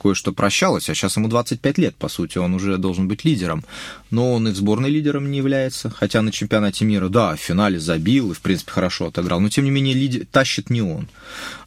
кое-что 0.07 0.31
прощалось, 0.31 0.89
а 0.89 0.95
сейчас 0.95 1.17
ему 1.17 1.27
25 1.27 1.77
лет, 1.79 1.95
по 1.97 2.07
сути, 2.07 2.37
он 2.37 2.53
уже 2.53 2.77
должен 2.77 3.09
быть 3.09 3.25
лидером. 3.25 3.65
Но 4.09 4.31
он 4.33 4.47
и 4.47 4.51
в 4.51 4.55
сборной 4.55 4.89
лидером 4.89 5.29
не 5.29 5.39
является, 5.39 5.89
хотя 5.89 6.21
на 6.21 6.31
чемпионате 6.31 6.85
мира, 6.85 7.09
да, 7.09 7.35
в 7.35 7.39
финале 7.39 7.77
забил 7.77 8.31
и, 8.31 8.33
в 8.33 8.39
принципе, 8.39 8.71
хорошо 8.71 9.07
отыграл, 9.07 9.41
но, 9.41 9.49
тем 9.49 9.65
не 9.65 9.71
менее, 9.71 9.93
лидер, 9.93 10.25
тащит 10.31 10.69
не 10.69 10.81
он. 10.81 11.09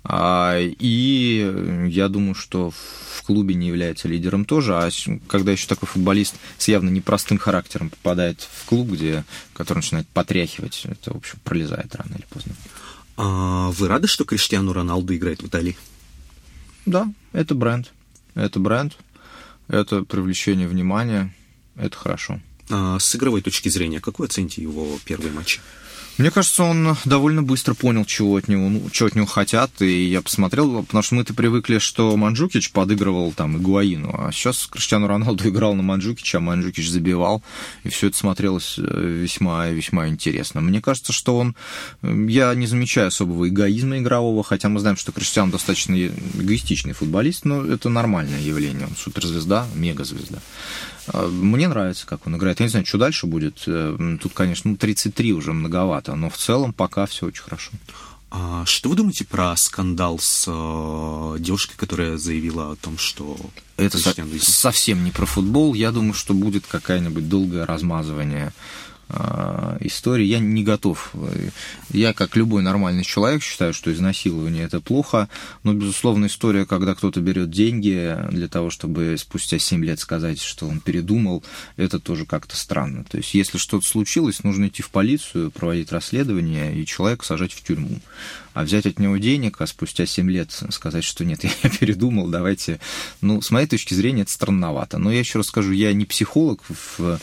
А, 0.04 0.56
и 0.58 1.88
я 1.90 2.08
думаю, 2.08 2.34
что 2.34 2.70
в 2.70 3.22
клубе 3.24 3.54
не 3.54 3.68
является 3.68 4.08
лидером 4.08 4.46
тоже, 4.46 4.74
а 4.74 4.88
когда 5.26 5.52
еще 5.52 5.66
такой 5.66 5.86
футболист 5.86 6.34
с 6.56 6.66
явно 6.68 6.88
непростым 6.88 7.36
характером 7.36 7.90
попадает 7.90 8.40
в 8.40 8.64
клуб, 8.64 8.88
где, 8.88 9.24
который 9.52 9.80
начинает 9.80 10.08
потряхивать, 10.08 10.80
это, 10.84 11.12
в 11.12 11.18
общем, 11.18 11.38
пролезает 11.44 11.94
рано 11.94 12.14
или 12.14 12.24
поздно. 12.30 12.54
А 13.18 13.68
вы 13.72 13.86
рады, 13.86 14.06
что 14.06 14.24
Криштиану 14.24 14.72
Роналду 14.72 15.14
играет 15.14 15.42
в 15.42 15.46
Италии? 15.46 15.76
Да, 16.86 17.12
это 17.34 17.54
бренд. 17.54 17.92
Это 18.34 18.60
бренд, 18.60 18.96
это 19.68 20.04
привлечение 20.04 20.68
внимания, 20.68 21.34
это 21.76 21.96
хорошо. 21.96 22.40
А 22.70 22.98
с 22.98 23.16
игровой 23.16 23.42
точки 23.42 23.68
зрения, 23.68 24.00
какой 24.00 24.26
оцените 24.26 24.62
его 24.62 24.98
первый 25.04 25.32
матч? 25.32 25.60
Мне 26.18 26.30
кажется, 26.30 26.64
он 26.64 26.96
довольно 27.04 27.42
быстро 27.42 27.74
понял, 27.74 28.04
чего 28.04 28.36
от 28.36 28.48
него, 28.48 28.68
ну, 28.68 28.90
чего 28.90 29.06
от 29.06 29.14
него 29.14 29.26
хотят, 29.26 29.70
и 29.80 30.04
я 30.04 30.20
посмотрел, 30.20 30.82
потому 30.82 31.02
что 31.02 31.14
мы-то 31.14 31.32
привыкли, 31.32 31.78
что 31.78 32.14
Манджукич 32.16 32.72
подыгрывал 32.72 33.32
там 33.32 33.56
Игуаину, 33.56 34.14
а 34.18 34.30
сейчас 34.30 34.66
Криштиану 34.66 35.06
Роналду 35.06 35.48
играл 35.48 35.74
на 35.74 35.82
Манджукича, 35.82 36.38
а 36.38 36.40
Манджукич 36.40 36.90
забивал, 36.90 37.42
и 37.84 37.88
все 37.88 38.08
это 38.08 38.18
смотрелось 38.18 38.76
э, 38.78 38.82
весьма-весьма 38.82 40.08
интересно. 40.08 40.60
Мне 40.60 40.82
кажется, 40.82 41.12
что 41.12 41.38
он, 41.38 41.56
э, 42.02 42.26
я 42.28 42.54
не 42.54 42.66
замечаю 42.66 43.08
особого 43.08 43.48
эгоизма 43.48 43.98
игрового, 43.98 44.44
хотя 44.44 44.68
мы 44.68 44.80
знаем, 44.80 44.96
что 44.96 45.12
Криштиан 45.12 45.50
достаточно 45.50 45.94
эгоистичный 45.94 46.92
футболист, 46.92 47.44
но 47.44 47.64
это 47.64 47.88
нормальное 47.88 48.40
явление, 48.40 48.86
он 48.86 48.96
суперзвезда, 48.96 49.66
мегазвезда. 49.74 50.40
А, 51.08 51.26
мне 51.28 51.68
нравится, 51.68 52.06
как 52.06 52.26
он 52.26 52.36
играет. 52.36 52.60
Я 52.60 52.66
не 52.66 52.70
знаю, 52.70 52.86
что 52.86 52.98
дальше 52.98 53.26
будет. 53.26 53.62
Э, 53.66 54.16
тут, 54.20 54.32
конечно, 54.32 54.70
ну, 54.70 54.76
33 54.76 55.32
уже 55.32 55.52
многовато, 55.52 56.14
но 56.14 56.30
в 56.30 56.36
целом 56.36 56.72
пока 56.72 57.06
все 57.06 57.26
очень 57.26 57.42
хорошо. 57.42 57.70
А 58.32 58.64
что 58.64 58.88
вы 58.88 58.94
думаете 58.96 59.24
про 59.24 59.56
скандал 59.56 60.20
с 60.20 60.44
э, 60.46 61.36
девушкой, 61.40 61.74
которая 61.76 62.16
заявила 62.16 62.72
о 62.72 62.76
том, 62.76 62.96
что... 62.96 63.36
Это 63.76 63.98
со- 63.98 64.14
совсем 64.40 65.02
не 65.02 65.10
про 65.10 65.26
футбол. 65.26 65.74
Я 65.74 65.90
думаю, 65.90 66.14
что 66.14 66.32
будет 66.32 66.64
какое-нибудь 66.66 67.28
долгое 67.28 67.66
размазывание 67.66 68.52
истории. 69.80 70.24
Я 70.24 70.38
не 70.38 70.64
готов. 70.64 71.12
Я, 71.90 72.12
как 72.12 72.36
любой 72.36 72.62
нормальный 72.62 73.04
человек, 73.04 73.42
считаю, 73.42 73.74
что 73.74 73.92
изнасилование 73.92 74.64
это 74.64 74.80
плохо, 74.80 75.28
но, 75.62 75.72
безусловно, 75.72 76.26
история, 76.26 76.66
когда 76.66 76.94
кто-то 76.94 77.20
берет 77.20 77.50
деньги 77.50 78.16
для 78.30 78.48
того, 78.48 78.70
чтобы 78.70 79.16
спустя 79.18 79.58
7 79.58 79.84
лет 79.84 80.00
сказать, 80.00 80.40
что 80.40 80.66
он 80.66 80.80
передумал, 80.80 81.42
это 81.76 81.98
тоже 81.98 82.26
как-то 82.26 82.56
странно. 82.56 83.04
То 83.04 83.18
есть, 83.18 83.34
если 83.34 83.58
что-то 83.58 83.86
случилось, 83.86 84.42
нужно 84.44 84.68
идти 84.68 84.82
в 84.82 84.90
полицию, 84.90 85.50
проводить 85.50 85.92
расследование 85.92 86.74
и 86.76 86.86
человека 86.86 87.24
сажать 87.24 87.52
в 87.52 87.62
тюрьму 87.62 88.00
а 88.54 88.64
взять 88.64 88.86
от 88.86 88.98
него 88.98 89.16
денег, 89.16 89.60
а 89.60 89.66
спустя 89.66 90.06
7 90.06 90.30
лет 90.30 90.50
сказать, 90.70 91.04
что 91.04 91.24
нет, 91.24 91.44
я 91.62 91.70
передумал, 91.70 92.28
давайте... 92.28 92.80
Ну, 93.20 93.40
с 93.42 93.50
моей 93.50 93.66
точки 93.66 93.94
зрения, 93.94 94.22
это 94.22 94.32
странновато. 94.32 94.98
Но 94.98 95.12
я 95.12 95.20
еще 95.20 95.38
раз 95.38 95.46
скажу, 95.46 95.72
я 95.72 95.92
не 95.92 96.04
психолог 96.04 96.62
в 96.68 97.18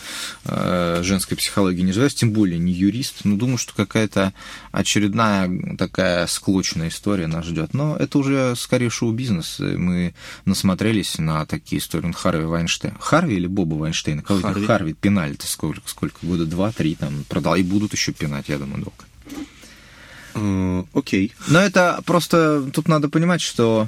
э, 0.45 1.01
женской 1.03 1.37
психологии 1.37 1.81
не 1.81 1.89
разбираюсь, 1.89 2.15
тем 2.15 2.31
более 2.31 2.59
не 2.59 2.71
юрист, 2.71 3.25
но 3.25 3.35
думаю, 3.35 3.57
что 3.57 3.73
какая-то 3.73 4.33
очередная 4.71 5.77
такая 5.77 6.27
склочная 6.27 6.89
история 6.89 7.27
нас 7.27 7.45
ждет. 7.45 7.73
Но 7.73 7.95
это 7.95 8.17
уже 8.17 8.55
скорее 8.55 8.89
шоу-бизнес. 8.89 9.59
Мы 9.59 10.13
насмотрелись 10.45 11.17
на 11.17 11.45
такие 11.45 11.79
истории. 11.79 12.11
Харви 12.11 12.45
Вайнштейн. 12.45 12.95
Харви 12.99 13.35
или 13.35 13.47
Боба 13.47 13.75
Вайнштейна? 13.75 14.23
Харви. 14.23 14.65
Харви 14.65 14.93
пенальти 14.93 15.45
сколько, 15.45 15.81
сколько 15.87 16.25
года? 16.25 16.45
Два-три 16.45 16.95
там 16.95 17.25
продал. 17.27 17.55
И 17.55 17.63
будут 17.63 17.93
еще 17.93 18.13
пинать, 18.13 18.49
я 18.49 18.57
думаю, 18.57 18.83
долго. 18.83 19.16
Окей. 20.93 21.27
Okay. 21.27 21.31
Но 21.47 21.59
это 21.59 22.01
просто... 22.05 22.63
Тут 22.73 22.87
надо 22.87 23.09
понимать, 23.09 23.41
что 23.41 23.87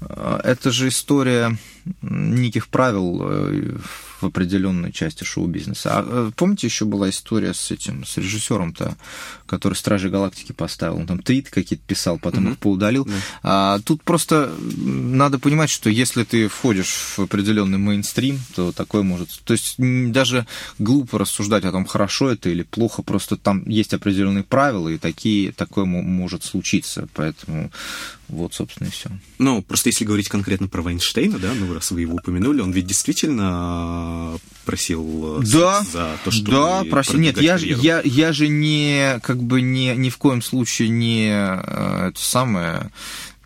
э, 0.00 0.40
это 0.44 0.70
же 0.70 0.88
история 0.88 1.56
никаких 2.02 2.68
правил 2.68 3.20
э, 3.22 3.76
в 4.20 4.26
определенной 4.26 4.92
части 4.92 5.24
шоу-бизнеса. 5.24 5.90
А 5.92 6.04
э, 6.06 6.30
помните, 6.36 6.66
еще 6.66 6.84
была 6.84 7.10
история 7.10 7.54
с 7.54 7.70
этим, 7.70 8.04
с 8.04 8.16
режиссером-то, 8.16 8.96
который 9.46 9.74
Стражи 9.74 10.10
Галактики 10.10 10.52
поставил? 10.52 10.96
Он 10.96 11.06
там 11.06 11.20
твит 11.20 11.50
какие-то 11.50 11.84
писал, 11.86 12.18
потом 12.18 12.46
mm-hmm. 12.46 12.52
их 12.52 12.58
поудалил. 12.58 13.04
Mm-hmm. 13.04 13.22
А, 13.42 13.78
тут 13.80 14.02
просто 14.02 14.52
надо 14.76 15.38
понимать, 15.38 15.70
что 15.70 15.90
если 15.90 16.24
ты 16.24 16.48
входишь 16.48 16.88
в 17.16 17.20
определенный 17.20 17.78
мейнстрим, 17.78 18.40
то 18.54 18.72
такое 18.72 19.02
может... 19.02 19.30
То 19.44 19.52
есть 19.52 19.76
даже 19.78 20.46
глупо 20.78 21.18
рассуждать 21.18 21.64
о 21.64 21.72
том, 21.72 21.84
хорошо 21.84 22.30
это 22.30 22.50
или 22.50 22.62
плохо, 22.62 23.02
просто 23.02 23.36
там 23.36 23.62
есть 23.68 23.94
определенные 23.94 24.44
правила, 24.44 24.88
и 24.88 24.98
такие, 24.98 25.52
такое 25.52 25.84
может 25.84 26.44
случиться. 26.44 27.08
Поэтому 27.14 27.70
вот, 28.28 28.52
собственно, 28.52 28.88
и 28.88 28.90
все. 28.90 29.10
Ну, 29.38 29.62
просто 29.62 29.88
если 29.88 30.04
говорить 30.04 30.28
конкретно 30.28 30.68
про 30.68 30.82
Вайнштейна, 30.82 31.38
да, 31.38 31.54
ну, 31.54 31.72
раз 31.72 31.90
вы 31.90 32.02
его 32.02 32.16
упомянули, 32.16 32.60
он 32.60 32.72
ведь 32.72 32.86
действительно 32.86 34.07
просил 34.64 35.40
э, 35.40 35.44
да, 35.52 35.82
за 35.82 36.10
то, 36.24 36.30
что 36.30 36.44
Да, 36.50 36.84
просил. 36.90 37.18
Нет, 37.18 37.40
я, 37.40 37.56
я, 37.56 38.02
я 38.04 38.32
же 38.32 38.48
не, 38.48 39.18
как 39.22 39.42
бы, 39.42 39.62
не, 39.62 39.96
ни 39.96 40.10
в 40.10 40.18
коем 40.18 40.42
случае 40.42 40.88
не 40.88 41.30
э, 41.30 42.08
это 42.08 42.20
самое 42.20 42.90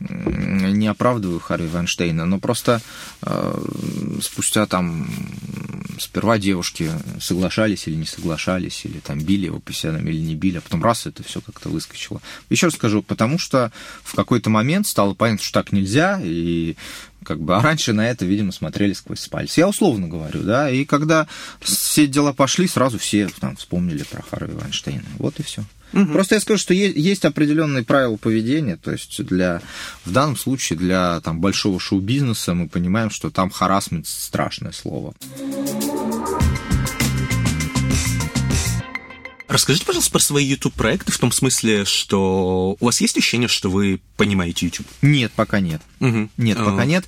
не 0.08 0.86
оправдываю 0.86 1.40
Харви 1.40 1.68
Вайнштейна, 1.68 2.24
но 2.24 2.38
просто 2.38 2.80
э, 3.22 3.64
спустя 4.22 4.66
там 4.66 5.06
сперва 5.98 6.38
девушки 6.38 6.90
соглашались 7.20 7.86
или 7.86 7.94
не 7.94 8.06
соглашались, 8.06 8.84
или 8.84 8.98
там 8.98 9.20
били 9.20 9.46
его 9.46 9.60
постоянно 9.60 10.08
или 10.08 10.18
не 10.18 10.34
били, 10.34 10.58
а 10.58 10.60
потом 10.60 10.82
раз 10.82 11.06
это 11.06 11.22
все 11.22 11.40
как-то 11.40 11.68
выскочило. 11.68 12.20
Еще 12.50 12.66
раз 12.66 12.74
скажу, 12.74 13.02
потому 13.02 13.38
что 13.38 13.72
в 14.02 14.14
какой-то 14.14 14.50
момент 14.50 14.86
стало 14.86 15.14
понятно, 15.14 15.44
что 15.44 15.62
так 15.62 15.72
нельзя, 15.72 16.20
и 16.22 16.76
как 17.24 17.40
бы, 17.40 17.56
а 17.56 17.62
раньше 17.62 17.92
на 17.92 18.08
это, 18.08 18.24
видимо, 18.24 18.52
смотрели 18.52 18.92
сквозь 18.94 19.28
пальцы. 19.28 19.60
Я 19.60 19.68
условно 19.68 20.08
говорю, 20.08 20.42
да, 20.42 20.70
и 20.70 20.84
когда 20.84 21.28
все 21.60 22.06
дела 22.06 22.32
пошли, 22.32 22.66
сразу 22.66 22.98
все 22.98 23.28
там 23.40 23.56
вспомнили 23.56 24.02
про 24.02 24.22
Харви 24.22 24.54
Вайнштейна. 24.54 25.04
Вот 25.18 25.38
и 25.38 25.42
все. 25.42 25.64
Угу. 25.92 26.12
Просто 26.12 26.36
я 26.36 26.40
скажу, 26.40 26.58
что 26.58 26.74
есть, 26.74 26.96
есть 26.96 27.24
определенные 27.24 27.84
правила 27.84 28.16
поведения, 28.16 28.76
то 28.76 28.90
есть 28.92 29.22
для, 29.24 29.60
в 30.04 30.12
данном 30.12 30.36
случае 30.36 30.78
для 30.78 31.20
там, 31.20 31.40
большого 31.40 31.78
шоу-бизнеса 31.78 32.54
мы 32.54 32.68
понимаем, 32.68 33.10
что 33.10 33.30
там 33.30 33.50
харасмент 33.50 34.06
страшное 34.06 34.72
слово. 34.72 35.14
Расскажите, 39.48 39.84
пожалуйста, 39.84 40.12
про 40.12 40.20
свои 40.20 40.46
YouTube-проекты 40.46 41.12
в 41.12 41.18
том 41.18 41.30
смысле, 41.30 41.84
что 41.84 42.74
у 42.80 42.84
вас 42.86 43.02
есть 43.02 43.18
ощущение, 43.18 43.48
что 43.48 43.70
вы 43.70 44.00
понимаете 44.16 44.64
YouTube? 44.64 44.86
Нет, 45.02 45.30
пока 45.36 45.60
нет. 45.60 45.82
Угу. 46.00 46.30
Нет, 46.38 46.56
пока 46.56 46.86
нет. 46.86 47.04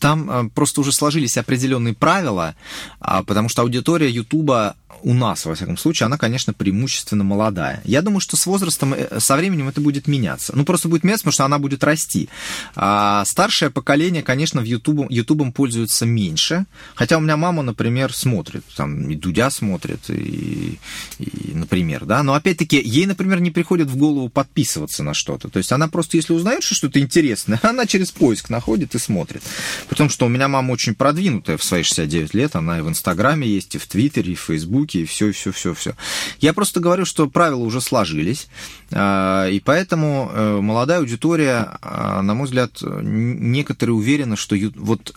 Там 0.00 0.30
э, 0.30 0.48
просто 0.50 0.80
уже 0.80 0.92
сложились 0.92 1.36
определенные 1.36 1.94
правила, 1.94 2.54
а, 3.00 3.22
потому 3.22 3.48
что 3.48 3.62
аудитория 3.62 4.10
Ютуба 4.10 4.74
у 5.02 5.14
нас, 5.14 5.44
во 5.44 5.54
всяком 5.54 5.76
случае, 5.76 6.06
она, 6.06 6.18
конечно, 6.18 6.52
преимущественно 6.52 7.24
молодая. 7.24 7.80
Я 7.84 8.02
думаю, 8.02 8.20
что 8.20 8.36
с 8.36 8.46
возрастом, 8.46 8.94
э, 8.94 9.20
со 9.20 9.36
временем 9.36 9.68
это 9.68 9.80
будет 9.80 10.06
меняться. 10.06 10.52
Ну, 10.54 10.64
просто 10.64 10.88
будет 10.88 11.04
меняться, 11.04 11.24
потому 11.24 11.32
что 11.32 11.44
она 11.44 11.58
будет 11.58 11.84
расти. 11.84 12.28
А 12.74 13.24
старшее 13.24 13.70
поколение, 13.70 14.22
конечно, 14.22 14.60
в 14.60 14.64
Ютубом, 14.64 15.08
Ютубом 15.08 15.52
пользуется 15.52 16.06
меньше. 16.06 16.66
Хотя 16.94 17.16
у 17.18 17.20
меня 17.20 17.36
мама, 17.36 17.62
например, 17.62 18.12
смотрит. 18.12 18.64
Там 18.76 19.08
и 19.10 19.16
Дудя 19.16 19.50
смотрит, 19.50 20.08
и, 20.08 20.78
и 21.18 21.52
например, 21.54 22.04
да. 22.04 22.22
Но, 22.22 22.34
опять-таки, 22.34 22.80
ей, 22.80 23.06
например, 23.06 23.40
не 23.40 23.50
приходит 23.50 23.88
в 23.88 23.96
голову 23.96 24.28
подписываться 24.28 25.02
на 25.02 25.14
что-то. 25.14 25.48
То 25.48 25.58
есть 25.58 25.72
она 25.72 25.88
просто, 25.88 26.16
если 26.16 26.32
узнает, 26.32 26.62
что 26.62 26.74
что-то 26.74 27.00
интересное, 27.00 27.58
она 27.62 27.86
через 27.86 28.10
поиск 28.10 28.50
находит 28.50 28.94
и 28.94 28.98
смотрит. 28.98 29.42
Потому 29.90 30.08
что 30.08 30.24
у 30.26 30.28
меня 30.28 30.46
мама 30.46 30.70
очень 30.70 30.94
продвинутая 30.94 31.56
в 31.56 31.64
свои 31.64 31.82
69 31.82 32.32
лет. 32.32 32.54
Она 32.54 32.78
и 32.78 32.80
в 32.80 32.88
Инстаграме 32.88 33.46
есть, 33.46 33.74
и 33.74 33.78
в 33.78 33.86
Твиттере, 33.86 34.32
и 34.32 34.36
в 34.36 34.40
Фейсбуке 34.40 35.00
и 35.00 35.04
все, 35.04 35.28
и 35.28 35.32
все, 35.32 35.50
все, 35.50 35.74
все. 35.74 35.96
Я 36.38 36.52
просто 36.54 36.78
говорю, 36.78 37.04
что 37.04 37.28
правила 37.28 37.58
уже 37.58 37.80
сложились, 37.80 38.46
и 38.92 39.62
поэтому 39.64 40.30
э, 40.32 40.60
молодая 40.60 40.98
аудитория, 40.98 41.78
а, 41.80 42.22
на 42.22 42.34
мой 42.34 42.46
взгляд, 42.46 42.72
некоторые 42.82 43.94
уверены, 43.94 44.36
что 44.36 44.56
вот 44.76 45.14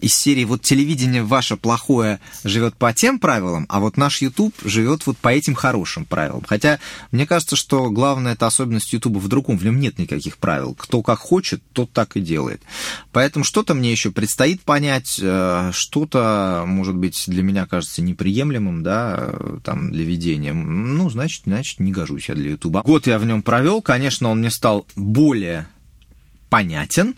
из 0.00 0.14
серии 0.14 0.44
вот 0.44 0.62
телевидение 0.62 1.22
ваше 1.22 1.56
плохое 1.56 2.18
живет 2.44 2.76
по 2.76 2.92
тем 2.92 3.18
правилам, 3.18 3.66
а 3.68 3.80
вот 3.80 3.96
наш 3.96 4.20
YouTube 4.20 4.54
живет 4.64 5.06
вот 5.06 5.16
по 5.16 5.28
этим 5.28 5.54
хорошим 5.54 6.04
правилам. 6.04 6.42
Хотя 6.46 6.78
мне 7.12 7.26
кажется, 7.26 7.56
что 7.56 7.90
главная 7.90 8.32
это 8.32 8.46
особенность 8.46 8.92
YouTube 8.92 9.16
в 9.16 9.28
другом, 9.28 9.56
в 9.56 9.64
нем 9.64 9.78
нет 9.78 9.98
никаких 9.98 10.38
правил. 10.38 10.74
Кто 10.74 11.02
как 11.02 11.18
хочет, 11.18 11.62
тот 11.72 11.92
так 11.92 12.16
и 12.16 12.20
делает. 12.20 12.62
Поэтому 13.12 13.44
что-то 13.44 13.74
мне 13.74 13.92
еще 13.92 14.10
предстоит 14.10 14.62
понять, 14.62 15.18
э, 15.22 15.70
что-то, 15.72 16.64
может 16.66 16.96
быть, 16.96 17.24
для 17.26 17.42
меня 17.42 17.66
кажется 17.66 18.02
неприемлемым, 18.02 18.82
да, 18.82 19.34
там, 19.62 19.92
для 19.92 20.04
ведения. 20.04 20.52
Ну, 20.52 21.08
значит, 21.10 21.42
значит, 21.46 21.80
не 21.80 21.92
гожусь 21.92 22.28
я 22.28 22.34
для 22.34 22.50
YouTube. 22.50 22.82
Год 22.84 23.05
я 23.06 23.18
в 23.18 23.24
нем 23.24 23.42
провел, 23.42 23.82
конечно, 23.82 24.28
он 24.28 24.38
мне 24.38 24.50
стал 24.50 24.86
более 24.96 25.66
понятен, 26.50 27.14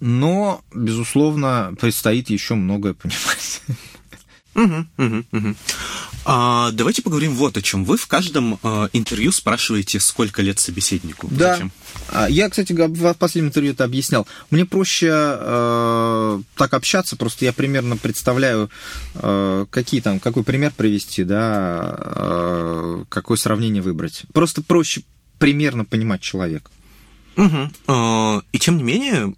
но, 0.00 0.62
безусловно, 0.74 1.74
предстоит 1.80 2.30
еще 2.30 2.54
многое 2.54 2.94
понимать. 2.94 3.62
Угу, 4.56 4.86
угу, 4.96 5.24
угу. 5.32 5.54
А, 6.24 6.72
давайте 6.72 7.02
поговорим 7.02 7.34
вот 7.34 7.56
о 7.56 7.62
чем. 7.62 7.84
Вы 7.84 7.96
в 7.96 8.06
каждом 8.06 8.58
а, 8.62 8.88
интервью 8.92 9.30
спрашиваете, 9.30 10.00
сколько 10.00 10.42
лет 10.42 10.58
собеседнику. 10.58 11.28
Да. 11.30 11.52
Зачем? 11.52 11.72
А, 12.08 12.28
я, 12.28 12.48
кстати, 12.48 12.72
в 12.72 13.14
последнем 13.14 13.50
интервью 13.50 13.72
это 13.74 13.84
объяснял. 13.84 14.26
Мне 14.50 14.64
проще 14.64 15.10
э, 15.12 16.40
так 16.56 16.74
общаться, 16.74 17.16
просто 17.16 17.44
я 17.44 17.52
примерно 17.52 17.96
представляю, 17.96 18.70
э, 19.14 19.66
какие 19.70 20.00
там, 20.00 20.18
какой 20.18 20.42
пример 20.42 20.72
привести, 20.76 21.22
да, 21.22 21.94
э, 21.98 23.04
какое 23.08 23.36
сравнение 23.36 23.82
выбрать. 23.82 24.22
Просто 24.32 24.62
проще 24.62 25.02
примерно 25.38 25.84
понимать 25.84 26.22
человека. 26.22 26.70
Угу. 27.36 28.42
И 28.52 28.58
тем 28.58 28.78
не 28.78 28.82
менее, 28.82 29.34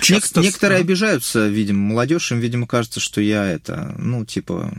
Часто... 0.00 0.40
Некоторые 0.40 0.80
обижаются, 0.80 1.48
видимо, 1.48 1.80
молодежь, 1.80 2.32
им, 2.32 2.40
видимо, 2.40 2.66
кажется, 2.66 3.00
что 3.00 3.20
я 3.20 3.46
это, 3.46 3.94
ну, 3.98 4.24
типа, 4.24 4.72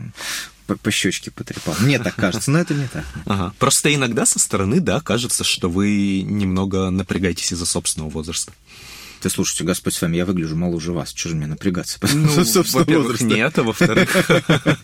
по, 0.66 0.76
по 0.76 0.90
щечке 0.90 1.30
потрепал. 1.30 1.74
Мне 1.80 1.98
так 1.98 2.14
кажется, 2.14 2.50
но 2.50 2.58
это 2.58 2.74
не 2.74 2.88
так. 2.88 3.04
Ага. 3.26 3.54
Просто 3.58 3.94
иногда 3.94 4.26
со 4.26 4.38
стороны, 4.38 4.80
да, 4.80 5.00
кажется, 5.00 5.44
что 5.44 5.68
вы 5.68 6.22
немного 6.22 6.90
напрягаетесь 6.90 7.52
из-за 7.52 7.66
собственного 7.66 8.10
возраста. 8.10 8.52
Ты 9.20 9.30
слушайте, 9.30 9.64
Господь 9.64 9.94
с 9.94 10.02
вами, 10.02 10.16
я 10.16 10.26
выгляжу 10.26 10.56
моложе 10.56 10.92
вас. 10.92 11.12
Чего 11.12 11.30
же 11.30 11.36
мне 11.36 11.46
напрягаться? 11.46 11.98
Ну, 12.12 12.28
во-первых, 12.72 13.20
нет, 13.20 13.58
а 13.58 13.62
во-вторых... 13.62 14.30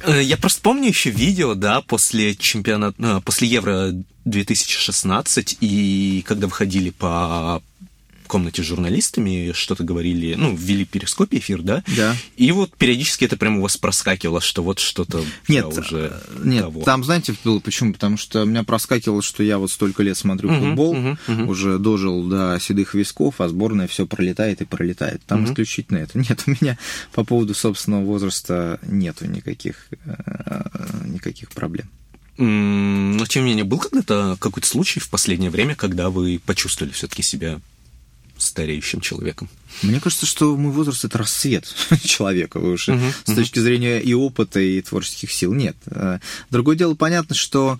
Э, 0.00 0.22
я 0.22 0.36
просто 0.36 0.60
помню 0.62 0.90
еще 0.90 1.10
видео, 1.10 1.54
да, 1.54 1.80
после 1.80 2.36
чемпионата, 2.36 2.96
э, 3.02 3.20
после 3.24 3.48
Евро 3.48 3.92
2016, 4.26 5.58
и 5.60 6.24
когда 6.24 6.46
выходили 6.46 6.90
по 6.90 7.60
комнате 8.28 8.62
с 8.62 8.66
журналистами, 8.66 9.52
что-то 9.52 9.82
говорили, 9.82 10.34
ну, 10.34 10.54
ввели 10.54 10.84
перископе 10.84 11.38
эфир, 11.38 11.62
да? 11.62 11.82
Да. 11.96 12.14
И 12.36 12.52
вот 12.52 12.76
периодически 12.76 13.24
это 13.24 13.36
прямо 13.36 13.58
у 13.58 13.62
вас 13.62 13.76
проскакивало, 13.76 14.40
что 14.40 14.62
вот 14.62 14.78
что-то 14.78 15.24
нет, 15.48 15.66
уже 15.66 16.20
э, 16.28 16.40
Нет, 16.44 16.62
того. 16.62 16.82
там, 16.82 17.02
знаете, 17.04 17.34
было 17.42 17.58
почему? 17.58 17.92
Потому 17.92 18.16
что 18.16 18.42
у 18.42 18.46
меня 18.46 18.62
проскакивало, 18.62 19.22
что 19.22 19.42
я 19.42 19.58
вот 19.58 19.70
столько 19.70 20.02
лет 20.02 20.16
смотрю 20.16 20.50
uh-huh, 20.50 20.60
футбол, 20.60 20.94
uh-huh, 20.94 21.18
uh-huh. 21.26 21.46
уже 21.46 21.78
дожил 21.78 22.22
до 22.24 22.58
седых 22.60 22.94
висков, 22.94 23.40
а 23.40 23.48
сборная 23.48 23.88
все 23.88 24.06
пролетает 24.06 24.60
и 24.60 24.64
пролетает. 24.64 25.22
Там 25.26 25.44
uh-huh. 25.44 25.50
исключительно 25.50 25.98
это. 25.98 26.18
Нет, 26.18 26.44
у 26.46 26.50
меня 26.50 26.78
по 27.12 27.24
поводу 27.24 27.54
собственного 27.54 28.04
возраста 28.04 28.78
нету 28.82 29.26
никаких, 29.26 29.88
э, 30.04 30.62
никаких 31.06 31.50
проблем. 31.50 31.88
Но, 32.38 33.26
тем 33.26 33.42
не 33.42 33.50
менее, 33.50 33.64
был 33.64 33.78
когда-то 33.78 34.36
какой-то 34.38 34.68
случай 34.68 35.00
в 35.00 35.10
последнее 35.10 35.50
время, 35.50 35.74
когда 35.74 36.08
вы 36.08 36.40
почувствовали 36.44 36.92
все-таки 36.92 37.22
себя 37.22 37.60
стареющим 38.58 39.00
человеком. 39.00 39.48
Мне 39.82 40.00
кажется, 40.00 40.26
что 40.26 40.56
мой 40.56 40.72
возраст 40.72 41.04
это 41.04 41.18
расцвет 41.18 41.72
человека 42.02 42.58
выше 42.58 42.92
uh-huh, 42.92 43.12
с 43.24 43.34
точки 43.34 43.60
зрения 43.60 44.00
и 44.00 44.14
опыта, 44.14 44.58
и 44.58 44.80
творческих 44.80 45.30
сил. 45.30 45.54
Нет. 45.54 45.76
Э, 45.86 46.18
другое 46.50 46.74
дело, 46.74 46.94
понятно, 46.94 47.36
что 47.36 47.78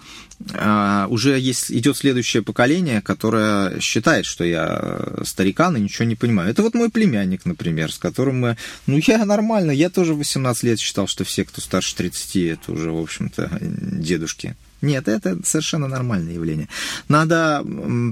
э, 0.52 1.06
уже 1.08 1.40
есть, 1.40 1.72
идет 1.72 1.96
следующее 1.96 2.44
поколение, 2.44 3.02
которое 3.02 3.80
считает, 3.80 4.24
что 4.24 4.44
я 4.44 5.24
старикан 5.24 5.76
и 5.76 5.80
ничего 5.80 6.04
не 6.04 6.14
понимаю. 6.14 6.50
Это 6.50 6.62
вот 6.62 6.74
мой 6.74 6.90
племянник, 6.90 7.44
например, 7.44 7.92
с 7.92 7.98
которым 7.98 8.40
мы... 8.40 8.56
Ну, 8.86 9.00
я 9.04 9.24
нормально, 9.24 9.72
я 9.72 9.90
тоже 9.90 10.14
18 10.14 10.62
лет 10.62 10.78
считал, 10.78 11.08
что 11.08 11.24
все, 11.24 11.44
кто 11.44 11.60
старше 11.60 11.96
30, 11.96 12.36
это 12.36 12.72
уже, 12.72 12.92
в 12.92 12.98
общем-то, 12.98 13.50
дедушки. 13.60 14.54
Нет, 14.80 15.08
это 15.08 15.38
совершенно 15.42 15.88
нормальное 15.88 16.34
явление. 16.34 16.68
Надо... 17.08 17.64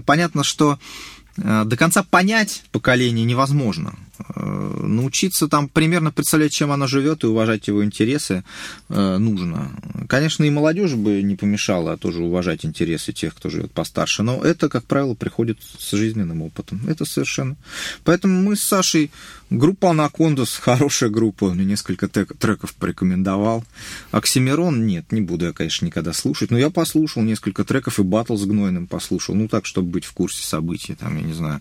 Понятно, 0.05 0.43
что 0.43 0.81
до 1.37 1.77
конца 1.77 2.03
понять 2.03 2.65
поколение 2.73 3.25
невозможно. 3.25 3.95
Э, 4.35 4.81
научиться 4.83 5.49
там 5.49 5.69
примерно 5.69 6.11
представлять, 6.11 6.53
чем 6.53 6.71
оно 6.71 6.87
живет, 6.87 7.25
и 7.25 7.27
уважать 7.27 7.69
его 7.69 7.85
интересы 7.85 8.45
э, 8.89 9.19
нужно. 9.19 9.71
Конечно, 10.09 10.45
и 10.45 10.51
молодежь 10.51 10.95
бы 10.95 11.23
не 11.23 11.37
помешала 11.37 11.97
тоже 11.97 12.23
уважать 12.23 12.65
интересы 12.65 13.13
тех, 13.13 13.35
кто 13.35 13.51
живет 13.51 13.73
постарше, 13.73 14.23
но 14.23 14.43
это, 14.43 14.69
как 14.69 14.85
правило, 14.85 15.15
приходит 15.15 15.59
с 15.79 15.91
жизненным 15.93 16.43
опытом. 16.43 16.81
Это 16.89 17.05
совершенно. 17.05 17.57
Поэтому 18.05 18.43
мы 18.43 18.57
с 18.57 18.63
Сашей 18.63 19.11
группа 19.51 19.91
Анакондас, 19.91 20.57
хорошая 20.57 21.11
группа, 21.11 21.45
он 21.45 21.57
мне 21.57 21.65
несколько 21.65 22.09
треков 22.09 22.75
порекомендовал. 22.75 23.65
Оксимирон 24.11 24.87
нет, 24.87 25.13
не 25.13 25.21
буду 25.21 25.47
я, 25.47 25.53
конечно, 25.53 25.87
никогда 25.87 26.13
слушать, 26.13 26.51
но 26.51 26.59
я 26.59 26.71
послушал 26.71 27.23
несколько 27.23 27.65
треков 27.65 27.99
и 27.99 28.03
батл 28.03 28.37
с 28.37 28.45
Гнойным 28.45 28.87
послушал, 28.87 29.35
ну 29.35 29.49
так, 29.49 29.67
чтобы 29.67 29.91
быть 29.91 30.05
в 30.05 30.13
курсе 30.13 30.43
событий, 30.43 30.95
там, 30.95 31.17
я 31.17 31.23
не 31.23 31.35
знаю, 31.35 31.61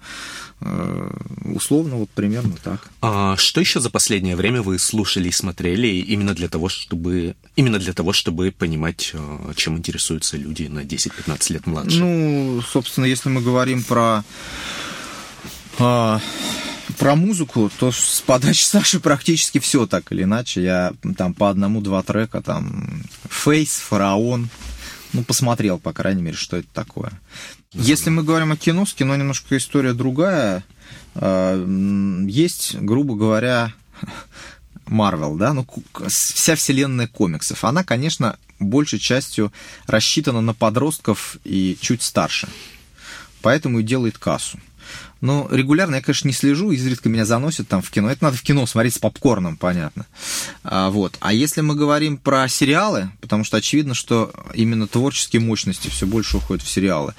э, 0.62 1.10
условно, 1.53 1.97
вот 1.97 2.10
примерно 2.10 2.44
Примерно 2.45 2.61
так. 2.63 2.89
А 3.01 3.37
что 3.37 3.59
еще 3.61 3.79
за 3.79 3.89
последнее 3.89 4.35
время 4.35 4.61
вы 4.61 4.79
слушали 4.79 5.29
и 5.29 5.31
смотрели 5.31 5.87
именно 5.87 6.33
для 6.33 6.47
того, 6.47 6.69
чтобы, 6.69 7.35
именно 7.55 7.79
для 7.79 7.93
того, 7.93 8.13
чтобы 8.13 8.51
понимать, 8.51 9.11
э, 9.13 9.53
чем 9.55 9.77
интересуются 9.77 10.37
люди 10.37 10.63
на 10.63 10.79
10-15 10.79 11.53
лет 11.53 11.67
младше? 11.67 11.99
Ну, 11.99 12.61
собственно, 12.61 13.05
если 13.05 13.29
мы 13.29 13.41
говорим 13.41 13.83
про 13.83 14.23
а, 15.77 16.21
про 16.97 17.15
музыку, 17.15 17.69
то 17.79 17.91
с 17.91 18.23
подачи 18.25 18.63
Саши 18.63 18.99
практически 18.99 19.59
все 19.59 19.85
так 19.85 20.11
или 20.11 20.23
иначе. 20.23 20.63
Я 20.63 20.93
там 21.17 21.33
по 21.33 21.49
одному-два 21.49 22.01
трека, 22.03 22.41
там 22.41 23.03
Фейс, 23.29 23.73
Фараон, 23.77 24.49
ну, 25.14 25.24
посмотрел, 25.24 25.80
по 25.80 25.93
крайней 25.93 26.22
мере, 26.22 26.38
что 26.38 26.58
это 26.58 26.68
такое. 26.74 27.12
Если 27.72 28.10
мы 28.10 28.24
говорим 28.24 28.51
о 28.51 28.58
кино, 28.58 28.86
с 28.86 28.93
кино 28.93 29.16
немножко 29.16 29.58
история 29.58 29.93
другая. 29.93 30.64
А, 31.16 31.56
есть, 32.28 32.76
грубо 32.76 33.16
говоря, 33.16 33.74
Марвел, 34.86 35.36
да, 35.36 35.53
ну, 35.53 35.68
вся 36.08 36.56
вселенная 36.56 37.08
комиксов, 37.08 37.64
она, 37.64 37.84
конечно, 37.84 38.38
большей 38.60 38.99
частью 38.99 39.51
рассчитана 39.88 40.41
на 40.41 40.53
подростков 40.53 41.38
и 41.43 41.78
чуть 41.82 42.01
старше. 42.01 42.47
Поэтому 43.41 43.80
и 43.80 43.84
делает 43.84 44.18
кассу. 44.18 44.60
Но 45.22 45.47
регулярно 45.51 45.95
я, 45.95 46.01
конечно, 46.01 46.28
не 46.28 46.34
слежу, 46.34 46.72
изредка 46.72 47.09
меня 47.09 47.26
заносят 47.26 47.68
там 47.68 47.82
в 47.82 47.89
кино. 47.89 48.09
Это 48.09 48.26
надо 48.26 48.38
в 48.38 48.41
кино 48.41 48.66
смотреть 48.66 48.95
с 48.95 48.99
попкорном, 48.99 49.57
понятно. 49.57 50.05
А, 50.63 50.89
вот. 50.89 51.18
А 51.20 51.34
если 51.34 51.61
мы 51.61 51.76
говорим 51.76 52.18
про 52.18 52.47
сериалы, 52.47 53.09
потому 53.22 53.43
что 53.43 53.57
очевидно, 53.57 53.93
что 53.93 54.32
именно 54.53 54.88
творческие 54.88 55.41
мощности 55.41 55.89
все 55.89 56.05
больше 56.05 56.38
уходят 56.38 56.63
в 56.63 56.70
сериалы, 56.70 57.13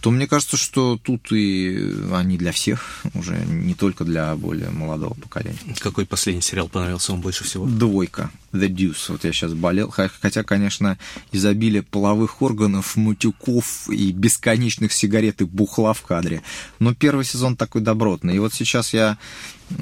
то 0.00 0.10
мне 0.10 0.26
кажется, 0.26 0.56
что 0.56 0.98
тут 1.00 1.30
и 1.30 1.94
они 2.12 2.36
для 2.36 2.50
всех, 2.50 3.02
уже 3.14 3.36
не 3.46 3.74
только 3.74 4.04
для 4.04 4.34
более 4.34 4.70
молодого 4.70 5.14
поколения. 5.14 5.58
Какой 5.78 6.06
последний 6.06 6.42
сериал 6.42 6.68
понравился 6.68 7.12
вам 7.12 7.20
больше 7.20 7.44
всего? 7.44 7.66
Двойка. 7.66 8.30
The 8.52 8.68
Deuce. 8.68 9.06
Вот 9.08 9.24
я 9.24 9.32
сейчас 9.32 9.54
болел. 9.54 9.90
Хотя, 9.90 10.42
конечно, 10.42 10.98
изобилие 11.30 11.82
половых 11.82 12.42
органов, 12.42 12.96
мутюков 12.96 13.88
и 13.88 14.12
бесконечных 14.12 14.92
сигарет 14.92 15.40
и 15.40 15.44
бухла 15.44 15.94
в 15.94 16.02
кадре. 16.02 16.42
Но 16.78 16.94
первый 16.94 17.24
сезон 17.24 17.41
такой 17.56 17.80
добротный. 17.80 18.36
И 18.36 18.38
вот 18.38 18.52
сейчас 18.52 18.92
я 18.92 19.18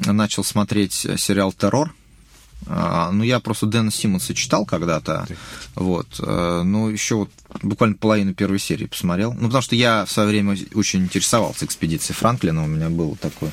начал 0.05 0.43
смотреть 0.43 0.93
сериал 0.93 1.53
«Террор», 1.53 1.93
а, 2.67 3.11
ну, 3.11 3.23
я 3.23 3.39
просто 3.39 3.65
Дэна 3.65 3.91
Симмонса 3.91 4.33
читал 4.33 4.65
когда-то, 4.65 5.27
вот, 5.75 6.07
э, 6.19 6.61
ну, 6.63 6.89
еще 6.89 7.15
вот 7.15 7.29
буквально 7.61 7.95
половину 7.95 8.33
первой 8.33 8.59
серии 8.59 8.85
посмотрел, 8.85 9.33
ну, 9.33 9.47
потому 9.47 9.61
что 9.61 9.75
я 9.75 10.05
в 10.05 10.11
свое 10.11 10.29
время 10.29 10.57
очень 10.73 11.03
интересовался 11.03 11.65
экспедицией 11.65 12.15
Франклина, 12.15 12.63
у 12.63 12.67
меня 12.67 12.89
было 12.89 13.15
такое, 13.17 13.51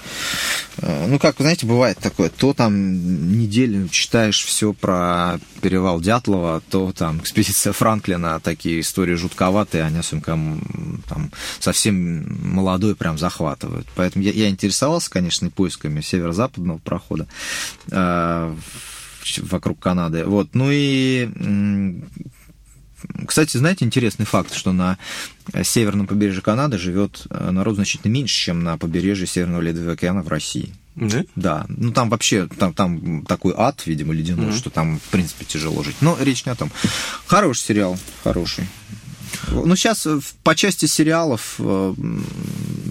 э, 0.78 1.07
ну, 1.09 1.18
как, 1.18 1.36
знаете, 1.38 1.66
бывает 1.66 1.99
такое, 1.99 2.28
то 2.28 2.53
там 2.53 3.38
неделю 3.38 3.88
читаешь 3.88 4.44
все 4.44 4.72
про 4.72 5.38
перевал 5.61 6.01
Дятлова, 6.01 6.62
то 6.70 6.92
там 6.92 7.18
экспедиция 7.18 7.72
Франклина, 7.72 8.40
такие 8.40 8.80
истории 8.80 9.14
жутковатые, 9.14 9.84
они 9.84 9.99
особенно 9.99 10.61
там 11.09 11.30
совсем 11.59 12.55
молодой 12.55 12.94
прям 12.94 13.18
захватывают, 13.18 13.86
поэтому 13.94 14.24
я, 14.24 14.32
я 14.32 14.49
интересовался, 14.49 15.11
конечно, 15.11 15.51
поисками 15.51 16.01
северо-западного 16.01 16.78
прохода, 16.78 17.26
э, 17.90 18.55
вокруг 19.42 19.78
Канады. 19.78 20.24
Вот. 20.24 20.55
Ну 20.55 20.68
и 20.70 21.28
кстати, 23.26 23.57
знаете, 23.57 23.84
интересный 23.84 24.26
факт, 24.26 24.55
что 24.55 24.72
на 24.72 24.99
северном 25.62 26.07
побережье 26.07 26.42
Канады 26.42 26.78
живет 26.78 27.26
э, 27.30 27.51
народ 27.51 27.76
значительно 27.76 28.12
меньше, 28.12 28.34
чем 28.34 28.62
на 28.62 28.76
побережье 28.76 29.26
Северного 29.26 29.61
Ледового 29.61 29.92
океана 29.92 30.22
в 30.22 30.28
России. 30.28 30.72
Да? 30.96 31.24
Да. 31.36 31.66
Ну, 31.68 31.92
там 31.92 32.11
вообще, 32.11 32.49
там, 32.59 32.74
там 32.74 33.24
такой 33.24 33.55
ад, 33.57 33.82
видимо, 33.86 34.12
ледяной, 34.12 34.46
mm-hmm. 34.46 34.57
что 34.57 34.70
там, 34.70 34.99
в 34.99 35.11
принципе, 35.11 35.44
тяжело 35.44 35.82
жить. 35.82 35.96
Но 36.01 36.16
речь 36.20 36.44
не 36.44 36.53
о 36.53 36.57
том. 36.57 36.70
Хороший 37.26 37.61
сериал, 37.61 37.99
хороший. 38.24 38.66
Ну, 39.53 39.76
сейчас 39.76 40.07
э, 40.07 40.20
по 40.42 40.55
части 40.55 40.86
сериалов 40.86 41.57
э, 41.59 41.94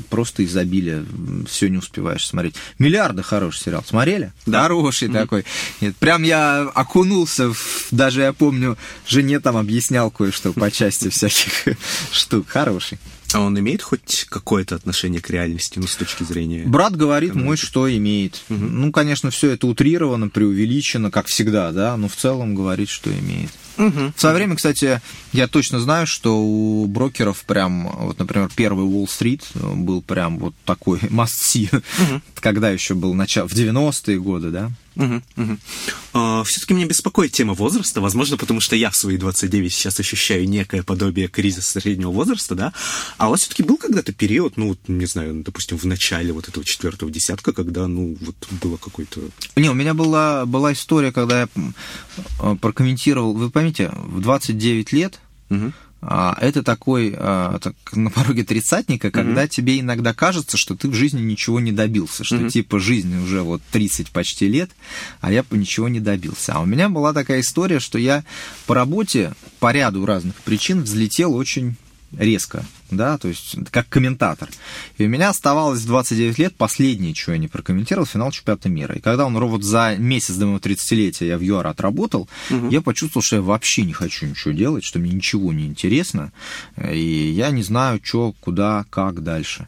просто 0.10 0.44
изобилие, 0.46 1.06
все 1.48 1.70
не 1.70 1.78
успеваешь 1.78 2.26
смотреть. 2.26 2.56
Миллиарды 2.80 3.24
хороший 3.24 3.60
сериал. 3.64 3.84
Смотрели? 3.86 4.32
Да. 4.46 4.64
Хороший 4.64 5.08
mm-hmm. 5.08 5.14
такой. 5.14 5.46
Нет, 5.82 5.96
прям 5.98 6.24
я 6.24 6.70
окунулся, 6.74 7.54
в, 7.54 7.88
даже 7.92 8.22
я 8.22 8.34
помню, 8.34 8.78
жене 9.08 9.40
там 9.40 9.58
объяснял 9.58 10.12
кое-что 10.12 10.54
по 10.54 10.72
части 10.72 11.10
всяких 11.10 11.78
штук. 12.12 12.48
Хороший. 12.48 12.98
А 13.34 13.42
он 13.42 13.60
имеет 13.60 13.82
хоть 13.82 14.26
какое-то 14.30 14.76
отношение 14.76 15.22
к 15.22 15.30
реальности, 15.30 15.80
ну, 15.80 15.88
с 15.88 15.96
точки 15.96 16.24
зрения... 16.24 16.64
Брат 16.66 16.96
говорит 16.96 17.36
мой, 17.36 17.58
что 17.58 17.94
имеет. 17.94 18.42
Угу. 18.50 18.60
Ну, 18.60 18.92
конечно, 18.92 19.32
все 19.32 19.52
это 19.52 19.68
утрировано, 19.68 20.30
преувеличено, 20.30 21.12
как 21.12 21.28
всегда, 21.28 21.72
да, 21.72 21.98
но 21.98 22.08
в 22.08 22.16
целом 22.16 22.56
говорит, 22.56 22.90
что 22.90 23.12
имеет. 23.12 23.50
Угу. 23.78 24.14
В 24.16 24.20
свое 24.20 24.36
время, 24.36 24.56
кстати, 24.56 25.02
я 25.34 25.48
точно 25.48 25.80
знаю, 25.80 26.08
что 26.08 26.40
у 26.40 26.86
брокеров 26.88 27.44
прям, 27.44 27.90
вот, 28.00 28.18
например, 28.18 28.50
первый 28.56 28.86
Уолл-стрит 28.86 29.44
был 29.54 30.02
прям 30.02 30.40
вот 30.40 30.56
такой 30.66 31.00
must-see, 31.02 31.70
угу. 31.76 32.22
когда 32.36 32.70
еще 32.70 32.96
был 32.96 33.14
начало, 33.14 33.48
в 33.48 33.54
90-е 33.54 34.20
годы, 34.20 34.50
да. 34.52 34.72
Угу, 34.98 35.22
угу. 35.38 35.58
А, 36.14 36.44
Все-таки 36.44 36.74
меня 36.74 36.88
беспокоит 36.88 37.32
тема 37.32 37.54
возраста, 37.54 38.02
возможно, 38.02 38.36
потому 38.36 38.60
что 38.60 38.76
я 38.76 38.90
в 38.90 38.98
свои 38.98 39.18
29 39.18 39.72
сейчас 39.72 40.00
ощущаю 40.00 40.50
некое 40.50 40.82
подобие 40.82 41.28
кризиса 41.28 41.80
среднего 41.80 42.10
возраста, 42.10 42.56
да, 42.56 42.74
а 43.18 43.28
у 43.28 43.32
вас 43.32 43.42
все-таки 43.42 43.62
был 43.62 43.78
когда-то 43.78 44.12
период, 44.12 44.58
ну, 44.58 44.76
не 44.88 45.06
знаю, 45.06 45.44
допустим, 45.44 45.78
в 45.78 45.86
начале 45.86 46.34
вот 46.34 46.50
этого 46.50 46.66
четвертого 46.66 47.12
десятка, 47.12 47.54
когда, 47.54 47.88
ну, 47.88 48.18
вот 48.20 48.36
было 48.62 48.78
какой-то... 48.78 49.22
Не, 49.56 49.70
у 49.70 49.76
меня 49.76 49.94
была, 49.94 50.46
была 50.48 50.74
история, 50.74 51.12
когда 51.12 51.42
я 51.42 51.50
э, 52.40 52.56
прокомментировал, 52.60 53.34
вы 53.34 53.52
поймите, 53.52 53.92
в 53.94 54.20
29 54.22 54.92
лет 54.94 55.20
угу 55.50 55.68
а, 55.68 55.87
это 56.40 56.64
такой 56.64 57.14
а, 57.18 57.60
так, 57.60 57.76
на 57.92 58.10
пороге 58.10 58.44
тридцатника, 58.44 59.12
когда 59.12 59.44
mm-hmm. 59.44 59.50
тебе 59.50 59.80
иногда 59.82 60.14
кажется, 60.14 60.56
что 60.56 60.76
ты 60.76 60.88
в 60.88 60.94
жизни 60.94 61.20
ничего 61.22 61.60
не 61.60 61.74
добился, 61.74 62.24
что 62.24 62.38
mm-hmm. 62.38 62.50
типа 62.50 62.80
жизни 62.80 63.18
уже 63.18 63.42
вот 63.42 63.62
30 63.72 64.12
почти 64.12 64.48
лет, 64.48 64.72
а 65.20 65.32
я 65.32 65.44
ничего 65.52 65.90
не 65.90 66.00
добился. 66.00 66.54
А 66.54 66.62
у 66.62 66.66
меня 66.66 66.88
была 66.88 67.12
такая 67.12 67.42
история, 67.42 67.80
что 67.80 67.98
я 67.98 68.24
по 68.68 68.76
работе 68.76 69.34
по 69.60 69.72
ряду 69.74 70.06
разных 70.06 70.36
причин 70.36 70.84
взлетел 70.84 71.34
очень 71.36 71.76
резко 72.18 72.66
да, 72.92 73.18
то 73.18 73.28
есть 73.28 73.56
как 73.72 73.90
комментатор. 73.90 74.50
И 74.98 75.06
у 75.06 75.10
меня 75.10 75.30
оставалось 75.30 75.82
29 75.82 76.40
лет, 76.40 76.56
последнее, 76.56 77.14
что 77.16 77.32
я 77.32 77.38
не 77.38 77.48
прокомментировал, 77.48 78.06
финал 78.06 78.32
чемпионата 78.32 78.70
мира. 78.70 78.96
И 78.96 79.00
когда 79.00 79.26
он 79.26 79.38
вот 79.38 79.64
за 79.64 79.96
месяц 79.98 80.36
до 80.36 80.46
моего 80.46 80.60
30-летия 80.60 81.28
я 81.28 81.38
в 81.38 81.42
ЮАР 81.42 81.68
отработал, 81.68 82.28
угу. 82.50 82.70
я 82.70 82.82
почувствовал, 82.82 83.24
что 83.24 83.38
я 83.38 83.42
вообще 83.42 83.84
не 83.84 83.94
хочу 83.94 84.26
ничего 84.26 84.54
делать, 84.54 84.84
что 84.84 85.00
мне 85.00 85.12
ничего 85.12 85.54
не 85.54 85.66
интересно, 85.66 86.32
и 86.82 87.32
я 87.36 87.52
не 87.52 87.64
знаю, 87.64 88.00
что, 88.04 88.34
куда, 88.40 88.86
как 88.90 89.24
дальше. 89.24 89.68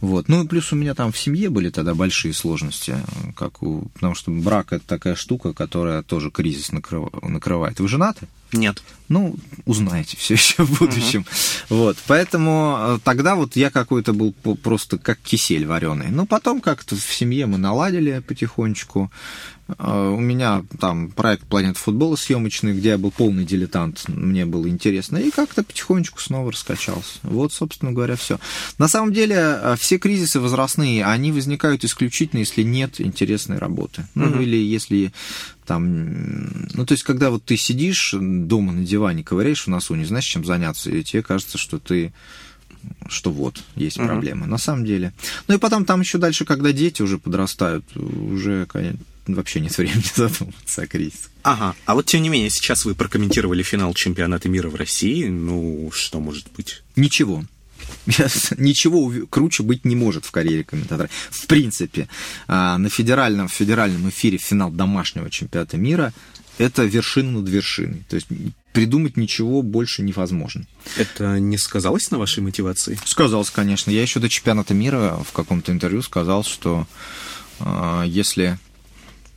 Вот. 0.00 0.28
Ну 0.28 0.44
и 0.44 0.46
плюс 0.46 0.72
у 0.72 0.76
меня 0.76 0.94
там 0.94 1.12
в 1.12 1.18
семье 1.18 1.50
были 1.50 1.70
тогда 1.70 1.94
большие 1.94 2.34
сложности, 2.34 2.96
как 3.36 3.62
у... 3.62 3.88
потому 3.94 4.14
что 4.14 4.30
брак 4.30 4.72
это 4.72 4.86
такая 4.86 5.14
штука, 5.14 5.52
которая 5.52 6.02
тоже 6.02 6.30
кризис 6.30 6.72
накрыв... 6.72 7.08
накрывает. 7.22 7.80
Вы 7.80 7.88
женаты? 7.88 8.28
Нет. 8.52 8.82
Ну, 9.08 9.36
узнаете 9.66 10.16
все 10.16 10.34
еще 10.34 10.64
в 10.64 10.78
будущем. 10.78 11.20
Угу. 11.68 11.78
Вот. 11.78 11.96
Поэтому 12.06 12.57
Э, 12.78 12.98
тогда 13.02 13.34
вот 13.34 13.56
я 13.56 13.70
какой-то 13.70 14.12
был 14.12 14.32
просто 14.32 14.98
как 14.98 15.18
кисель 15.18 15.66
вареный. 15.66 16.10
Но 16.10 16.26
потом 16.26 16.60
как-то 16.60 16.96
в 16.96 17.14
семье 17.14 17.46
мы 17.46 17.58
наладили 17.58 18.22
потихонечку. 18.26 19.10
Э, 19.78 20.14
у 20.16 20.20
меня 20.20 20.64
там 20.80 21.10
проект 21.10 21.44
«Планета 21.46 21.78
футбола» 21.78 22.16
съемочный, 22.16 22.74
где 22.74 22.90
я 22.90 22.98
был 22.98 23.10
полный 23.10 23.44
дилетант, 23.44 24.08
мне 24.08 24.46
было 24.46 24.68
интересно, 24.68 25.18
и 25.18 25.30
как-то 25.30 25.62
потихонечку 25.62 26.20
снова 26.20 26.52
раскачался. 26.52 27.18
Вот, 27.22 27.52
собственно 27.52 27.92
говоря, 27.92 28.16
все. 28.16 28.38
На 28.78 28.88
самом 28.88 29.12
деле, 29.12 29.36
э, 29.36 29.76
все 29.78 29.98
кризисы 29.98 30.40
возрастные, 30.40 31.04
они 31.04 31.32
возникают 31.32 31.84
исключительно, 31.84 32.40
если 32.40 32.62
нет 32.62 33.00
интересной 33.00 33.58
работы. 33.58 34.06
Ну, 34.14 34.26
mm-hmm. 34.26 34.42
или 34.42 34.56
если 34.56 35.12
там, 35.66 36.46
ну, 36.72 36.86
то 36.86 36.92
есть, 36.92 37.04
когда 37.04 37.30
вот 37.30 37.44
ты 37.44 37.58
сидишь 37.58 38.14
дома 38.18 38.72
на 38.72 38.84
диване, 38.84 39.22
ковыряешь 39.22 39.64
в 39.64 39.68
носу, 39.68 39.94
не 39.96 40.06
знаешь, 40.06 40.24
чем 40.24 40.44
заняться, 40.44 40.90
и 40.90 41.04
тебе 41.04 41.22
кажется, 41.22 41.58
что 41.58 41.78
ты 41.78 42.12
что 43.08 43.30
вот, 43.30 43.62
есть 43.76 43.98
uh-huh. 43.98 44.06
проблемы. 44.06 44.46
На 44.46 44.58
самом 44.58 44.84
деле. 44.84 45.12
Ну 45.46 45.54
и 45.54 45.58
потом 45.58 45.84
там 45.84 46.00
еще 46.00 46.18
дальше, 46.18 46.44
когда 46.44 46.72
дети 46.72 47.02
уже 47.02 47.18
подрастают, 47.18 47.84
уже, 47.96 48.66
конечно, 48.66 48.98
вообще 49.26 49.60
нет 49.60 49.76
времени 49.78 50.04
задуматься 50.14 50.82
о 50.82 50.86
кризисе. 50.86 51.28
Ага. 51.42 51.74
А 51.84 51.94
вот 51.94 52.06
тем 52.06 52.22
не 52.22 52.28
менее, 52.28 52.50
сейчас 52.50 52.84
вы 52.84 52.94
прокомментировали 52.94 53.62
финал 53.62 53.94
чемпионата 53.94 54.48
мира 54.48 54.68
в 54.68 54.74
России. 54.74 55.26
Ну, 55.26 55.90
что 55.92 56.20
может 56.20 56.46
быть? 56.56 56.82
Ничего. 56.96 57.44
Ничего 58.56 59.12
круче 59.30 59.62
быть 59.62 59.84
не 59.84 59.96
может 59.96 60.24
в 60.24 60.30
карьере 60.30 60.64
комментатора. 60.64 61.08
В 61.30 61.46
принципе, 61.46 62.08
а, 62.46 62.78
на 62.78 62.90
федеральном, 62.90 63.48
федеральном 63.48 64.08
эфире 64.08 64.38
финал 64.38 64.70
домашнего 64.70 65.30
чемпионата 65.30 65.76
мира 65.76 66.12
это 66.58 66.84
вершина 66.84 67.40
над 67.40 67.48
вершиной. 67.48 68.04
То 68.08 68.16
есть 68.16 68.28
придумать 68.72 69.16
ничего 69.16 69.62
больше 69.62 70.02
невозможно. 70.02 70.64
Это 70.96 71.38
не 71.40 71.56
сказалось 71.58 72.10
на 72.10 72.18
вашей 72.18 72.42
мотивации? 72.42 72.98
Сказалось, 73.04 73.50
конечно. 73.50 73.90
Я 73.90 74.02
еще 74.02 74.20
до 74.20 74.28
чемпионата 74.28 74.74
мира 74.74 75.18
в 75.24 75.32
каком-то 75.32 75.72
интервью 75.72 76.02
сказал, 76.02 76.44
что 76.44 76.86
э, 77.60 78.02
если 78.06 78.58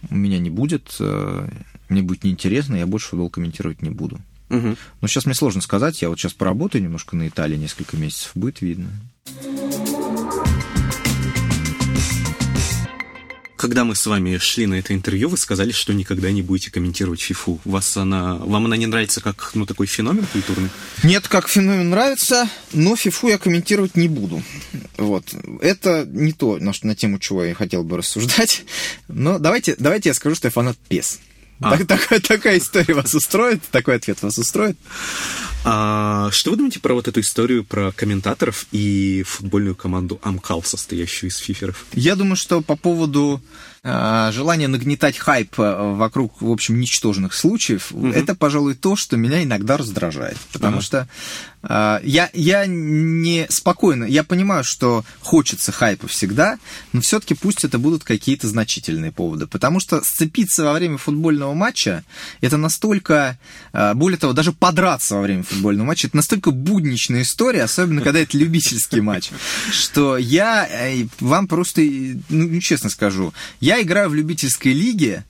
у 0.09 0.15
меня 0.15 0.39
не 0.39 0.49
будет, 0.49 0.95
э, 0.99 1.49
мне 1.89 2.01
будет 2.01 2.23
неинтересно, 2.23 2.75
я 2.75 2.87
больше 2.87 3.09
футбол 3.09 3.29
комментировать 3.29 3.81
не 3.81 3.89
буду. 3.89 4.19
Угу. 4.49 4.75
Но 5.01 5.07
сейчас 5.07 5.25
мне 5.25 5.35
сложно 5.35 5.61
сказать, 5.61 6.01
я 6.01 6.09
вот 6.09 6.19
сейчас 6.19 6.33
поработаю 6.33 6.83
немножко 6.83 7.15
на 7.15 7.27
Италии 7.27 7.55
несколько 7.55 7.97
месяцев, 7.97 8.31
будет 8.35 8.61
видно. 8.61 8.89
Когда 13.61 13.83
мы 13.83 13.93
с 13.93 14.07
вами 14.07 14.39
шли 14.39 14.65
на 14.65 14.73
это 14.73 14.95
интервью, 14.95 15.29
вы 15.29 15.37
сказали, 15.37 15.71
что 15.71 15.93
никогда 15.93 16.31
не 16.31 16.41
будете 16.41 16.71
комментировать 16.71 17.21
ФИФУ. 17.21 17.61
Вас 17.63 17.95
она, 17.95 18.37
вам 18.37 18.65
она 18.65 18.75
не 18.75 18.87
нравится 18.87 19.21
как 19.21 19.51
ну, 19.53 19.67
такой 19.67 19.85
феномен 19.85 20.25
культурный? 20.25 20.69
Нет, 21.03 21.27
как 21.27 21.47
феномен 21.47 21.91
нравится, 21.91 22.49
но 22.73 22.95
ФИФУ 22.95 23.27
я 23.27 23.37
комментировать 23.37 23.95
не 23.95 24.07
буду. 24.07 24.41
Вот. 24.97 25.35
Это 25.61 26.07
не 26.09 26.33
то, 26.33 26.57
на, 26.57 26.71
на 26.81 26.95
тему 26.95 27.19
чего 27.19 27.43
я 27.43 27.53
хотел 27.53 27.83
бы 27.83 27.97
рассуждать. 27.97 28.65
Но 29.07 29.37
давайте, 29.37 29.75
давайте 29.77 30.09
я 30.09 30.15
скажу, 30.15 30.33
что 30.33 30.47
я 30.47 30.51
фанат 30.51 30.79
ПЕС. 30.89 31.19
А. 31.61 31.77
Так, 31.77 31.85
такая, 31.85 32.19
такая 32.19 32.57
история 32.57 32.95
вас 32.95 33.13
устроит? 33.13 33.61
Такой 33.69 33.97
ответ 33.97 34.23
вас 34.23 34.39
устроит? 34.39 34.75
А, 35.63 36.29
что 36.31 36.51
вы 36.51 36.57
думаете 36.57 36.79
про 36.79 36.93
вот 36.93 37.07
эту 37.07 37.19
историю 37.19 37.63
про 37.63 37.91
комментаторов 37.91 38.65
и 38.71 39.23
футбольную 39.27 39.75
команду 39.75 40.19
Амкал, 40.23 40.63
состоящую 40.63 41.29
из 41.29 41.37
фиферов? 41.37 41.85
Я 41.93 42.15
думаю, 42.15 42.35
что 42.35 42.61
по 42.61 42.75
поводу 42.75 43.41
э, 43.83 44.29
желания 44.33 44.67
нагнетать 44.67 45.17
хайп 45.17 45.59
э, 45.59 45.93
вокруг, 45.93 46.41
в 46.41 46.49
общем, 46.49 46.79
ничтожных 46.79 47.33
случаев, 47.33 47.91
угу. 47.91 48.07
это, 48.07 48.33
пожалуй, 48.35 48.73
то, 48.75 48.95
что 48.95 49.17
меня 49.17 49.43
иногда 49.43 49.77
раздражает. 49.77 50.37
Потому 50.51 50.77
ага. 50.77 50.85
что 50.85 51.07
э, 51.63 51.99
я, 52.03 52.29
я 52.33 52.65
не 52.65 53.45
спокойно, 53.49 54.05
я 54.05 54.23
понимаю, 54.23 54.63
что 54.63 55.03
хочется 55.19 55.71
хайпа 55.71 56.07
всегда, 56.07 56.57
но 56.93 57.01
все-таки 57.01 57.35
пусть 57.35 57.63
это 57.63 57.77
будут 57.77 58.03
какие-то 58.03 58.47
значительные 58.47 59.11
поводы. 59.11 59.45
Потому 59.45 59.79
что 59.79 60.03
сцепиться 60.03 60.63
во 60.63 60.73
время 60.73 60.97
футбольного 60.97 61.53
матча, 61.53 62.03
это 62.41 62.57
настолько, 62.57 63.37
э, 63.73 63.93
более 63.93 64.17
того, 64.17 64.33
даже 64.33 64.53
подраться 64.53 65.15
во 65.15 65.21
время 65.21 65.43
футбольного 65.51 65.87
матча, 65.87 66.07
это 66.07 66.17
настолько 66.17 66.51
будничная 66.51 67.21
история, 67.21 67.63
особенно 67.63 68.01
когда 68.01 68.19
это 68.19 68.37
любительский 68.37 69.01
матч, 69.01 69.29
что 69.71 70.17
я 70.17 70.67
э, 70.69 71.05
вам 71.19 71.47
просто, 71.47 71.81
ну, 72.29 72.59
честно 72.59 72.89
скажу, 72.89 73.33
я 73.59 73.81
играю 73.81 74.09
в 74.09 74.15
любительской 74.15 74.73
лиге, 74.73 75.25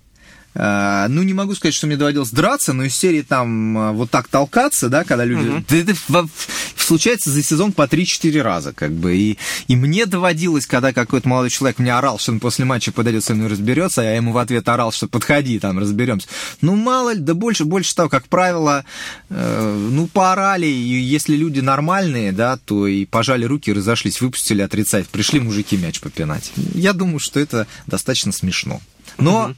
ну, 0.54 1.24
не 1.24 1.34
могу 1.34 1.56
сказать, 1.56 1.74
что 1.74 1.88
мне 1.88 1.97
доводилось 1.97 2.32
драться, 2.32 2.74
но 2.74 2.84
из 2.84 2.95
серии 2.95 3.22
там 3.22 3.78
uh, 3.78 3.93
вот 3.93 4.12
так 4.12 4.28
толкаться, 4.28 4.89
да, 4.89 5.04
когда 5.04 5.24
люди... 5.24 5.47
Uh-huh. 5.47 5.82
Это, 5.82 5.91
это 5.91 6.28
случается 6.76 7.30
за 7.30 7.41
сезон 7.41 7.72
по 7.72 7.84
3-4 7.84 8.41
раза, 8.41 8.74
как 8.74 8.91
бы. 8.91 9.16
И, 9.16 9.38
и 9.68 9.76
мне 9.76 10.06
доводилось, 10.06 10.66
когда 10.66 10.91
какой-то 10.91 11.28
молодой 11.28 11.49
человек 11.49 11.80
мне 11.80 11.93
орал, 11.93 12.20
что 12.20 12.34
он 12.34 12.39
после 12.39 12.66
матча 12.66 12.91
подойдет 12.91 13.24
со 13.24 13.34
мной 13.34 13.47
разберется, 13.47 14.02
а 14.02 14.04
я 14.04 14.16
ему 14.16 14.34
в 14.34 14.38
ответ 14.38 14.68
орал, 14.68 14.91
что 14.91 15.08
подходи, 15.08 15.60
там, 15.60 15.80
разберемся. 15.80 16.28
Ну, 16.60 16.76
мало 16.76 17.14
ли, 17.14 17.20
да 17.20 17.34
больше, 17.34 17.66
больше 17.66 17.95
того, 17.95 18.10
как 18.10 18.28
правило, 18.28 18.84
э, 19.30 19.88
ну, 19.91 20.08
поорали, 20.08 20.66
и 20.66 20.99
если 20.99 21.36
люди 21.36 21.60
нормальные, 21.60 22.32
да, 22.32 22.58
то 22.58 22.88
и 22.88 23.06
пожали 23.06 23.45
руки, 23.45 23.72
разошлись, 23.72 24.20
выпустили 24.20 24.62
отрицать, 24.62 25.08
пришли 25.08 25.39
мужики 25.39 25.78
мяч 25.78 26.02
попинать. 26.02 26.52
Я 26.74 26.93
думаю, 26.93 27.20
что 27.20 27.39
это 27.39 27.68
достаточно 27.88 28.32
смешно. 28.32 28.82
Но 29.18 29.49
uh-huh. 29.49 29.56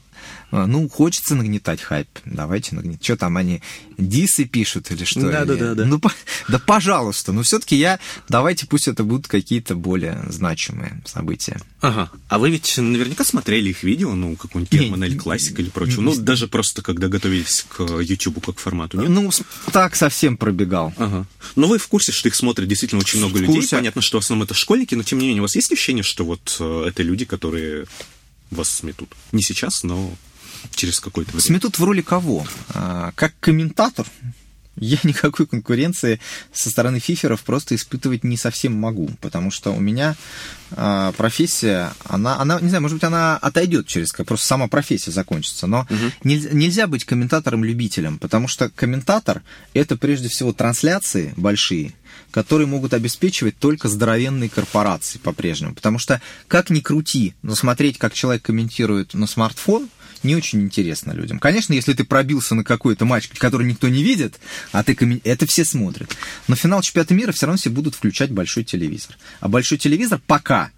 А, 0.54 0.68
ну, 0.68 0.88
хочется 0.88 1.34
нагнетать 1.34 1.80
хайп. 1.80 2.06
Давайте 2.24 2.76
нагнетать. 2.76 3.02
Что 3.02 3.16
там 3.16 3.36
они, 3.36 3.60
дисы 3.98 4.44
пишут 4.44 4.88
или 4.92 5.02
что? 5.02 5.22
Да, 5.22 5.44
да, 5.44 5.56
да, 5.56 5.74
да. 5.74 5.84
Ну, 5.84 6.00
да, 6.48 6.60
пожалуйста. 6.60 7.32
Но 7.32 7.42
все-таки 7.42 7.74
я... 7.74 7.98
Давайте 8.28 8.68
пусть 8.68 8.86
это 8.86 9.02
будут 9.02 9.26
какие-то 9.26 9.74
более 9.74 10.24
значимые 10.28 11.02
события. 11.06 11.60
Ага. 11.80 12.08
А 12.28 12.38
вы 12.38 12.50
ведь 12.50 12.78
наверняка 12.78 13.24
смотрели 13.24 13.70
их 13.70 13.82
видео, 13.82 14.14
ну, 14.14 14.36
какой-нибудь 14.36 14.72
Герман 14.72 15.02
или 15.02 15.16
Классик 15.16 15.58
или 15.58 15.70
прочее. 15.70 16.02
Ну, 16.02 16.14
даже 16.14 16.46
просто 16.46 16.82
когда 16.82 17.08
готовились 17.08 17.66
к 17.68 17.82
YouTube 17.82 18.46
как 18.46 18.60
формату, 18.60 19.00
нет? 19.00 19.10
Ну, 19.10 19.32
так 19.72 19.96
совсем 19.96 20.36
пробегал. 20.36 20.94
Ага. 20.98 21.26
Но 21.56 21.66
вы 21.66 21.78
в 21.78 21.88
курсе, 21.88 22.12
что 22.12 22.28
их 22.28 22.36
смотрит 22.36 22.68
действительно 22.68 23.00
очень 23.00 23.18
много 23.18 23.40
людей. 23.40 23.66
Понятно, 23.68 24.02
что 24.02 24.20
в 24.20 24.24
основном 24.24 24.44
это 24.44 24.54
школьники, 24.54 24.94
но 24.94 25.02
тем 25.02 25.18
не 25.18 25.26
менее, 25.26 25.40
у 25.40 25.46
вас 25.46 25.56
есть 25.56 25.72
ощущение, 25.72 26.04
что 26.04 26.24
вот 26.24 26.58
э, 26.60 26.84
это 26.86 27.02
люди, 27.02 27.24
которые 27.24 27.86
вас 28.52 28.68
сметут? 28.68 29.10
Не 29.32 29.42
сейчас, 29.42 29.82
но 29.82 30.14
через 30.74 31.00
какое-то 31.00 31.32
время. 31.32 31.42
Сметут 31.42 31.78
в 31.78 31.84
роли 31.84 32.00
кого? 32.00 32.46
А, 32.70 33.12
как 33.14 33.34
комментатор? 33.40 34.06
Я 34.76 34.98
никакой 35.04 35.46
конкуренции 35.46 36.20
со 36.52 36.70
стороны 36.70 36.98
фиферов 36.98 37.42
просто 37.42 37.74
испытывать 37.74 38.24
не 38.24 38.36
совсем 38.36 38.74
могу, 38.74 39.10
потому 39.20 39.50
что 39.50 39.72
у 39.72 39.80
меня 39.80 40.16
э, 40.72 41.12
профессия, 41.16 41.92
она, 42.04 42.40
она, 42.40 42.60
не 42.60 42.68
знаю, 42.68 42.82
может 42.82 42.96
быть, 42.96 43.04
она 43.04 43.36
отойдет 43.36 43.86
через, 43.86 44.12
просто 44.12 44.46
сама 44.46 44.68
профессия 44.68 45.10
закончится, 45.10 45.66
но 45.66 45.82
угу. 45.82 46.12
нельзя, 46.24 46.50
нельзя 46.50 46.86
быть 46.86 47.04
комментатором-любителем, 47.04 48.18
потому 48.18 48.48
что 48.48 48.70
комментатор 48.70 49.42
это 49.74 49.96
прежде 49.96 50.28
всего 50.28 50.52
трансляции 50.52 51.32
большие, 51.36 51.92
которые 52.30 52.66
могут 52.66 52.94
обеспечивать 52.94 53.58
только 53.58 53.88
здоровенные 53.88 54.48
корпорации 54.48 55.18
по-прежнему, 55.18 55.74
потому 55.74 55.98
что 55.98 56.20
как 56.48 56.70
ни 56.70 56.80
крути, 56.80 57.34
но 57.42 57.54
смотреть, 57.54 57.98
как 57.98 58.12
человек 58.12 58.42
комментирует 58.42 59.14
на 59.14 59.26
смартфон– 59.26 59.88
не 60.24 60.34
очень 60.34 60.62
интересно 60.62 61.12
людям. 61.12 61.38
Конечно, 61.38 61.72
если 61.72 61.92
ты 61.92 62.04
пробился 62.04 62.54
на 62.54 62.64
какой-то 62.64 63.04
матч, 63.04 63.28
который 63.28 63.66
никто 63.66 63.88
не 63.88 64.02
видит, 64.02 64.40
а 64.72 64.82
ты 64.82 64.94
коммен... 64.94 65.20
это 65.24 65.46
все 65.46 65.64
смотрят. 65.64 66.16
Но 66.48 66.56
финал 66.56 66.82
чемпионата 66.82 67.14
мира 67.14 67.32
все 67.32 67.46
равно 67.46 67.58
все 67.58 67.70
будут 67.70 67.94
включать 67.94 68.30
большой 68.30 68.64
телевизор. 68.64 69.16
А 69.40 69.48
большой 69.48 69.78
телевизор 69.78 70.20
пока 70.26 70.70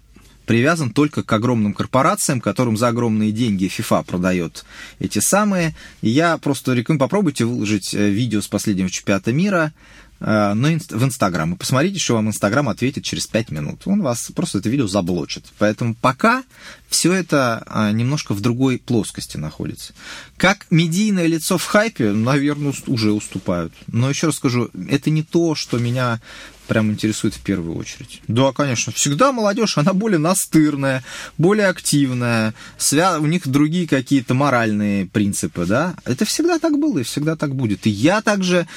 привязан 0.45 0.91
только 0.91 1.23
к 1.23 1.33
огромным 1.33 1.73
корпорациям, 1.73 2.39
которым 2.39 2.77
за 2.77 2.87
огромные 2.87 3.31
деньги 3.31 3.65
FIFA 3.65 4.05
продает 4.05 4.65
эти 4.99 5.19
самые. 5.19 5.75
И 6.01 6.09
я 6.09 6.37
просто 6.37 6.73
рекомендую, 6.73 7.07
попробуйте 7.07 7.45
выложить 7.45 7.93
э, 7.93 8.09
видео 8.09 8.41
с 8.41 8.47
последнего 8.47 8.89
чемпионата 8.89 9.33
мира, 9.33 9.73
Э, 10.19 10.53
но 10.53 10.67
в 10.69 11.03
Инстаграм. 11.03 11.53
И 11.53 11.57
посмотрите, 11.57 11.99
что 11.99 12.15
вам 12.15 12.27
Инстаграм 12.27 12.67
ответит 12.69 13.03
через 13.03 13.27
5 13.27 13.51
минут. 13.51 13.81
Он 13.85 14.01
вас 14.01 14.31
просто 14.35 14.59
это 14.59 14.69
видео 14.69 14.87
заблочит. 14.87 15.45
Поэтому 15.59 15.95
пока 15.95 16.43
все 16.87 17.13
это 17.13 17.63
а, 17.67 17.91
немножко 17.91 18.33
в 18.33 18.41
другой 18.41 18.77
плоскости 18.77 19.37
находится. 19.37 19.93
Как 20.37 20.67
медийное 20.69 21.27
лицо 21.27 21.57
в 21.57 21.65
хайпе, 21.65 22.11
наверное, 22.11 22.73
уже 22.87 23.11
уступают. 23.11 23.73
Но 23.87 24.09
еще 24.09 24.27
раз 24.27 24.35
скажу, 24.35 24.69
это 24.89 25.09
не 25.09 25.23
то, 25.23 25.55
что 25.55 25.77
меня 25.77 26.21
прям 26.67 26.91
интересует 26.91 27.33
в 27.33 27.39
первую 27.39 27.75
очередь. 27.77 28.21
Да, 28.27 28.51
конечно. 28.51 28.91
Всегда 28.91 29.31
молодежь, 29.31 29.77
она 29.77 29.93
более 29.93 30.19
настырная, 30.19 31.03
более 31.37 31.67
активная, 31.67 32.53
свя... 32.77 33.19
у 33.19 33.25
них 33.25 33.47
другие 33.47 33.87
какие-то 33.87 34.33
моральные 34.33 35.07
принципы, 35.07 35.65
да. 35.65 35.95
Это 36.05 36.25
всегда 36.25 36.59
так 36.59 36.77
было 36.77 36.99
и 36.99 37.03
всегда 37.03 37.35
так 37.35 37.55
будет. 37.55 37.87
И 37.87 37.89
я 37.89 38.21
также, 38.21 38.67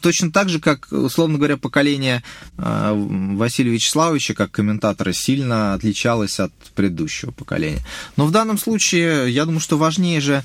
точно 0.00 0.32
так 0.32 0.48
же, 0.48 0.60
как, 0.60 0.86
условно 0.90 1.36
говоря, 1.36 1.56
поколение 1.56 2.22
а, 2.56 2.94
Василия 2.94 3.72
Вячеславовича, 3.72 4.34
как 4.34 4.52
комментатора, 4.52 5.12
сильно 5.12 5.74
отличалось 5.74 6.38
от 6.40 6.52
предыдущего 6.72 7.30
поколения. 7.30 7.80
Но 8.16 8.26
в 8.26 8.30
данном 8.30 8.58
случае, 8.58 9.30
я 9.30 9.44
думаю, 9.44 9.60
что 9.60 9.78
важнее 9.78 10.20
же 10.20 10.44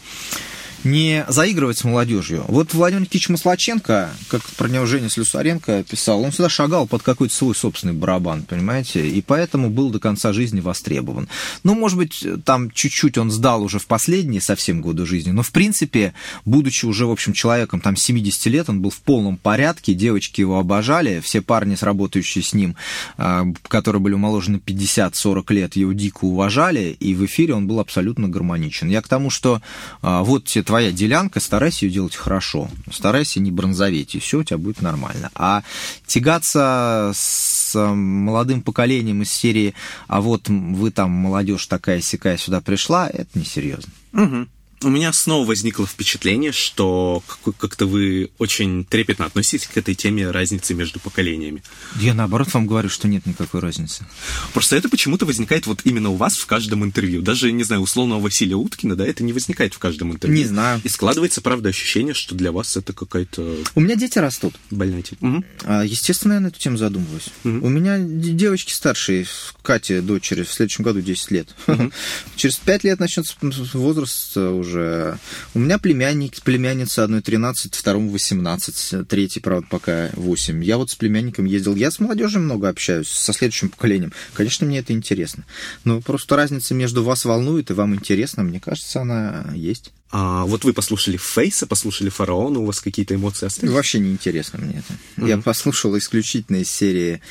не 0.84 1.26
заигрывать 1.28 1.78
с 1.78 1.84
молодежью. 1.84 2.46
Вот 2.48 2.74
Владимир 2.74 3.02
Никитич 3.02 3.30
Маслаченко, 3.30 4.10
как 4.30 4.42
про 4.58 4.68
него 4.68 4.86
Женя 4.86 5.10
Слюсаренко 5.10 5.84
писал, 5.84 6.22
он 6.22 6.32
всегда 6.32 6.50
шагал 6.50 6.88
под 6.88 7.04
какой-то 7.04 7.34
свой 7.34 7.56
собственный 7.56 7.94
барабан, 7.94 8.44
понимаете, 8.44 9.08
и 9.08 9.22
поэтому 9.22 9.70
был 9.70 9.90
до 9.90 10.00
конца 10.00 10.34
жизни 10.34 10.60
востребован. 10.60 11.28
Ну, 11.64 11.76
может 11.76 11.98
быть, 11.98 12.26
там 12.46 12.72
чуть-чуть 12.72 13.18
он 13.18 13.32
сдал 13.32 13.64
уже 13.64 13.80
в 13.80 13.88
последние 13.88 14.42
совсем 14.42 14.82
годы 14.82 15.06
жизни, 15.06 15.32
но, 15.32 15.44
в 15.44 15.52
принципе, 15.52 16.14
будучи 16.46 16.86
уже, 16.86 17.06
в 17.06 17.12
общем, 17.12 17.34
человеком 17.34 17.82
там 17.82 17.96
70 17.96 18.46
лет, 18.48 18.70
он 18.70 18.82
был 18.82 18.90
в 18.90 19.00
полном 19.00 19.38
порядке, 19.38 19.94
девочки 19.94 20.42
его 20.42 20.60
обожали, 20.60 21.20
все 21.20 21.42
парни, 21.42 21.76
сработающие 21.76 22.44
с 22.44 22.54
ним, 22.54 22.76
а, 23.18 23.46
которые 23.68 24.02
были 24.02 24.14
умоложены 24.14 24.58
50-40 24.58 25.54
лет, 25.54 25.76
его 25.76 25.94
дико 25.94 26.26
уважали, 26.26 26.96
и 27.00 27.14
в 27.16 27.26
эфире 27.26 27.56
он 27.56 27.68
был 27.68 27.80
абсолютно 27.80 28.28
гармоничен. 28.28 28.90
Я 28.90 29.02
к 29.02 29.08
тому, 29.08 29.30
что 29.30 29.62
а, 30.02 30.24
вот 30.24 30.46
те 30.46 30.64
твоя 30.68 30.92
делянка, 30.92 31.40
старайся 31.40 31.86
ее 31.86 31.94
делать 31.94 32.16
хорошо, 32.16 32.70
старайся 32.92 33.40
не 33.40 33.52
бронзоветь, 33.52 34.16
и 34.16 34.20
все 34.20 34.40
у 34.40 34.44
тебя 34.44 34.58
будет 34.58 34.82
нормально. 34.82 35.32
А 35.34 35.64
тягаться 36.06 37.14
с 37.16 37.74
молодым 37.74 38.62
поколением 38.62 39.22
из 39.22 39.32
серии, 39.32 39.74
а 40.08 40.20
вот 40.20 40.50
вы 40.50 40.92
там, 40.92 41.10
молодежь 41.12 41.66
такая 41.68 42.02
сякая 42.02 42.38
сюда 42.38 42.60
пришла, 42.60 43.08
это 43.08 43.40
несерьезно. 43.40 43.92
Угу 44.14 44.48
у 44.84 44.90
меня 44.90 45.12
снова 45.12 45.48
возникло 45.48 45.88
впечатление, 45.88 46.52
что 46.52 47.24
как-то 47.58 47.88
вы 47.88 48.30
очень 48.38 48.86
трепетно 48.86 49.26
относитесь 49.26 49.68
к 49.68 49.76
этой 49.76 49.96
теме 49.96 50.30
разницы 50.30 50.76
между 50.76 51.00
поколениями. 51.00 51.64
Я 52.00 52.14
наоборот 52.14 52.54
вам 52.54 52.68
говорю, 52.68 52.90
что 52.90 53.08
нет 53.08 53.26
никакой 53.26 53.60
разницы. 53.60 54.06
Просто 54.54 54.76
это 54.76 54.88
почему-то 54.88 55.26
возникает 55.26 55.66
вот 55.66 55.82
именно 55.84 56.10
у 56.10 56.16
вас 56.16 56.38
в 56.38 56.46
каждом 56.46 56.84
интервью. 56.84 57.22
Даже, 57.22 57.52
не 57.52 57.64
знаю, 57.64 57.82
условного 57.82 58.20
Василия 58.20 58.56
Уткина, 58.56 58.96
да, 58.96 59.06
это 59.06 59.24
не 59.24 59.34
возникает 59.34 59.74
в 59.74 59.80
каждом 59.80 60.12
интервью. 60.12 60.38
Не 60.38 60.46
знаю. 60.46 60.80
И 60.84 60.90
складывается, 60.90 61.42
правда, 61.42 61.70
ощущение, 61.70 62.14
что 62.14 62.36
для 62.36 62.52
вас 62.52 62.78
это 62.78 62.94
какая-то... 62.94 63.58
У 63.74 63.80
меня 63.80 63.96
дети 63.96 64.20
растут. 64.20 64.56
Больная 64.70 65.02
тема. 65.02 65.38
Угу. 65.38 65.74
Естественно, 65.86 66.34
я 66.34 66.40
на 66.40 66.48
эту 66.48 66.60
тему 66.60 66.78
задумываюсь. 66.78 67.30
Угу. 67.44 67.66
У 67.66 67.70
меня 67.70 67.98
девочки 68.00 68.74
старшие, 68.74 69.26
Кате, 69.64 70.02
дочери, 70.02 70.44
в 70.44 70.52
следующем 70.52 70.84
году 70.84 71.02
10 71.02 71.32
лет. 71.32 71.56
Угу. 71.66 71.92
Через 72.36 72.58
5 72.58 72.84
лет 72.84 73.00
начнется 73.00 73.36
возраст 73.74 74.38
уже 74.38 74.67
уже. 74.68 75.18
У 75.54 75.60
меня 75.60 75.78
племянник, 75.78 76.42
племянница 76.44 77.04
одной 77.04 77.22
13, 77.22 77.74
второму 77.74 78.12
18, 78.12 79.08
третий, 79.08 79.40
правда, 79.40 79.68
пока 79.70 80.10
8. 80.14 80.64
Я 80.64 80.78
вот 80.78 80.92
с 80.92 80.96
племянником 80.96 81.46
ездил. 81.46 81.76
Я 81.76 81.90
с 81.90 82.00
молодежью 82.00 82.42
много 82.42 82.70
общаюсь, 82.70 83.08
со 83.08 83.34
следующим 83.34 83.70
поколением. 83.70 84.14
Конечно, 84.34 84.68
мне 84.68 84.80
это 84.80 84.94
интересно. 84.94 85.46
Но 85.84 86.02
просто 86.02 86.36
разница 86.36 86.74
между 86.74 87.04
вас 87.04 87.26
волнует 87.26 87.72
и 87.72 87.74
вам 87.74 87.96
интересно, 87.96 88.44
мне 88.44 88.60
кажется, 88.60 89.02
она 89.02 89.50
есть. 89.54 89.92
А, 90.10 90.46
вот 90.46 90.64
вы 90.64 90.72
послушали 90.72 91.18
Фейса, 91.18 91.68
послушали 91.68 92.10
Фараона, 92.10 92.60
у 92.60 92.66
вас 92.66 92.80
какие-то 92.80 93.16
эмоции 93.16 93.46
остались? 93.46 93.74
Вообще 93.74 94.00
не 94.00 94.12
интересно 94.12 94.60
мне 94.60 94.80
это. 94.80 94.94
Mm-hmm. 95.18 95.28
Я 95.28 95.38
послушал 95.40 95.98
исключительно 95.98 96.58
из 96.58 96.72
серии, 96.72 97.22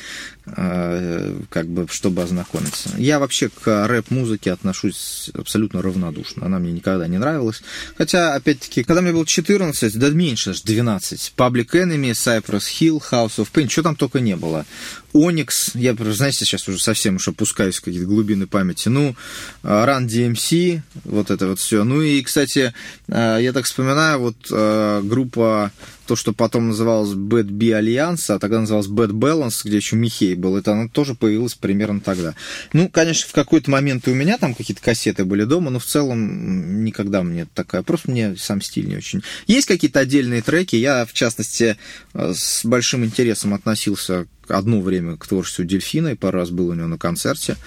как 0.55 1.67
бы, 1.67 1.87
чтобы 1.89 2.23
ознакомиться. 2.23 2.89
Я 2.97 3.19
вообще 3.19 3.49
к 3.49 3.87
рэп-музыке 3.87 4.51
отношусь 4.51 5.29
абсолютно 5.33 5.81
равнодушно. 5.81 6.45
Она 6.45 6.59
мне 6.59 6.71
никогда 6.71 7.07
не 7.07 7.17
нравилась. 7.17 7.61
Хотя, 7.97 8.33
опять-таки, 8.33 8.83
когда 8.83 9.01
мне 9.01 9.11
было 9.11 9.25
14, 9.25 9.97
да 9.97 10.09
меньше, 10.09 10.51
аж 10.51 10.61
12, 10.61 11.33
Public 11.35 11.71
Enemy, 11.71 12.11
Cypress 12.11 12.63
Hill, 12.79 13.01
House 13.11 13.37
of 13.37 13.49
Pain, 13.51 13.69
что 13.69 13.83
там 13.83 13.95
только 13.95 14.19
не 14.19 14.35
было. 14.35 14.65
Оникс, 15.13 15.71
я, 15.75 15.95
знаете, 15.95 16.45
сейчас 16.45 16.67
уже 16.67 16.79
совсем 16.79 17.15
уж 17.15 17.27
опускаюсь 17.27 17.77
в 17.77 17.81
какие-то 17.81 18.07
глубины 18.07 18.47
памяти. 18.47 18.89
Ну, 18.89 19.15
Run 19.63 20.07
DMC, 20.07 20.81
вот 21.05 21.31
это 21.31 21.47
вот 21.47 21.59
все. 21.59 21.83
Ну 21.83 22.01
и, 22.01 22.21
кстати, 22.21 22.73
э, 23.07 23.37
я 23.41 23.53
так 23.53 23.65
вспоминаю, 23.65 24.19
вот 24.19 24.35
э, 24.51 25.01
группа 25.03 25.71
то, 26.07 26.15
что 26.15 26.33
потом 26.33 26.69
называлось 26.69 27.11
Bad 27.11 27.51
B 27.51 27.73
Альянс, 27.73 28.29
а 28.29 28.39
тогда 28.39 28.61
называлось 28.61 28.87
Bad 28.87 29.11
Balance, 29.11 29.61
где 29.65 29.75
еще 29.77 29.97
Михей 29.97 30.35
был, 30.35 30.55
это 30.55 30.71
оно 30.71 30.87
тоже 30.87 31.13
появилось 31.13 31.53
примерно 31.53 31.99
тогда. 31.99 32.33
Ну, 32.73 32.89
конечно, 32.89 33.27
в 33.29 33.33
какой-то 33.33 33.69
момент 33.69 34.07
и 34.07 34.11
у 34.11 34.15
меня 34.15 34.37
там 34.37 34.55
какие-то 34.55 34.81
кассеты 34.81 35.25
были 35.25 35.43
дома, 35.43 35.69
но 35.69 35.79
в 35.79 35.85
целом 35.85 36.83
никогда 36.85 37.23
мне 37.23 37.45
такая, 37.53 37.83
просто 37.83 38.09
мне 38.09 38.35
сам 38.37 38.61
стиль 38.61 38.87
не 38.87 38.95
очень. 38.95 39.21
Есть 39.47 39.67
какие-то 39.67 39.99
отдельные 39.99 40.41
треки, 40.41 40.77
я, 40.77 41.05
в 41.05 41.13
частности, 41.13 41.77
с 42.13 42.63
большим 42.63 43.03
интересом 43.03 43.53
относился 43.53 44.27
одно 44.51 44.81
время 44.81 45.17
к 45.17 45.27
творчеству 45.27 45.65
Дельфина, 45.65 46.09
и 46.09 46.15
пару 46.15 46.39
раз 46.39 46.49
был 46.49 46.69
у 46.69 46.73
него 46.73 46.87
на 46.87 46.97
концерте. 46.97 47.57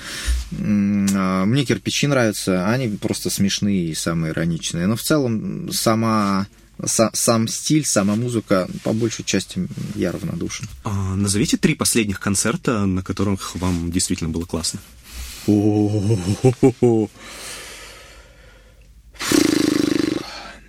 А, 0.52 1.44
мне 1.44 1.64
кирпичи 1.64 2.06
нравятся, 2.06 2.68
они 2.68 2.96
просто 2.96 3.30
смешные 3.30 3.88
и 3.88 3.94
самые 3.94 4.32
ироничные. 4.32 4.86
Но 4.86 4.96
в 4.96 5.02
целом 5.02 5.72
сама 5.72 6.46
сам 6.86 7.48
стиль, 7.48 7.84
сама 7.84 8.16
музыка, 8.16 8.68
по 8.84 8.92
большей 8.92 9.24
части 9.24 9.68
я 9.94 10.12
равнодушен. 10.12 10.66
А, 10.84 11.14
назовите 11.14 11.56
три 11.56 11.74
последних 11.74 12.20
концерта, 12.20 12.86
на 12.86 13.02
которых 13.02 13.54
вам 13.56 13.90
действительно 13.90 14.30
было 14.30 14.44
классно. 14.44 14.80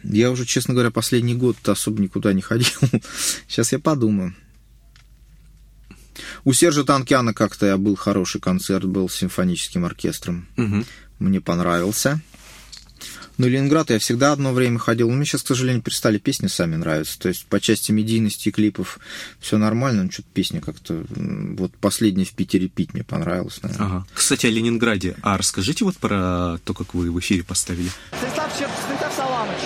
Я 0.04 0.32
уже, 0.32 0.46
честно 0.46 0.74
говоря, 0.74 0.92
последний 0.92 1.36
год 1.36 1.58
особо 1.68 2.02
никуда 2.02 2.34
не 2.34 2.42
ходил. 2.42 2.72
Сейчас 3.48 3.72
я 3.72 3.80
подумаю. 3.80 4.36
У 6.44 6.54
Сержа 6.54 6.84
Танкяна 6.84 7.34
как-то 7.34 7.66
я 7.66 7.78
был 7.78 7.96
хороший 7.96 8.42
концерт, 8.42 8.86
был 8.86 9.10
с 9.10 9.16
симфоническим 9.16 9.86
оркестром. 9.86 10.48
Угу. 10.58 10.86
Мне 11.20 11.42
понравился. 11.42 12.22
Но 13.38 13.48
Ленинград 13.48 13.90
я 13.90 13.98
всегда 13.98 14.34
одно 14.34 14.54
время 14.54 14.78
ходил. 14.78 15.10
Но 15.10 15.16
мне 15.16 15.26
сейчас, 15.26 15.42
к 15.42 15.48
сожалению, 15.48 15.82
перестали 15.82 16.20
песни 16.20 16.46
сами 16.46 16.76
нравиться. 16.76 17.18
То 17.18 17.30
есть 17.30 17.48
по 17.48 17.60
части 17.60 17.92
медийности 17.92 18.50
и 18.50 18.52
клипов 18.52 19.00
все 19.40 19.58
нормально, 19.58 20.04
но 20.04 20.12
что-то 20.12 20.28
песня 20.34 20.62
как-то... 20.62 21.04
Вот 21.10 21.72
последняя 21.78 22.26
в 22.26 22.34
Питере 22.34 22.68
пить 22.68 22.94
мне 22.94 23.04
понравилась, 23.04 23.60
наверное. 23.64 23.88
Ага. 23.88 24.06
Кстати, 24.14 24.46
о 24.46 24.50
Ленинграде. 24.50 25.16
А 25.24 25.38
расскажите 25.38 25.86
вот 25.86 25.98
про 25.98 26.60
то, 26.66 26.74
как 26.76 26.94
вы 26.94 27.10
в 27.12 27.20
эфире 27.20 27.44
поставили. 27.44 27.90
Станислав, 28.16 28.52
Станислав 28.54 29.14
Саламович, 29.16 29.64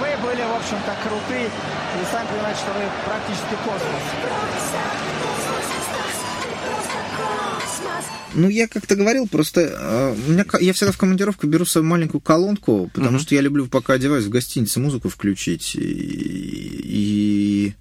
вы 0.00 0.26
были, 0.26 0.42
в 0.42 0.56
общем-то, 0.56 0.96
крутые. 1.06 1.46
И 1.46 2.04
сами 2.10 2.26
понимаете, 2.26 2.58
что 2.58 2.72
вы 2.72 2.90
практически 3.04 3.54
космос. 3.64 5.23
Ну, 8.34 8.48
я 8.48 8.66
как-то 8.66 8.96
говорил, 8.96 9.28
просто 9.28 9.60
э, 9.60 10.16
меня, 10.26 10.44
я 10.60 10.72
всегда 10.72 10.92
в 10.92 10.98
командировку 10.98 11.46
беру 11.46 11.64
свою 11.64 11.86
маленькую 11.86 12.20
колонку, 12.20 12.90
потому 12.92 13.18
uh-huh. 13.18 13.22
что 13.22 13.34
я 13.34 13.40
люблю, 13.40 13.66
пока 13.66 13.92
одеваюсь 13.92 14.24
в 14.24 14.30
гостинице, 14.30 14.80
музыку 14.80 15.08
включить. 15.08 15.76
И, 15.76 15.80
и 16.84 17.74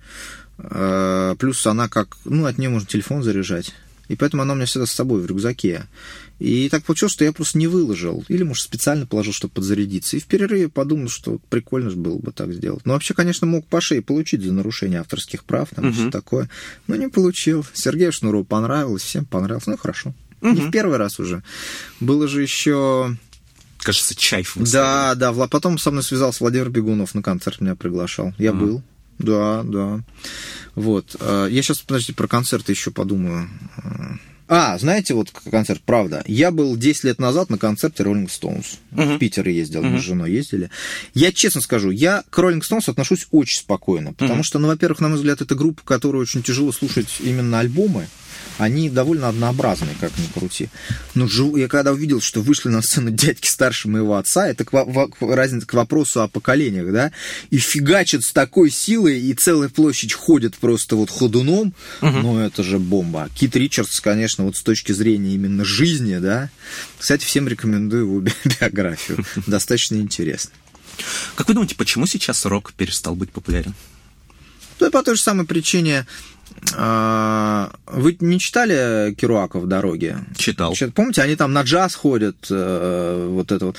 э, 0.59 1.35
плюс 1.39 1.65
она 1.65 1.89
как, 1.89 2.17
ну, 2.25 2.45
от 2.45 2.59
нее 2.59 2.69
можно 2.69 2.87
телефон 2.87 3.23
заряжать. 3.23 3.73
И 4.09 4.15
поэтому 4.15 4.43
она 4.43 4.53
у 4.53 4.55
меня 4.55 4.65
всегда 4.65 4.85
с 4.85 4.91
собой 4.91 5.21
в 5.21 5.25
рюкзаке. 5.25 5.87
И 6.43 6.67
так 6.67 6.83
получилось, 6.83 7.13
что 7.13 7.23
я 7.23 7.31
просто 7.31 7.57
не 7.57 7.67
выложил. 7.67 8.25
Или, 8.27 8.43
может, 8.43 8.65
специально 8.65 9.05
положил, 9.05 9.31
чтобы 9.31 9.53
подзарядиться. 9.53 10.17
И 10.17 10.19
в 10.19 10.25
перерыве 10.25 10.67
подумал, 10.67 11.07
что 11.07 11.39
прикольно 11.49 11.89
же 11.89 11.95
было 11.95 12.17
бы 12.17 12.33
так 12.33 12.51
сделать. 12.51 12.85
Но 12.85 12.93
вообще, 12.93 13.13
конечно, 13.13 13.47
мог 13.47 13.65
по 13.65 13.79
шее 13.79 14.01
получить 14.01 14.43
за 14.43 14.51
нарушение 14.51 14.99
авторских 14.99 15.45
прав, 15.45 15.69
там, 15.73 15.85
угу. 15.85 15.93
все 15.93 16.11
такое. 16.11 16.49
Но 16.87 16.97
не 16.97 17.07
получил. 17.07 17.65
Сергею 17.73 18.11
Шнурову 18.11 18.43
понравилось, 18.43 19.03
всем 19.03 19.23
понравилось. 19.23 19.67
Ну, 19.67 19.77
хорошо. 19.77 20.13
Угу. 20.41 20.51
Не 20.51 20.61
в 20.63 20.71
первый 20.71 20.97
раз 20.97 21.17
уже. 21.17 21.43
Было 22.01 22.27
же 22.27 22.41
еще 22.41 23.15
кажется, 23.77 24.13
Чайф. 24.13 24.57
Да, 24.57 25.15
да. 25.15 25.31
Потом 25.47 25.77
со 25.77 25.91
мной 25.91 26.03
связался 26.03 26.43
Владимир 26.43 26.69
Бегунов 26.69 27.15
на 27.15 27.21
концерт 27.21 27.61
меня 27.61 27.75
приглашал. 27.75 28.33
Я 28.37 28.51
mm. 28.51 28.59
был. 28.59 28.83
Да, 29.17 29.63
да. 29.63 30.01
Вот. 30.75 31.15
Э, 31.21 31.47
я 31.49 31.61
сейчас, 31.61 31.79
подождите, 31.79 32.15
про 32.15 32.27
концерты 32.27 32.73
еще 32.73 32.91
подумаю. 32.91 33.47
А, 34.55 34.77
знаете, 34.77 35.15
вот 35.15 35.31
концерт, 35.49 35.81
правда. 35.83 36.23
Я 36.27 36.51
был 36.51 36.77
10 36.77 37.05
лет 37.05 37.17
назад 37.17 37.49
на 37.49 37.57
концерте 37.57 38.03
Rolling 38.03 38.27
Stones. 38.27 38.77
Uh-huh. 38.91 39.15
В 39.15 39.17
Питер 39.17 39.47
ездил, 39.47 39.81
uh-huh. 39.81 39.89
мы 39.89 39.99
с 39.99 40.03
женой 40.03 40.31
ездили. 40.31 40.69
Я 41.15 41.31
честно 41.31 41.59
скажу, 41.59 41.89
я 41.89 42.23
к 42.29 42.37
Rolling 42.37 42.61
Stones 42.61 42.87
отношусь 42.87 43.25
очень 43.31 43.57
спокойно, 43.57 44.13
потому 44.13 44.41
uh-huh. 44.41 44.45
что, 44.45 44.59
ну, 44.59 44.67
во-первых, 44.67 44.99
на 44.99 45.07
мой 45.07 45.17
взгляд, 45.17 45.41
это 45.41 45.55
группа, 45.55 45.81
которую 45.83 46.21
очень 46.21 46.43
тяжело 46.43 46.71
слушать 46.71 47.07
именно 47.21 47.61
альбомы 47.61 48.07
они 48.57 48.89
довольно 48.89 49.29
однообразные, 49.29 49.95
как 49.99 50.11
ни 50.17 50.27
крути. 50.27 50.69
Но 51.15 51.27
я 51.57 51.67
когда 51.67 51.91
увидел, 51.91 52.21
что 52.21 52.41
вышли 52.41 52.69
на 52.69 52.81
сцену 52.81 53.11
дядьки 53.11 53.47
старше 53.47 53.87
моего 53.87 54.15
отца, 54.15 54.47
это 54.47 54.65
к, 54.65 54.73
разница 55.19 55.65
к 55.65 55.73
вопросу 55.73 56.21
о 56.21 56.27
поколениях, 56.27 56.91
да, 56.91 57.11
и 57.49 57.57
фигачат 57.57 58.23
с 58.23 58.31
такой 58.31 58.69
силой, 58.69 59.19
и 59.19 59.33
целая 59.33 59.69
площадь 59.69 60.13
ходит 60.13 60.55
просто 60.55 60.95
вот 60.95 61.09
ходуном, 61.09 61.73
угу. 62.01 62.17
ну 62.19 62.39
это 62.39 62.63
же 62.63 62.79
бомба. 62.79 63.29
Кит 63.35 63.55
Ричардс, 63.55 63.99
конечно, 64.01 64.45
вот 64.45 64.55
с 64.55 64.61
точки 64.61 64.91
зрения 64.91 65.33
именно 65.33 65.65
жизни, 65.65 66.17
да, 66.17 66.49
кстати, 66.97 67.25
всем 67.25 67.47
рекомендую 67.47 68.03
его 68.03 68.19
биографию, 68.59 69.25
достаточно 69.47 69.95
интересно. 69.95 70.51
Как 71.35 71.47
вы 71.47 71.55
думаете, 71.55 71.75
почему 71.75 72.05
сейчас 72.05 72.45
рок 72.45 72.73
перестал 72.73 73.15
быть 73.15 73.31
популярен? 73.31 73.73
Да 74.79 74.91
по 74.91 75.03
той 75.03 75.15
же 75.15 75.21
самой 75.21 75.45
причине, 75.45 75.99
а, 76.01 76.05
вы 76.75 78.17
не 78.19 78.39
читали 78.39 79.13
Керуака 79.13 79.59
в 79.59 79.67
дороге? 79.67 80.17
Читал. 80.35 80.73
Помните, 80.95 81.21
они 81.21 81.35
там 81.35 81.53
на 81.53 81.61
джаз 81.61 81.95
ходят, 81.95 82.47
э, 82.49 83.27
вот 83.29 83.51
это 83.51 83.67
вот. 83.67 83.77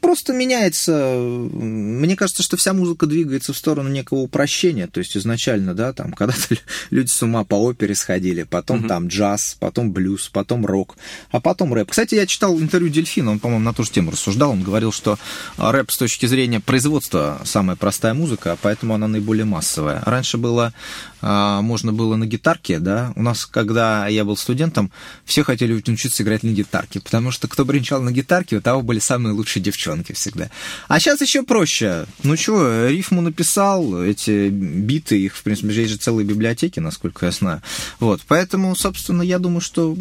Просто 0.00 0.32
меняется. 0.32 1.16
Мне 1.18 2.16
кажется, 2.16 2.42
что 2.42 2.56
вся 2.56 2.72
музыка 2.72 3.06
двигается 3.06 3.52
в 3.52 3.56
сторону 3.56 3.88
некого 3.88 4.18
упрощения. 4.18 4.86
То 4.86 4.98
есть 5.00 5.16
изначально, 5.16 5.74
да, 5.74 5.92
там 5.92 6.12
когда-то 6.16 6.56
люди 6.90 7.08
с 7.08 7.22
ума 7.22 7.44
по 7.44 7.54
опере 7.54 7.94
сходили, 7.94 8.42
потом 8.44 8.80
угу. 8.80 8.88
там 8.88 9.08
джаз, 9.08 9.56
потом 9.58 9.92
блюз, 9.92 10.28
потом 10.28 10.66
рок, 10.66 10.96
а 11.30 11.40
потом 11.40 11.72
рэп. 11.74 11.90
Кстати, 11.90 12.14
я 12.14 12.26
читал 12.26 12.58
интервью 12.58 12.90
Дельфина, 12.90 13.32
он, 13.32 13.38
по-моему, 13.38 13.64
на 13.64 13.72
ту 13.72 13.84
же 13.84 13.90
тему 13.90 14.10
рассуждал. 14.10 14.50
Он 14.50 14.62
говорил, 14.62 14.92
что 14.92 15.18
рэп 15.58 15.90
с 15.90 15.96
точки 15.96 16.26
зрения 16.26 16.60
производства 16.60 17.40
самая 17.44 17.76
простая 17.76 18.14
музыка, 18.14 18.56
поэтому 18.60 18.94
она 18.94 19.08
наиболее 19.08 19.44
массовая. 19.44 20.02
Раньше 20.04 20.38
было, 20.38 20.72
а, 21.20 21.60
можно 21.62 21.92
было 21.92 22.15
на 22.16 22.26
гитарке, 22.26 22.78
да, 22.78 23.12
у 23.16 23.22
нас, 23.22 23.46
когда 23.46 24.06
я 24.08 24.24
был 24.24 24.36
студентом, 24.36 24.90
все 25.24 25.42
хотели 25.42 25.72
учиться 25.72 26.22
играть 26.22 26.42
на 26.42 26.50
гитарке, 26.50 27.00
потому 27.00 27.30
что 27.30 27.48
кто 27.48 27.64
бренчал 27.64 28.02
на 28.02 28.12
гитарке, 28.12 28.56
у 28.56 28.60
того 28.60 28.82
были 28.82 28.98
самые 28.98 29.32
лучшие 29.32 29.62
девчонки 29.62 30.12
всегда. 30.12 30.50
А 30.88 31.00
сейчас 31.00 31.20
еще 31.20 31.42
проще. 31.42 32.06
Ну 32.22 32.36
чего, 32.36 32.86
рифму 32.86 33.20
написал, 33.20 34.02
эти 34.02 34.48
биты, 34.48 35.20
их, 35.20 35.36
в 35.36 35.42
принципе, 35.42 35.74
есть 35.74 35.92
же 35.92 35.98
целые 35.98 36.26
библиотеки, 36.26 36.80
насколько 36.80 37.26
я 37.26 37.32
знаю. 37.32 37.62
Вот, 38.00 38.22
поэтому, 38.26 38.74
собственно, 38.76 39.22
я 39.22 39.38
думаю, 39.38 39.60
что 39.60 39.96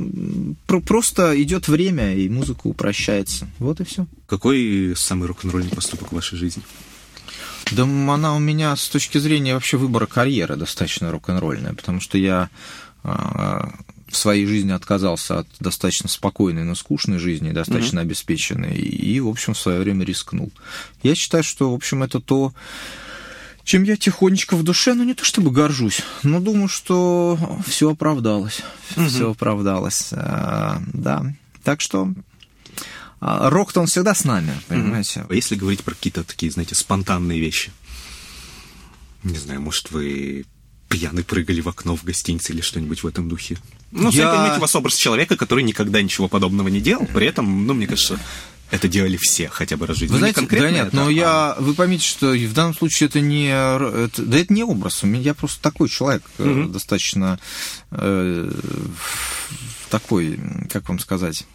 просто 0.68 1.42
идет 1.42 1.68
время, 1.68 2.16
и 2.16 2.30
музыка 2.30 2.68
упрощается. 2.68 3.48
Вот 3.60 3.80
и 3.82 3.84
все. 3.84 4.08
Какой 4.28 4.94
самый 4.96 5.28
рок-н-ролльный 5.28 5.72
поступок 5.72 6.12
в 6.12 6.16
вашей 6.16 6.38
жизни? 6.38 6.64
Да 7.72 7.84
она 7.84 8.36
у 8.36 8.40
меня 8.40 8.76
с 8.76 8.88
точки 8.88 9.18
зрения 9.18 9.54
вообще 9.54 9.78
выбора 9.78 10.06
карьеры 10.06 10.56
достаточно 10.56 11.12
рок-н-ролльная, 11.12 11.74
потому 11.74 12.00
что 12.00 12.18
я 12.18 12.50
а, 13.04 13.72
в 14.08 14.18
своей 14.18 14.46
жизни 14.46 14.72
отказался 14.72 15.40
от 15.40 15.48
достаточно 15.60 16.10
спокойной, 16.10 16.64
но 16.64 16.76
скучной 16.76 17.18
жизни, 17.18 17.52
достаточно 17.52 18.00
mm-hmm. 18.00 18.04
обеспеченной, 18.04 18.76
и, 18.76 19.20
в 19.20 19.28
общем, 19.28 19.54
в 19.54 19.60
свое 19.60 19.80
время 19.80 20.06
рискнул. 20.06 20.52
Я 21.04 21.16
считаю, 21.16 21.44
что, 21.44 21.72
в 21.72 21.74
общем, 21.74 22.04
это 22.04 22.20
то, 22.20 22.54
чем 23.64 23.84
я 23.84 23.98
тихонечко 23.98 24.56
в 24.56 24.64
душе, 24.64 24.94
ну 24.94 25.04
не 25.04 25.16
то 25.16 25.26
чтобы 25.26 25.52
горжусь, 25.52 26.02
но 26.24 26.40
думаю, 26.40 26.68
что 26.68 27.38
все 27.66 27.92
оправдалось, 27.92 28.62
mm-hmm. 28.96 29.08
все 29.08 29.32
оправдалось, 29.32 30.10
а, 30.14 30.82
да. 30.94 31.26
Так 31.64 31.82
что 31.82 32.14
рок-то 33.26 33.82
он 33.82 33.88
всегда 33.88 34.14
с 34.14 34.24
нами, 34.24 34.54
понимаете? 34.68 35.22
Mm-hmm. 35.22 35.36
Если 35.36 35.56
говорить 35.56 35.84
про 35.84 35.96
какие-то 35.96 36.24
такие, 36.24 36.52
знаете, 36.52 36.76
спонтанные 36.76 37.40
вещи, 37.40 37.72
не 39.24 39.38
знаю, 39.38 39.62
может, 39.62 39.90
вы 39.92 40.46
пьяны 40.90 41.24
прыгали 41.24 41.62
в 41.62 41.68
окно 41.68 41.96
в 41.96 42.04
гостинице 42.04 42.54
или 42.54 42.62
что-нибудь 42.62 43.02
в 43.04 43.08
этом 43.08 43.28
духе? 43.28 43.58
Ну, 43.92 44.12
я... 44.12 44.30
понимаете, 44.30 44.58
у 44.58 44.62
вас 44.62 44.76
образ 44.76 44.96
человека, 44.96 45.38
который 45.38 45.64
никогда 45.64 46.02
ничего 46.02 46.28
подобного 46.28 46.68
не 46.68 46.82
делал, 46.82 47.08
при 47.08 47.26
этом, 47.26 47.66
ну, 47.66 47.74
мне 47.74 47.88
кажется, 47.88 48.20
это 48.70 48.88
делали 48.88 49.18
все 49.20 49.50
хотя 49.50 49.78
бы 49.78 49.88
раз 49.88 49.98
в 49.98 50.00
жизни. 50.02 50.14
Вы 50.14 50.20
Ну, 50.20 50.26
не 50.28 50.32
знаете, 50.32 50.42
да 50.42 50.48
конкретно 50.48 50.76
нет, 50.76 50.88
это, 50.88 50.96
но 50.96 51.08
а- 51.08 51.12
я, 51.12 51.56
вы 51.60 51.74
поймите, 51.74 52.06
что 52.06 52.32
в 52.32 52.54
данном 52.54 52.76
случае 52.76 53.08
это 53.08 53.22
не, 53.22 53.48
это- 53.48 54.22
да 54.22 54.38
это 54.38 54.54
не 54.54 54.64
образ, 54.64 55.04
у 55.04 55.08
меня- 55.08 55.24
я 55.24 55.34
просто 55.34 55.62
такой 55.62 55.90
человек, 55.90 56.24
э, 56.38 56.68
достаточно 56.70 57.40
э, 57.92 58.52
такой, 59.90 60.40
как 60.70 60.88
вам 60.90 61.00
сказать, 61.00 61.46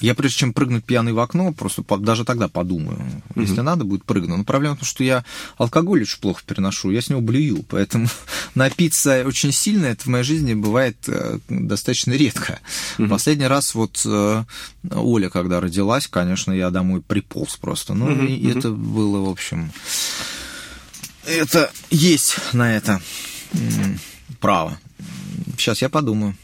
я 0.00 0.14
прежде 0.14 0.38
чем 0.38 0.52
прыгнуть 0.52 0.84
пьяный 0.84 1.12
в 1.12 1.18
окно, 1.20 1.52
просто 1.52 1.82
по- 1.82 1.98
даже 1.98 2.24
тогда 2.24 2.48
подумаю, 2.48 2.98
если 3.36 3.60
надо 3.60 3.84
будет 3.84 4.04
прыгну. 4.04 4.36
Но 4.36 4.44
проблема 4.44 4.76
в 4.76 4.80
том, 4.80 4.86
что 4.88 5.04
я 5.04 5.24
алкоголь 5.58 6.02
очень 6.02 6.20
плохо 6.20 6.42
переношу, 6.46 6.90
я 6.90 7.00
с 7.02 7.08
него 7.08 7.20
блюю, 7.20 7.62
поэтому 7.68 8.08
напиться 8.54 9.22
очень 9.26 9.52
сильно 9.52 9.86
это 9.86 10.04
в 10.04 10.06
моей 10.08 10.24
жизни 10.24 10.54
бывает 10.54 10.96
э, 11.06 11.38
достаточно 11.48 12.12
редко. 12.12 12.60
Последний 13.08 13.46
раз 13.46 13.74
вот 13.74 14.02
э, 14.04 14.44
Оля, 14.90 15.28
когда 15.30 15.60
родилась, 15.60 16.06
конечно, 16.06 16.52
я 16.52 16.70
домой 16.70 17.00
приполз 17.02 17.56
просто. 17.56 17.94
Ну, 17.94 18.10
и 18.24 18.48
это 18.50 18.70
было, 18.70 19.20
в 19.26 19.28
общем, 19.28 19.70
это 21.26 21.70
есть 21.90 22.36
на 22.52 22.74
это 22.76 23.00
право. 24.40 24.78
Сейчас 25.56 25.82
я 25.82 25.88
подумаю. 25.88 26.36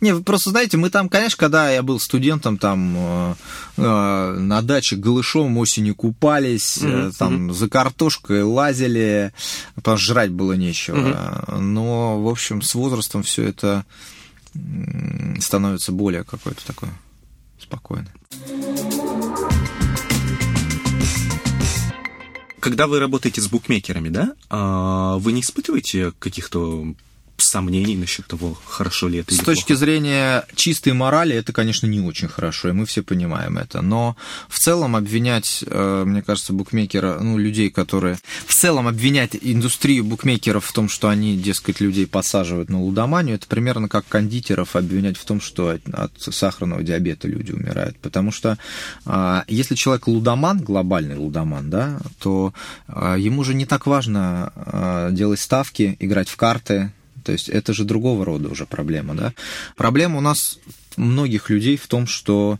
Не, 0.00 0.12
вы 0.12 0.22
просто 0.22 0.50
знаете, 0.50 0.76
мы 0.76 0.90
там, 0.90 1.08
конечно, 1.08 1.36
когда 1.38 1.70
я 1.70 1.82
был 1.82 2.00
студентом, 2.00 2.58
там 2.58 2.94
э, 2.96 3.34
э, 3.76 4.36
на 4.38 4.62
даче 4.62 4.96
голышом 4.96 5.56
осенью 5.58 5.94
купались, 5.94 6.78
э, 6.82 7.10
там 7.18 7.52
за 7.52 7.68
картошкой 7.68 8.42
лазили, 8.42 9.32
потому 9.74 9.96
что 9.96 10.06
жрать 10.06 10.30
было 10.30 10.52
нечего. 10.54 11.44
Но, 11.58 12.22
в 12.22 12.28
общем, 12.28 12.62
с 12.62 12.74
возрастом 12.74 13.22
все 13.22 13.44
это 13.44 13.84
становится 15.40 15.92
более 15.92 16.24
какое-то 16.24 16.64
такое 16.66 16.90
спокойное. 17.58 18.12
Когда 22.60 22.86
вы 22.86 22.98
работаете 22.98 23.42
с 23.42 23.48
букмекерами, 23.48 24.08
да, 24.08 24.32
а, 24.48 25.18
вы 25.18 25.32
не 25.32 25.42
испытываете 25.42 26.12
каких-то 26.18 26.94
сомнений 27.36 27.96
насчет 27.96 28.26
того, 28.26 28.56
хорошо 28.66 29.08
ли 29.08 29.18
это 29.18 29.34
С 29.34 29.38
точки 29.38 29.68
плохо? 29.68 29.80
зрения 29.80 30.44
чистой 30.54 30.92
морали, 30.92 31.34
это, 31.34 31.52
конечно, 31.52 31.86
не 31.86 32.00
очень 32.00 32.28
хорошо, 32.28 32.68
и 32.68 32.72
мы 32.72 32.86
все 32.86 33.02
понимаем 33.02 33.58
это. 33.58 33.82
Но 33.82 34.16
в 34.48 34.58
целом 34.58 34.96
обвинять, 34.96 35.64
э, 35.66 36.04
мне 36.06 36.22
кажется, 36.22 36.52
букмекера, 36.52 37.18
ну, 37.20 37.38
людей, 37.38 37.70
которые... 37.70 38.18
В 38.46 38.54
целом 38.54 38.86
обвинять 38.86 39.36
индустрию 39.40 40.04
букмекеров 40.04 40.64
в 40.64 40.72
том, 40.72 40.88
что 40.88 41.08
они, 41.08 41.36
дескать, 41.36 41.80
людей 41.80 42.06
подсаживают 42.06 42.70
на 42.70 42.80
лудоманию, 42.80 43.36
это 43.36 43.46
примерно 43.46 43.88
как 43.88 44.06
кондитеров 44.06 44.76
обвинять 44.76 45.16
в 45.16 45.24
том, 45.24 45.40
что 45.40 45.70
от, 45.70 45.88
от 45.92 46.12
сахарного 46.20 46.82
диабета 46.82 47.28
люди 47.28 47.52
умирают. 47.52 47.98
Потому 47.98 48.32
что 48.32 48.58
а, 49.04 49.44
если 49.48 49.74
человек 49.74 50.06
лудоман, 50.06 50.58
глобальный 50.58 51.16
лудоман, 51.16 51.70
да, 51.70 52.00
то 52.20 52.54
а, 52.86 53.16
ему 53.16 53.44
же 53.44 53.54
не 53.54 53.66
так 53.66 53.86
важно 53.86 54.52
делать 55.12 55.40
ставки, 55.40 55.96
играть 56.00 56.28
в 56.28 56.36
карты, 56.36 56.92
то 57.24 57.32
есть 57.32 57.48
это 57.48 57.72
же 57.72 57.84
другого 57.84 58.24
рода 58.24 58.48
уже 58.48 58.66
проблема, 58.66 59.14
да. 59.14 59.34
Проблема 59.76 60.18
у 60.18 60.20
нас 60.20 60.58
многих 60.96 61.50
людей 61.50 61.76
в 61.76 61.86
том, 61.86 62.06
что 62.06 62.58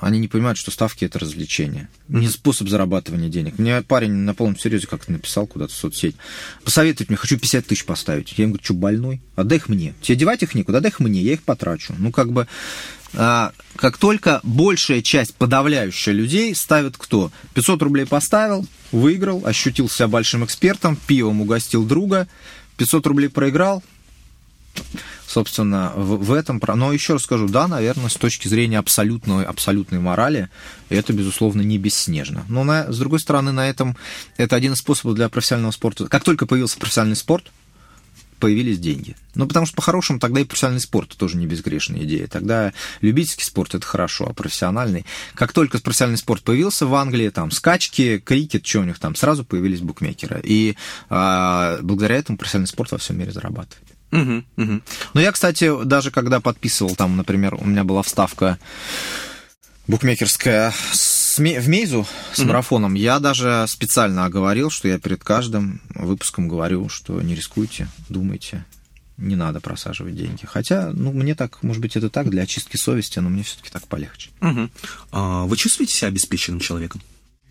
они 0.00 0.18
не 0.18 0.28
понимают, 0.28 0.58
что 0.58 0.70
ставки 0.70 1.04
это 1.04 1.18
развлечение, 1.18 1.88
не 2.08 2.28
способ 2.28 2.68
зарабатывания 2.68 3.28
денег. 3.28 3.58
Мне 3.58 3.82
парень 3.82 4.12
на 4.12 4.34
полном 4.34 4.58
серьезе 4.58 4.86
как-то 4.86 5.12
написал 5.12 5.46
куда-то 5.46 5.72
в 5.72 5.76
соцсеть. 5.76 6.16
Посоветует 6.64 7.08
мне, 7.08 7.16
хочу 7.16 7.38
50 7.38 7.66
тысяч 7.66 7.84
поставить. 7.84 8.34
Я 8.36 8.44
ему 8.44 8.52
говорю, 8.52 8.64
что, 8.64 8.74
больной? 8.74 9.20
Отдай 9.34 9.58
их 9.58 9.68
мне. 9.68 9.94
Тебе 10.02 10.16
девать 10.16 10.42
их 10.42 10.54
некуда, 10.54 10.78
отдай 10.78 10.90
их 10.90 11.00
мне, 11.00 11.20
я 11.20 11.32
их 11.32 11.42
потрачу. 11.42 11.94
Ну, 11.98 12.12
как 12.12 12.32
бы, 12.32 12.46
а, 13.14 13.52
как 13.76 13.98
только 13.98 14.40
большая 14.42 15.02
часть, 15.02 15.34
подавляющая 15.34 16.12
людей 16.12 16.54
ставит 16.54 16.96
кто? 16.96 17.30
500 17.54 17.82
рублей 17.82 18.06
поставил, 18.06 18.66
выиграл, 18.92 19.42
ощутил 19.44 19.88
себя 19.88 20.08
большим 20.08 20.44
экспертом, 20.44 20.96
пивом 21.06 21.40
угостил 21.40 21.84
друга, 21.84 22.28
500 22.76 23.06
рублей 23.06 23.28
проиграл, 23.28 23.82
собственно, 25.26 25.92
в, 25.94 26.24
в 26.24 26.32
этом... 26.32 26.60
Но 26.74 26.92
еще 26.92 27.14
раз 27.14 27.22
скажу, 27.22 27.48
да, 27.48 27.68
наверное, 27.68 28.08
с 28.08 28.14
точки 28.14 28.48
зрения 28.48 28.78
абсолютной, 28.78 29.44
абсолютной 29.44 29.98
морали, 29.98 30.48
это, 30.88 31.12
безусловно, 31.12 31.62
не 31.62 31.78
бесснежно. 31.78 32.44
Но, 32.48 32.64
на, 32.64 32.92
с 32.92 32.98
другой 32.98 33.20
стороны, 33.20 33.52
на 33.52 33.68
этом 33.68 33.96
это 34.36 34.56
один 34.56 34.74
из 34.74 34.78
способов 34.78 35.16
для 35.16 35.28
профессионального 35.28 35.72
спорта. 35.72 36.08
Как 36.08 36.24
только 36.24 36.46
появился 36.46 36.78
профессиональный 36.78 37.16
спорт, 37.16 37.50
появились 38.38 38.78
деньги. 38.78 39.16
Ну, 39.34 39.46
потому 39.46 39.66
что, 39.66 39.76
по-хорошему, 39.76 40.18
тогда 40.18 40.40
и 40.40 40.44
профессиональный 40.44 40.80
спорт 40.80 41.16
тоже 41.16 41.36
не 41.36 41.46
безгрешная 41.46 42.04
идея. 42.04 42.26
Тогда 42.26 42.72
любительский 43.00 43.44
спорт– 43.44 43.74
это 43.74 43.86
хорошо, 43.86 44.26
а 44.28 44.32
профессиональный... 44.32 45.04
Как 45.34 45.52
только 45.52 45.78
профессиональный 45.78 46.18
спорт 46.18 46.42
появился 46.42 46.86
в 46.86 46.94
Англии, 46.94 47.28
там, 47.28 47.50
скачки, 47.50 48.18
крикет, 48.18 48.66
что 48.66 48.80
у 48.80 48.84
них 48.84 48.98
там, 48.98 49.14
сразу 49.14 49.44
появились 49.44 49.80
букмекеры. 49.80 50.40
И 50.42 50.76
а, 51.10 51.78
благодаря 51.82 52.16
этому 52.16 52.38
профессиональный 52.38 52.68
спорт 52.68 52.92
во 52.92 52.98
всем 52.98 53.18
мире 53.18 53.32
зарабатывает. 53.32 53.86
Мгм, 54.10 54.46
мгм. 54.56 54.82
Но 55.14 55.20
я, 55.20 55.32
кстати, 55.32 55.84
даже 55.84 56.10
когда 56.10 56.40
подписывал, 56.40 56.94
там, 56.96 57.16
например, 57.16 57.54
у 57.54 57.66
меня 57.66 57.84
была 57.84 58.02
вставка 58.02 58.58
букмекерская 59.86 60.72
с 60.92 61.15
Ме- 61.38 61.60
в 61.60 61.68
Мейзу 61.68 62.06
с 62.32 62.38
марафоном, 62.40 62.94
я 62.94 63.18
даже 63.18 63.64
специально 63.68 64.24
оговорил, 64.24 64.70
что 64.70 64.88
я 64.88 64.98
перед 64.98 65.22
каждым 65.24 65.80
выпуском 65.94 66.48
говорю, 66.48 66.88
что 66.88 67.20
не 67.22 67.34
рискуйте, 67.34 67.88
думайте, 68.08 68.64
не 69.16 69.34
надо 69.36 69.60
просаживать 69.60 70.14
деньги. 70.16 70.44
Хотя, 70.46 70.90
ну, 70.92 71.12
мне 71.12 71.34
так, 71.34 71.62
может 71.62 71.80
быть, 71.80 71.96
это 71.96 72.10
так, 72.10 72.28
для 72.30 72.42
очистки 72.42 72.76
совести, 72.76 73.18
но 73.18 73.28
мне 73.30 73.42
все-таки 73.42 73.70
так 73.70 73.86
полегче. 73.88 74.30
Мгм. 74.40 74.70
А 75.12 75.44
Вы 75.44 75.56
чувствуете 75.56 75.94
себя 75.94 76.08
обеспеченным 76.08 76.60
человеком? 76.60 77.00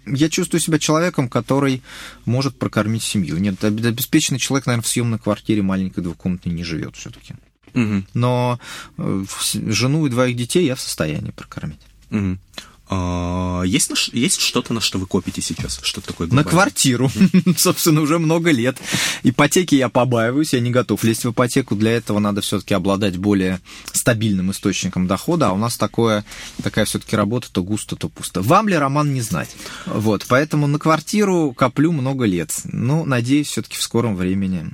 Я 0.05 0.29
чувствую 0.29 0.61
себя 0.61 0.77
человеком, 0.77 1.27
который 1.29 1.81
может 2.25 2.59
прокормить 2.59 3.01
семью. 3.01 3.37
Нет, 3.37 3.63
об- 3.63 3.83
обеспеченный 3.83 4.39
человек, 4.39 4.67
наверное, 4.67 4.83
в 4.83 4.87
съемной 4.87 5.17
квартире 5.17 5.63
маленькой 5.63 6.01
двухкомнатной 6.03 6.53
не 6.53 6.63
живет 6.63 6.95
все-таки. 6.95 7.33
Мгм, 7.73 8.05
Но 8.13 8.59
э, 8.99 9.25
жену 9.67 10.05
и 10.05 10.09
двоих 10.11 10.37
детей 10.37 10.65
я 10.67 10.75
в 10.75 10.81
состоянии 10.81 11.31
прокормить. 11.31 11.79
мгм. 12.11 12.39
А, 12.87 13.63
Есть, 13.63 13.89
на 13.89 13.95
есть 14.13 14.39
что-то, 14.39 14.73
на 14.73 14.81
что 14.81 14.99
вы 14.99 15.07
копите 15.07 15.41
сейчас? 15.41 15.79
Что 15.81 16.01
такое 16.01 16.27
На 16.27 16.43
глобальное? 16.43 16.51
квартиру, 16.51 17.11
собственно, 17.57 18.01
уже 18.01 18.19
много 18.19 18.51
лет. 18.51 18.77
Ипотеки 19.23 19.75
я 19.75 19.89
побаиваюсь, 19.89 20.53
я 20.53 20.59
не 20.59 20.69
готов 20.71 21.03
лезть 21.03 21.25
в 21.25 21.31
ипотеку. 21.31 21.75
Для 21.75 21.91
этого 21.93 22.19
надо 22.19 22.41
все-таки 22.41 22.73
обладать 22.73 23.17
более 23.17 23.59
стабильным 23.91 24.51
источником 24.51 25.07
дохода, 25.07 25.49
а 25.49 25.51
у 25.53 25.57
нас 25.57 25.77
такое, 25.77 26.25
такая 26.61 26.85
все-таки 26.85 27.15
работа 27.15 27.47
то 27.51 27.63
густо, 27.63 27.95
то 27.95 28.07
пусто. 28.09 28.41
Вам 28.41 28.67
ли, 28.67 28.75
Роман, 28.75 29.13
не 29.13 29.21
знать? 29.21 29.55
Вот, 29.87 30.25
поэтому 30.27 30.67
на 30.67 30.77
квартиру 30.77 31.53
коплю 31.53 31.91
много 31.91 32.25
лет. 32.25 32.53
Ну, 32.65 33.05
надеюсь, 33.05 33.47
все-таки 33.47 33.77
в 33.77 33.81
скором 33.81 34.15
времени. 34.15 34.71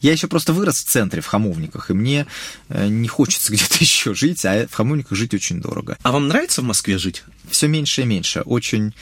Я 0.00 0.12
еще 0.12 0.28
просто 0.28 0.52
вырос 0.52 0.76
в 0.76 0.84
центре, 0.84 1.20
в 1.20 1.26
Хамовниках, 1.26 1.90
и 1.90 1.94
мне 1.94 2.26
э, 2.68 2.88
не 2.88 3.08
хочется 3.08 3.52
где-то 3.52 3.76
еще 3.80 4.14
жить, 4.14 4.44
а 4.44 4.66
в 4.66 4.74
Хамовниках 4.74 5.16
жить 5.16 5.34
очень 5.34 5.60
дорого. 5.60 5.96
А 6.02 6.12
вам 6.12 6.28
нравится 6.28 6.62
в 6.62 6.64
Москве 6.64 6.98
жить? 6.98 7.24
Все 7.50 7.68
меньше 7.68 8.02
и 8.02 8.04
меньше. 8.04 8.42
Очень 8.42 8.94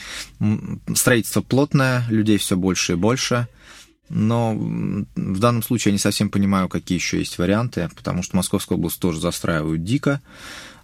строительство 0.95 1.41
плотное, 1.41 2.05
людей 2.09 2.37
все 2.37 2.55
больше 2.55 2.93
и 2.93 2.95
больше. 2.95 3.47
Но 4.09 4.53
в 4.55 5.39
данном 5.39 5.63
случае 5.63 5.91
я 5.91 5.93
не 5.93 5.99
совсем 5.99 6.29
понимаю, 6.29 6.69
какие 6.69 6.97
еще 6.97 7.19
есть 7.19 7.37
варианты, 7.37 7.89
потому 7.95 8.23
что 8.23 8.37
Московская 8.37 8.75
область 8.75 8.99
тоже 8.99 9.19
застраивают 9.19 9.83
дико. 9.83 10.21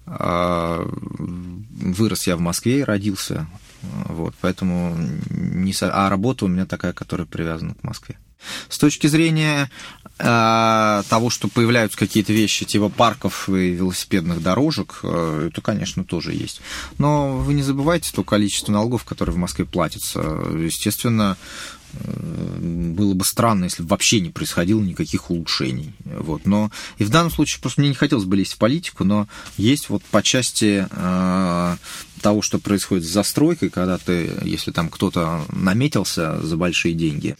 А, 0.05 0.85
Вырос 0.89 2.27
я 2.27 2.35
в 2.35 2.41
Москве 2.41 2.79
и 2.79 2.83
родился. 2.83 3.47
Вот, 3.81 4.33
поэтому 4.41 4.95
не. 5.29 5.73
А 5.81 6.09
работа 6.09 6.45
у 6.45 6.47
меня 6.47 6.65
такая, 6.65 6.93
которая 6.93 7.27
привязана 7.27 7.75
к 7.75 7.83
Москве. 7.83 8.17
С 8.69 8.77
точки 8.77 9.07
зрения 9.07 9.69
э, 10.19 11.03
того, 11.09 11.29
что 11.29 11.47
появляются 11.47 11.97
какие-то 11.97 12.33
вещи 12.33 12.65
типа 12.65 12.89
парков 12.89 13.49
и 13.49 13.71
велосипедных 13.71 14.41
дорожек, 14.41 14.99
э, 15.03 15.49
это, 15.51 15.61
конечно, 15.61 16.03
тоже 16.03 16.33
есть. 16.33 16.61
Но 16.97 17.37
вы 17.37 17.53
не 17.53 17.63
забывайте 17.63 18.11
то 18.13 18.23
количество 18.23 18.71
налогов, 18.71 19.03
которые 19.03 19.35
в 19.35 19.39
Москве 19.39 19.65
платятся. 19.65 20.19
Естественно, 20.55 21.37
э, 21.93 22.59
было 22.93 23.13
бы 23.13 23.25
странно, 23.25 23.65
если 23.65 23.83
бы 23.83 23.89
вообще 23.89 24.19
не 24.21 24.29
происходило 24.29 24.81
никаких 24.81 25.29
улучшений. 25.29 25.93
Вот. 26.05 26.45
Но 26.45 26.71
и 26.97 27.03
в 27.03 27.09
данном 27.09 27.31
случае 27.31 27.61
просто 27.61 27.81
мне 27.81 27.89
не 27.89 27.95
хотелось 27.95 28.25
бы 28.25 28.35
лезть 28.35 28.53
в 28.53 28.57
политику, 28.57 29.03
но 29.03 29.27
есть 29.57 29.89
вот 29.89 30.03
по 30.03 30.21
части 30.21 30.87
э, 30.89 31.77
того, 32.24 32.41
что 32.41 32.57
происходит 32.57 33.05
с 33.05 33.09
застройкой, 33.11 33.69
когда 33.69 33.97
ты, 33.99 34.32
если 34.41 34.71
там 34.71 34.89
кто-то 34.89 35.45
наметился 35.51 36.41
за 36.41 36.57
большие 36.57 36.95
деньги, 36.95 37.36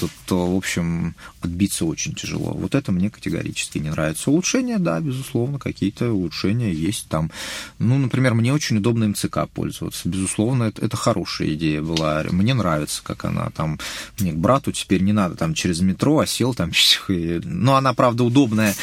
то, 0.00 0.08
то, 0.26 0.52
в 0.52 0.56
общем, 0.56 1.14
отбиться 1.42 1.84
очень 1.84 2.14
тяжело. 2.14 2.52
Вот 2.54 2.74
это 2.74 2.90
мне 2.90 3.10
категорически 3.10 3.78
не 3.78 3.90
нравится. 3.90 4.30
Улучшения, 4.30 4.78
да, 4.78 4.98
безусловно, 5.00 5.58
какие-то 5.58 6.10
улучшения 6.12 6.72
есть 6.72 7.08
там. 7.08 7.30
Ну, 7.78 7.98
например, 7.98 8.34
мне 8.34 8.52
очень 8.52 8.78
удобно 8.78 9.06
МЦК 9.08 9.46
пользоваться. 9.52 10.08
Безусловно, 10.08 10.64
это, 10.64 10.84
это 10.84 10.96
хорошая 10.96 11.52
идея 11.54 11.82
была. 11.82 12.24
Мне 12.30 12.54
нравится, 12.54 13.02
как 13.04 13.24
она 13.24 13.50
там... 13.50 13.78
Мне 14.18 14.32
к 14.32 14.36
брату 14.36 14.72
теперь 14.72 15.02
не 15.02 15.12
надо 15.12 15.36
там 15.36 15.54
через 15.54 15.80
метро, 15.80 16.18
а 16.18 16.26
сел 16.26 16.54
там... 16.54 16.70
и- 17.08 17.40
Ну, 17.44 17.74
она, 17.74 17.92
правда, 17.94 18.24
удобная 18.24 18.74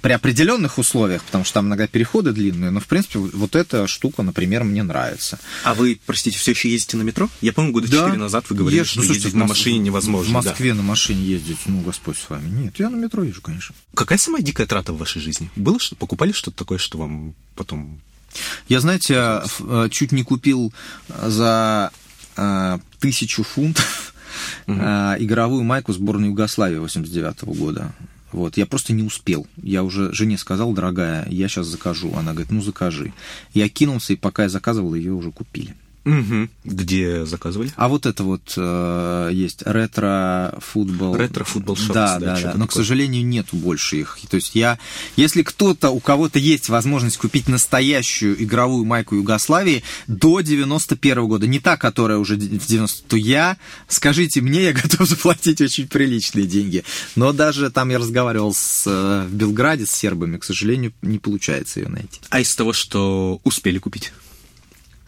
при 0.00 0.12
определенных 0.12 0.78
условиях, 0.78 1.24
потому 1.24 1.44
что 1.44 1.54
там 1.54 1.66
иногда 1.66 1.86
переходы 1.86 2.32
длинные, 2.32 2.70
но, 2.70 2.80
в 2.80 2.86
принципе, 2.86 3.18
вот 3.18 3.56
эта 3.56 3.86
штука, 3.86 4.22
например, 4.22 4.64
мне 4.64 4.82
нравится. 4.82 5.38
А 5.64 5.74
вы, 5.74 5.98
простите, 6.06 6.38
все 6.38 6.52
еще 6.52 6.70
ездите 6.70 6.96
на 6.96 7.02
метро? 7.02 7.28
Я 7.40 7.52
помню, 7.52 7.72
года 7.72 7.88
четыре 7.88 8.16
назад 8.16 8.44
вы 8.48 8.56
говорили, 8.56 8.80
Я- 8.80 8.84
что 8.84 9.00
ну, 9.00 9.12
ездить 9.12 9.34
на 9.34 9.46
машине 9.46 9.78
невозможно. 9.78 10.40
В 10.40 10.44
да. 10.44 10.50
Москве 10.50 10.74
на 10.74 10.82
машине 10.82 11.22
ездить, 11.22 11.58
ну, 11.66 11.80
Господь 11.80 12.16
с 12.18 12.30
вами. 12.30 12.48
Нет, 12.48 12.78
я 12.78 12.90
на 12.90 12.96
метро 12.96 13.22
езжу, 13.22 13.42
конечно. 13.42 13.74
Какая 13.94 14.18
самая 14.18 14.42
дикая 14.42 14.66
трата 14.66 14.92
в 14.92 14.98
вашей 14.98 15.20
жизни? 15.20 15.50
Было 15.56 15.80
что 15.80 15.96
покупали 15.96 16.32
что-то 16.32 16.58
такое, 16.58 16.78
что 16.78 16.98
вам 16.98 17.34
потом... 17.56 18.00
Я, 18.68 18.80
знаете, 18.80 19.42
э, 19.60 19.88
чуть 19.90 20.12
не 20.12 20.22
купил 20.22 20.72
за 21.08 21.90
э, 22.36 22.78
тысячу 22.98 23.42
фунтов 23.42 24.14
э, 24.66 24.72
игровую 25.18 25.64
майку 25.64 25.92
сборной 25.92 26.28
Югославии 26.28 26.78
89 26.78 27.42
года. 27.44 27.92
Вот, 28.32 28.56
я 28.56 28.66
просто 28.66 28.92
не 28.92 29.02
успел. 29.02 29.46
Я 29.62 29.82
уже 29.84 30.12
жене 30.12 30.38
сказал, 30.38 30.72
дорогая, 30.72 31.26
я 31.28 31.48
сейчас 31.48 31.66
закажу. 31.66 32.12
Она 32.16 32.32
говорит, 32.32 32.50
ну 32.50 32.62
закажи. 32.62 33.12
Я 33.52 33.68
кинулся, 33.68 34.14
и 34.14 34.16
пока 34.16 34.44
я 34.44 34.48
заказывал, 34.48 34.94
ее 34.94 35.12
уже 35.12 35.30
купили. 35.30 35.74
Мгм. 36.04 36.50
Где 36.64 37.24
заказывали? 37.24 37.72
А 37.76 37.88
вот 37.88 38.06
это 38.06 38.24
вот 38.24 38.54
э, 38.56 39.30
есть 39.32 39.62
ретро-футбол. 39.64 41.14
Ретро-футбол 41.16 41.76
шортс, 41.76 41.94
Да, 41.94 42.18
да, 42.18 42.40
да. 42.40 42.52
Но, 42.56 42.66
к 42.66 42.70
такое. 42.70 42.84
сожалению, 42.84 43.24
нету 43.24 43.56
больше 43.56 43.98
их. 43.98 44.18
То 44.28 44.36
есть 44.36 44.54
я, 44.54 44.78
если 45.16 45.42
кто-то, 45.42 45.90
у 45.90 46.00
кого-то 46.00 46.38
есть 46.38 46.68
возможность 46.68 47.18
купить 47.18 47.48
настоящую 47.48 48.42
игровую 48.42 48.84
майку 48.84 49.14
Югославии 49.14 49.84
до 50.08 50.40
91 50.40 51.26
года, 51.28 51.46
не 51.46 51.60
та, 51.60 51.76
которая 51.76 52.18
уже 52.18 52.34
в 52.36 52.66
90, 52.66 53.04
то 53.08 53.16
я, 53.16 53.56
скажите 53.88 54.40
мне, 54.40 54.64
я 54.64 54.72
готов 54.72 55.08
заплатить 55.08 55.60
очень 55.60 55.86
приличные 55.86 56.46
деньги. 56.46 56.84
Но 57.14 57.32
даже 57.32 57.70
там 57.70 57.90
я 57.90 57.98
разговаривал 57.98 58.54
с, 58.54 58.84
э, 58.86 59.26
в 59.28 59.34
Белграде 59.34 59.86
с 59.86 59.90
сербами, 59.90 60.38
к 60.38 60.44
сожалению, 60.44 60.92
не 61.02 61.18
получается 61.18 61.80
ее 61.80 61.88
найти. 61.88 62.20
А 62.28 62.40
из 62.40 62.54
того, 62.54 62.72
что 62.72 63.40
успели 63.44 63.78
купить? 63.78 64.12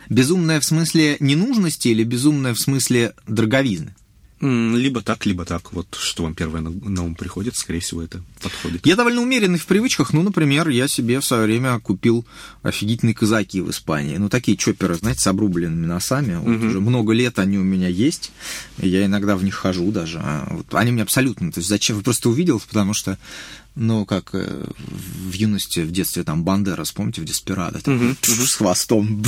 Безумная 0.08 0.60
в 0.60 0.64
смысле 0.64 1.16
ненужности 1.20 1.88
или 1.88 2.04
безумная 2.04 2.54
в 2.54 2.60
смысле 2.60 3.14
дороговизны? 3.26 3.94
Либо 4.40 5.00
так, 5.00 5.24
либо 5.24 5.46
так. 5.46 5.72
Вот 5.72 5.96
что 5.98 6.24
вам 6.24 6.34
первое 6.34 6.60
на, 6.60 6.70
на 6.70 7.04
ум 7.04 7.14
приходит, 7.14 7.56
скорее 7.56 7.80
всего, 7.80 8.02
это 8.02 8.22
подходит. 8.42 8.84
Я 8.84 8.94
довольно 8.94 9.22
умеренный 9.22 9.58
в 9.58 9.64
привычках. 9.64 10.12
Ну, 10.12 10.22
например, 10.22 10.68
я 10.68 10.86
себе 10.86 11.20
в 11.20 11.24
свое 11.24 11.44
время 11.44 11.78
купил 11.80 12.26
офигительные 12.62 13.14
казаки 13.14 13.62
в 13.62 13.70
Испании. 13.70 14.18
Ну, 14.18 14.28
такие 14.28 14.58
чоперы, 14.58 14.96
знаете, 14.96 15.20
с 15.20 15.26
обрубленными 15.28 15.86
носами. 15.86 16.36
Вот 16.36 16.62
уже 16.62 16.80
много 16.80 17.14
лет 17.14 17.38
они 17.38 17.58
у 17.58 17.62
меня 17.62 17.88
есть. 17.88 18.32
Я 18.76 19.06
иногда 19.06 19.36
в 19.36 19.44
них 19.44 19.54
хожу 19.54 19.90
даже. 19.92 20.18
А 20.22 20.46
вот 20.50 20.66
они 20.74 20.92
мне 20.92 21.04
абсолютно... 21.04 21.50
То 21.50 21.60
есть 21.60 21.68
зачем? 21.68 21.96
Вы 21.96 22.02
просто 22.02 22.28
увидел, 22.28 22.60
потому 22.60 22.92
что 22.92 23.18
ну, 23.76 24.04
как 24.06 24.30
э, 24.34 24.64
в 24.76 25.32
юности, 25.32 25.80
в 25.80 25.90
детстве, 25.90 26.22
там, 26.22 26.44
Бандера, 26.44 26.84
помните, 26.94 27.20
в 27.20 27.24
Деспирадо, 27.24 27.80
там, 27.80 28.16
с 28.22 28.54
хвостом, 28.54 29.22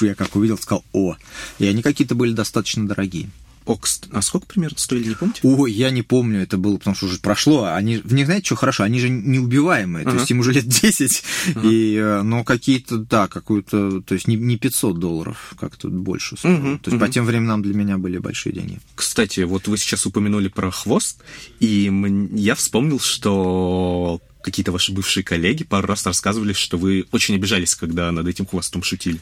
я 0.00 0.14
как 0.14 0.34
увидел, 0.36 0.58
сказал, 0.58 0.84
о, 0.92 1.16
и 1.58 1.66
они 1.66 1.82
какие-то 1.82 2.14
были 2.14 2.32
достаточно 2.32 2.86
дорогие. 2.86 3.30
О, 3.64 3.74
кст- 3.74 4.08
а 4.12 4.22
сколько 4.22 4.46
примерно 4.46 4.78
стоили, 4.78 5.08
не 5.10 5.14
помните? 5.14 5.40
Ой, 5.42 5.72
я 5.72 5.90
не 5.90 6.02
помню, 6.02 6.42
это 6.42 6.56
было, 6.56 6.78
потому 6.78 6.96
что 6.96 7.06
уже 7.06 7.18
прошло. 7.18 7.64
Они, 7.66 7.98
в 7.98 8.12
них, 8.12 8.26
знаете, 8.26 8.46
что 8.46 8.56
хорошо? 8.56 8.82
Они 8.84 8.98
же 8.98 9.08
неубиваемые, 9.08 10.04
то 10.04 10.10
есть 10.18 10.30
им 10.30 10.40
уже 10.40 10.52
лет 10.52 10.66
10, 10.66 11.24
и, 11.64 11.94
э, 11.96 12.22
но 12.22 12.44
какие-то, 12.44 12.98
да, 12.98 13.28
какую-то, 13.28 14.00
то 14.00 14.14
есть 14.14 14.26
не, 14.28 14.36
не 14.36 14.56
500 14.58 14.98
долларов, 14.98 15.54
как-то 15.58 15.88
больше 15.88 16.36
То 16.82 16.90
есть 16.90 17.00
по 17.00 17.08
тем 17.08 17.24
временам 17.24 17.62
для 17.62 17.74
меня 17.74 17.98
были 17.98 18.18
большие 18.18 18.52
деньги. 18.52 18.80
Кстати, 18.94 19.40
вот 19.40 19.68
вы 19.68 19.78
сейчас 19.78 20.06
упомянули 20.06 20.48
про 20.48 20.70
хвост, 20.70 21.22
и 21.60 21.90
я 22.32 22.54
вспомнил, 22.54 22.98
что 23.00 24.20
какие-то 24.42 24.72
ваши 24.72 24.92
бывшие 24.92 25.22
коллеги 25.24 25.64
пару 25.64 25.86
раз 25.86 26.04
рассказывали, 26.04 26.52
что 26.52 26.76
вы 26.76 27.06
очень 27.12 27.36
обижались, 27.36 27.74
когда 27.74 28.10
над 28.10 28.26
этим 28.26 28.46
хвостом 28.46 28.82
шутили. 28.82 29.20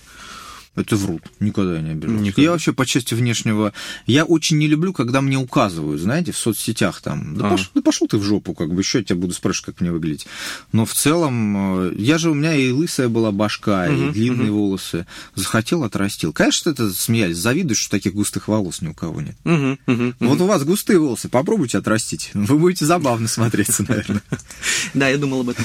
Это 0.76 0.96
врут. 0.96 1.22
Никогда 1.40 1.74
я 1.76 1.82
не 1.82 1.90
обижался. 1.90 2.22
Никогда. 2.22 2.42
Я 2.42 2.50
вообще 2.52 2.72
по 2.72 2.86
части 2.86 3.14
внешнего... 3.14 3.72
Я 4.06 4.24
очень 4.24 4.56
не 4.56 4.68
люблю, 4.68 4.92
когда 4.92 5.20
мне 5.20 5.36
указывают, 5.36 6.00
знаете, 6.00 6.30
в 6.32 6.38
соцсетях 6.38 7.00
там. 7.02 7.36
Да, 7.36 7.46
Ага. 7.48 7.56
пош- 7.56 7.70
да 7.74 7.82
пошел 7.82 8.06
ты 8.06 8.16
в 8.18 8.22
жопу, 8.22 8.54
как 8.54 8.72
бы, 8.72 8.80
еще 8.80 8.98
я 8.98 9.04
тебя 9.04 9.16
буду 9.16 9.34
спрашивать, 9.34 9.66
как 9.66 9.80
мне 9.80 9.90
выглядеть. 9.90 10.26
Но 10.72 10.84
в 10.86 10.94
целом, 10.94 11.88
э, 11.90 11.94
я 11.98 12.18
же, 12.18 12.30
у 12.30 12.34
меня 12.34 12.54
и 12.54 12.70
лысая 12.70 13.08
была 13.08 13.32
башка, 13.32 13.88
и 13.88 14.10
длинные 14.10 14.52
волосы. 14.52 15.06
Захотел, 15.34 15.82
отрастил. 15.82 16.32
Конечно, 16.32 16.70
это 16.70 16.88
смеялись, 16.94 17.36
завидуешь, 17.36 17.80
что 17.80 17.90
таких 17.90 18.14
густых 18.14 18.46
волос 18.46 18.80
ни 18.80 18.86
у 18.88 18.94
кого 18.94 19.20
нет. 19.20 19.36
Вот 20.20 20.40
у 20.40 20.46
вас 20.46 20.62
густые 20.64 20.98
волосы, 21.00 21.28
попробуйте 21.28 21.78
отрастить. 21.78 22.30
Вы 22.32 22.56
будете 22.58 22.86
забавно 22.86 23.26
смотреться, 23.28 23.84
наверное. 23.88 24.22
Да, 24.94 25.08
я 25.08 25.18
думал 25.18 25.40
об 25.40 25.48
этом. 25.50 25.64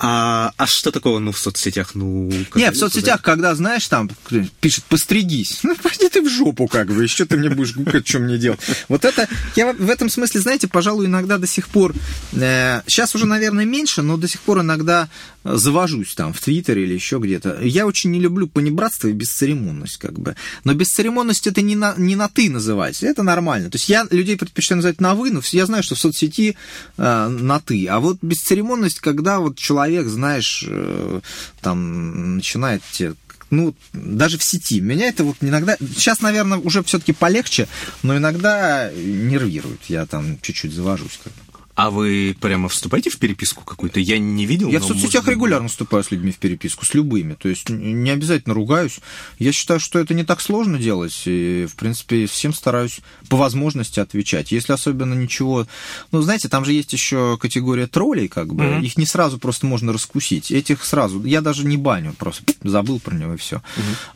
А, 0.00 0.52
а 0.56 0.66
что 0.66 0.90
такого, 0.90 1.18
ну, 1.18 1.32
в 1.32 1.38
соцсетях? 1.38 1.94
Ну, 1.94 2.30
Не, 2.56 2.70
в 2.70 2.76
соцсетях, 2.76 3.22
когда, 3.22 3.54
знаешь, 3.54 3.86
там 3.88 4.10
кто-нибудь 4.24 4.52
пишет 4.52 4.84
«постригись», 4.84 5.60
ну, 5.62 5.76
пойди 5.76 6.08
ты 6.08 6.22
в 6.22 6.28
жопу, 6.28 6.66
как 6.66 6.88
бы, 6.88 7.02
еще 7.02 7.24
ты 7.24 7.36
мне 7.36 7.50
будешь 7.50 7.74
гукать, 7.74 8.06
что 8.06 8.18
мне 8.18 8.38
делать. 8.38 8.60
Вот 8.88 9.04
это, 9.04 9.28
я 9.56 9.72
в 9.72 9.90
этом 9.90 10.08
смысле, 10.08 10.40
знаете, 10.40 10.68
пожалуй, 10.68 11.06
иногда 11.06 11.38
до 11.38 11.46
сих 11.46 11.68
пор, 11.68 11.94
э, 12.32 12.80
сейчас 12.86 13.14
уже, 13.14 13.26
наверное, 13.26 13.64
меньше, 13.64 14.02
но 14.02 14.16
до 14.16 14.28
сих 14.28 14.40
пор 14.40 14.60
иногда 14.60 15.08
э, 15.44 15.54
завожусь 15.56 16.14
там 16.14 16.32
в 16.32 16.40
Твиттере 16.40 16.84
или 16.84 16.94
еще 16.94 17.18
где-то. 17.18 17.60
Я 17.62 17.86
очень 17.86 18.10
не 18.10 18.20
люблю 18.20 18.48
понебратство 18.48 19.08
и 19.08 19.12
бесцеремонность, 19.12 19.98
как 19.98 20.18
бы. 20.18 20.36
Но 20.64 20.74
бесцеремонность 20.74 21.46
это 21.46 21.62
не 21.62 21.76
на, 21.76 21.94
не 21.96 22.16
на 22.16 22.28
«ты» 22.28 22.50
называть, 22.50 23.02
это 23.02 23.22
нормально. 23.22 23.70
То 23.70 23.76
есть 23.76 23.88
я 23.88 24.06
людей 24.10 24.36
предпочитаю 24.36 24.78
называть 24.78 25.00
на 25.00 25.14
«вы», 25.14 25.30
но 25.30 25.40
я 25.52 25.66
знаю, 25.66 25.82
что 25.82 25.94
в 25.94 25.98
соцсети 25.98 26.56
э, 26.96 27.28
на 27.28 27.60
«ты». 27.60 27.86
А 27.86 28.00
вот 28.00 28.18
бесцеремонность, 28.22 29.00
когда 29.00 29.38
вот 29.38 29.56
человек, 29.56 30.06
знаешь, 30.06 30.64
э, 30.66 31.20
там 31.60 32.36
начинает 32.36 32.82
тебе 32.92 33.14
ну, 33.56 33.74
даже 33.92 34.38
в 34.38 34.44
сети. 34.44 34.80
Меня 34.80 35.08
это 35.08 35.24
вот 35.24 35.36
иногда... 35.40 35.76
Сейчас, 35.78 36.20
наверное, 36.20 36.58
уже 36.58 36.82
все-таки 36.82 37.12
полегче, 37.12 37.68
но 38.02 38.16
иногда 38.16 38.90
нервирует. 38.92 39.84
Я 39.88 40.06
там 40.06 40.38
чуть-чуть 40.40 40.72
завожусь. 40.72 41.18
Как 41.22 41.32
бы. 41.32 41.43
А 41.74 41.90
вы 41.90 42.36
прямо 42.40 42.68
вступаете 42.68 43.10
в 43.10 43.18
переписку 43.18 43.64
какую-то? 43.64 43.98
Я 43.98 44.18
не 44.18 44.46
видел. 44.46 44.70
Я 44.70 44.78
в 44.78 44.84
соцсетях 44.84 45.24
может 45.24 45.28
регулярно 45.30 45.68
вступаю 45.68 46.04
с 46.04 46.10
людьми 46.12 46.30
в 46.30 46.38
переписку, 46.38 46.84
с 46.84 46.94
любыми. 46.94 47.34
То 47.34 47.48
есть 47.48 47.68
не 47.68 48.10
обязательно 48.10 48.54
ругаюсь. 48.54 49.00
Я 49.40 49.50
считаю, 49.50 49.80
что 49.80 49.98
это 49.98 50.14
не 50.14 50.24
так 50.24 50.40
сложно 50.40 50.78
делать. 50.78 51.22
И, 51.24 51.66
в 51.68 51.74
принципе, 51.74 52.26
всем 52.26 52.54
стараюсь 52.54 53.00
по 53.28 53.36
возможности 53.36 53.98
отвечать. 53.98 54.52
Если 54.52 54.72
особенно 54.72 55.14
ничего... 55.14 55.66
Ну, 56.12 56.22
знаете, 56.22 56.48
там 56.48 56.64
же 56.64 56.72
есть 56.72 56.92
еще 56.92 57.38
категория 57.40 57.88
троллей, 57.88 58.28
как 58.28 58.54
бы. 58.54 58.64
Мгм. 58.64 58.82
Их 58.84 58.96
не 58.96 59.06
сразу 59.06 59.38
просто 59.38 59.66
можно 59.66 59.92
раскусить. 59.92 60.52
Этих 60.52 60.84
сразу... 60.84 61.24
Я 61.24 61.40
даже 61.40 61.66
не 61.66 61.76
баню, 61.76 62.14
просто 62.16 62.44
забыл 62.62 63.00
про 63.00 63.16
него 63.16 63.34
и 63.34 63.36
все. 63.36 63.62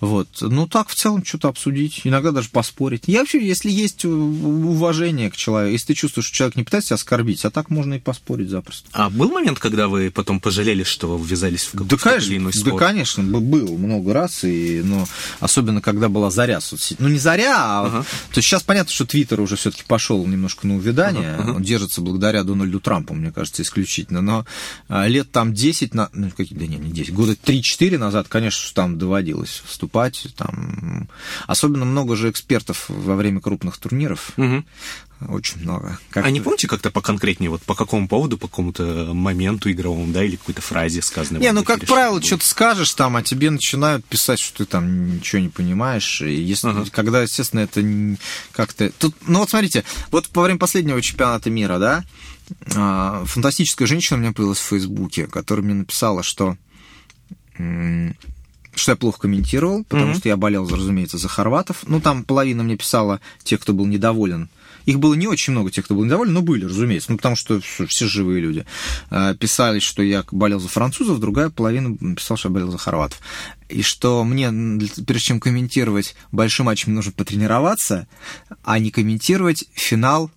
Вот. 0.01 0.29
Ну, 0.41 0.69
так, 0.69 0.89
в 0.89 0.95
целом, 0.95 1.25
что-то 1.25 1.49
обсудить. 1.49 2.03
Иногда 2.05 2.31
даже 2.31 2.51
поспорить. 2.51 3.03
Я 3.07 3.21
вообще, 3.21 3.45
если 3.45 3.69
есть 3.69 4.05
уважение 4.05 5.31
к 5.31 5.37
человеку, 5.37 5.73
если 5.73 5.89
ты 5.89 5.95
чувствуешь, 5.95 6.27
что 6.27 6.37
человек 6.37 6.57
не 6.57 6.63
пытается 6.63 6.89
тебя 6.89 6.95
оскорбить, 6.95 7.48
а 7.49 7.51
так 7.51 7.71
можно 7.71 7.95
и 7.95 7.99
поспорить 7.99 8.49
запросто. 8.51 8.89
А 8.93 9.11
был 9.11 9.31
момент, 9.31 9.59
когда 9.59 9.89
вы 9.89 10.11
потом 10.11 10.41
пожалели, 10.41 10.85
что 10.85 11.17
ввязались 11.17 11.65
в 11.65 11.73
какой-то 11.73 11.97
Да, 11.97 12.03
конечно, 12.03 12.35
иной 12.37 12.53
да, 12.53 12.59
спор? 12.61 12.79
конечно, 12.79 13.23
б- 13.25 13.41
был 13.41 13.77
много 13.79 14.13
раз, 14.13 14.45
и, 14.45 14.83
но 14.85 15.07
особенно 15.41 15.81
когда 15.81 16.09
была 16.09 16.31
заря 16.31 16.61
соцсетей. 16.61 16.97
Ну, 17.01 17.09
не 17.09 17.19
заря, 17.19 17.57
а... 17.57 17.87
Ага. 17.87 18.03
То 18.33 18.39
есть 18.39 18.49
сейчас 18.49 18.63
понятно, 18.63 18.93
что 18.93 19.07
Твиттер 19.07 19.41
уже 19.41 19.57
все-таки 19.57 19.83
пошел 19.87 20.25
немножко 20.27 20.67
на 20.67 20.77
увядание. 20.77 21.35
Ага, 21.35 21.43
ага. 21.43 21.53
Он 21.57 21.63
держится 21.63 22.01
благодаря 22.01 22.45
Дональду 22.45 22.81
Трампу, 22.81 23.15
мне 23.15 23.33
кажется, 23.33 23.63
исключительно. 23.63 24.21
Но 24.21 24.47
а, 24.89 25.07
лет 25.07 25.31
там 25.33 25.53
10, 25.55 25.95
на... 25.95 26.11
ну, 26.13 26.31
какие, 26.37 26.59
да 26.59 26.67
не, 26.67 26.77
не 26.77 26.93
10, 26.93 27.13
года 27.15 27.33
3-4 27.33 27.99
назад, 27.99 28.29
конечно, 28.29 28.69
там 28.75 28.99
доводилось 28.99 29.63
вступать. 29.67 30.27
Там... 30.37 31.09
Особенно 31.47 31.85
много 31.85 32.17
же 32.17 32.31
экспертов 32.31 32.85
во 32.89 33.17
время 33.17 33.41
крупных 33.41 33.79
турниров. 33.79 34.33
Мгм. 34.37 34.67
Очень 35.27 35.63
много. 35.63 35.99
Как- 36.11 36.25
А 36.25 36.31
не 36.31 36.41
помните 36.41 36.69
как-то 36.69 36.91
поконкретнее, 36.93 37.51
вот 37.51 37.63
по 37.63 37.75
какому 37.75 38.07
поводу, 38.07 38.39
по 38.39 38.47
какому-то 38.47 39.11
моменту 39.13 39.69
игровому, 39.71 40.13
да, 40.13 40.23
или 40.25 40.37
какой-то 40.37 40.63
фразе 40.63 41.03
сказанной? 41.03 41.41
Не, 41.41 41.51
ну, 41.53 41.65
как 41.65 41.85
правило, 41.87 42.23
что-то 42.23 42.49
скажешь 42.49 42.93
там, 42.95 43.17
а 43.17 43.23
тебе 43.25 43.51
начинают 43.51 44.05
писать, 44.05 44.39
что 44.39 44.59
ты 44.59 44.65
там 44.65 45.17
ничего 45.17 45.43
не 45.43 45.49
понимаешь. 45.49 46.23
И 46.23 46.33
если, 46.33 46.69
Ага. 46.69 46.85
Когда, 46.93 47.23
естественно, 47.23 47.61
это 47.61 47.83
как-то... 48.53 48.91
Тут, 48.99 49.17
ну, 49.27 49.41
вот 49.41 49.51
смотрите, 49.51 49.83
вот 50.13 50.29
во 50.33 50.43
время 50.45 50.59
последнего 50.61 51.03
чемпионата 51.03 51.51
мира, 51.51 51.79
да, 51.81 52.05
а, 52.77 53.25
фантастическая 53.27 53.89
женщина 53.89 54.19
у 54.19 54.23
меня 54.23 54.33
появилась 54.33 54.59
в 54.59 54.67
Фейсбуке, 54.69 55.27
которая 55.27 55.65
мне 55.65 55.75
написала, 55.75 56.23
что 56.23 56.57
что 58.75 58.93
я 58.93 58.97
плохо 58.97 59.23
комментировал, 59.23 59.83
потому 59.85 60.11
Мгм. 60.11 60.19
что 60.19 60.29
я 60.29 60.37
болел, 60.37 60.69
разумеется, 60.69 61.19
за 61.19 61.27
хорватов. 61.29 61.79
Ну, 61.89 62.01
там 62.01 62.23
половина 62.23 62.63
мне 62.63 62.77
писала 62.77 63.21
те, 63.43 63.59
кто 63.59 63.73
был 63.73 63.87
недоволен. 63.87 64.49
Их 64.89 64.99
было 65.01 65.13
не 65.13 65.27
очень 65.27 65.51
много, 65.51 65.71
тех, 65.71 65.85
кто 65.85 65.95
был 65.95 66.07
недоволен, 66.07 66.33
но 66.33 66.41
были, 66.41 66.65
разумеется, 66.65 67.11
ну, 67.11 67.19
потому 67.19 67.37
что 67.37 67.61
все, 67.61 68.09
живые 68.09 68.41
люди. 68.41 68.65
Э, 69.11 69.35
Писали, 69.39 69.81
что 69.81 70.03
я 70.03 70.25
болел 70.31 70.61
за 70.61 70.69
французов, 70.69 71.21
другая 71.21 71.51
половина 71.51 71.95
писала, 72.15 72.39
что 72.39 72.49
я 72.49 72.55
болел 72.55 72.71
за 72.71 72.79
хорватов. 72.79 73.21
И 73.69 73.83
что 73.83 74.25
мне, 74.25 74.51
прежде 75.07 75.27
чем 75.27 75.41
комментировать 75.41 76.17
большой 76.33 76.65
матч, 76.65 76.87
мне 76.87 76.97
нужно 76.97 77.13
потренироваться, 77.13 78.09
а 78.65 78.79
не 78.79 78.91
комментировать 78.91 79.67
финал 79.75 80.31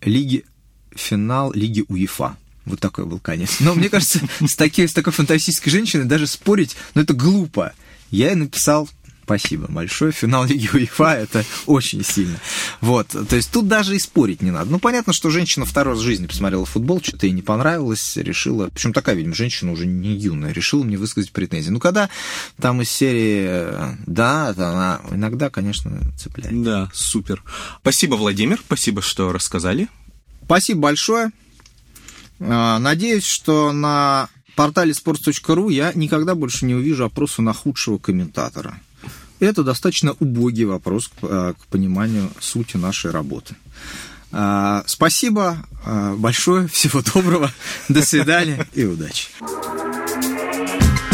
Лиги, 0.00 0.44
финал 0.90 1.52
Лиги 1.52 1.84
УЕФА. 1.86 2.36
Вот 2.64 2.80
такой 2.80 3.06
был 3.06 3.20
конец. 3.20 3.60
Но 3.60 3.74
мне 3.74 3.88
кажется, 3.88 4.18
с, 4.44 4.56
таки, 4.56 4.84
с 4.84 4.92
такой 4.92 5.12
фантастической 5.12 5.70
женщиной 5.70 6.06
даже 6.06 6.26
спорить, 6.26 6.74
ну, 6.96 7.02
это 7.02 7.14
глупо. 7.14 7.72
Я 8.10 8.30
ей 8.30 8.34
написал 8.34 8.88
Спасибо 9.24 9.66
большое. 9.68 10.12
Финал 10.12 10.44
Лиги 10.44 10.68
УЕФА– 10.72 11.14
это 11.22 11.44
очень 11.66 12.04
сильно. 12.04 12.38
Вот, 12.80 13.08
то 13.08 13.36
есть 13.36 13.52
тут 13.52 13.68
даже 13.68 13.94
и 13.94 13.98
спорить 13.98 14.42
не 14.42 14.50
надо. 14.50 14.70
Ну, 14.70 14.78
понятно, 14.78 15.12
что 15.12 15.30
женщина 15.30 15.64
второй 15.64 15.94
раз 15.94 16.02
в 16.02 16.04
жизни 16.04 16.26
посмотрела 16.26 16.66
футбол, 16.66 17.00
что-то 17.02 17.26
ей 17.26 17.32
не 17.32 17.42
понравилось, 17.42 18.16
решила... 18.16 18.68
Причем 18.68 18.92
такая, 18.92 19.14
видимо, 19.14 19.34
женщина 19.34 19.72
уже 19.72 19.86
не 19.86 20.14
юная, 20.16 20.52
решила 20.52 20.82
мне 20.82 20.98
высказать 20.98 21.30
претензии. 21.32 21.70
Ну, 21.70 21.78
когда 21.78 22.10
там 22.60 22.82
из 22.82 22.90
серии 22.90 23.96
«да», 24.06 24.48
она 24.48 25.00
иногда, 25.12 25.50
конечно, 25.50 26.00
цепляет. 26.18 26.62
Да, 26.62 26.90
супер. 26.92 27.42
Спасибо, 27.80 28.16
Владимир, 28.16 28.60
спасибо, 28.64 29.02
что 29.02 29.32
рассказали. 29.32 29.88
Спасибо 30.44 30.80
большое. 30.80 31.30
А, 32.40 32.78
надеюсь, 32.80 33.24
что 33.24 33.72
на 33.72 34.28
портале 34.56 34.92
sports.ru 34.92 35.72
я 35.72 35.92
никогда 35.94 36.34
больше 36.34 36.66
не 36.66 36.74
увижу 36.74 37.04
опроса 37.04 37.40
на 37.42 37.52
худшего 37.52 37.98
комментатора. 37.98 38.80
Это 39.42 39.64
достаточно 39.64 40.14
убогий 40.20 40.64
вопрос 40.66 41.08
к, 41.08 41.12
э, 41.22 41.54
пониманию 41.68 42.30
сути 42.38 42.76
нашей 42.76 43.10
работы. 43.10 43.56
А, 44.30 44.84
спасибо 44.86 45.66
а, 45.84 46.14
большое, 46.14 46.68
всего 46.68 47.02
доброго, 47.14 47.50
до 47.88 48.02
свидания 48.02 48.64
и 48.72 48.84
удачи. 48.84 49.30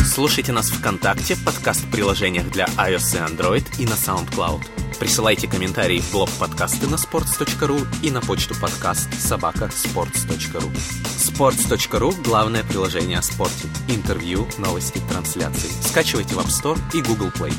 Слушайте 0.05 0.53
нас 0.53 0.69
ВКонтакте, 0.69 1.37
подкаст-приложениях 1.43 2.51
для 2.51 2.67
iOS 2.77 3.17
и 3.17 3.35
Android 3.35 3.65
и 3.79 3.87
на 3.87 3.95
SoundCloud. 3.95 4.61
Присылайте 5.01 5.49
комментарии 5.49 6.01
в 6.01 6.13
блог 6.13 6.29
подкасты 6.39 6.87
на 6.87 6.97
sports.ru 6.97 7.87
и 8.03 8.11
на 8.11 8.21
почту 8.21 8.55
подкаст 8.61 9.09
собака 9.19 9.71
sports.ru. 9.73 10.71
Sports.ru– 11.19 12.23
главное 12.25 12.63
приложение 12.63 13.21
о 13.21 13.23
спорте. 13.23 13.69
Интервью, 13.89 14.47
новости, 14.59 15.01
трансляции. 15.09 15.71
Скачивайте 15.89 16.35
в 16.35 16.39
App 16.39 16.49
Store 16.49 16.79
и 16.93 17.01
Google 17.01 17.29
Play. 17.29 17.55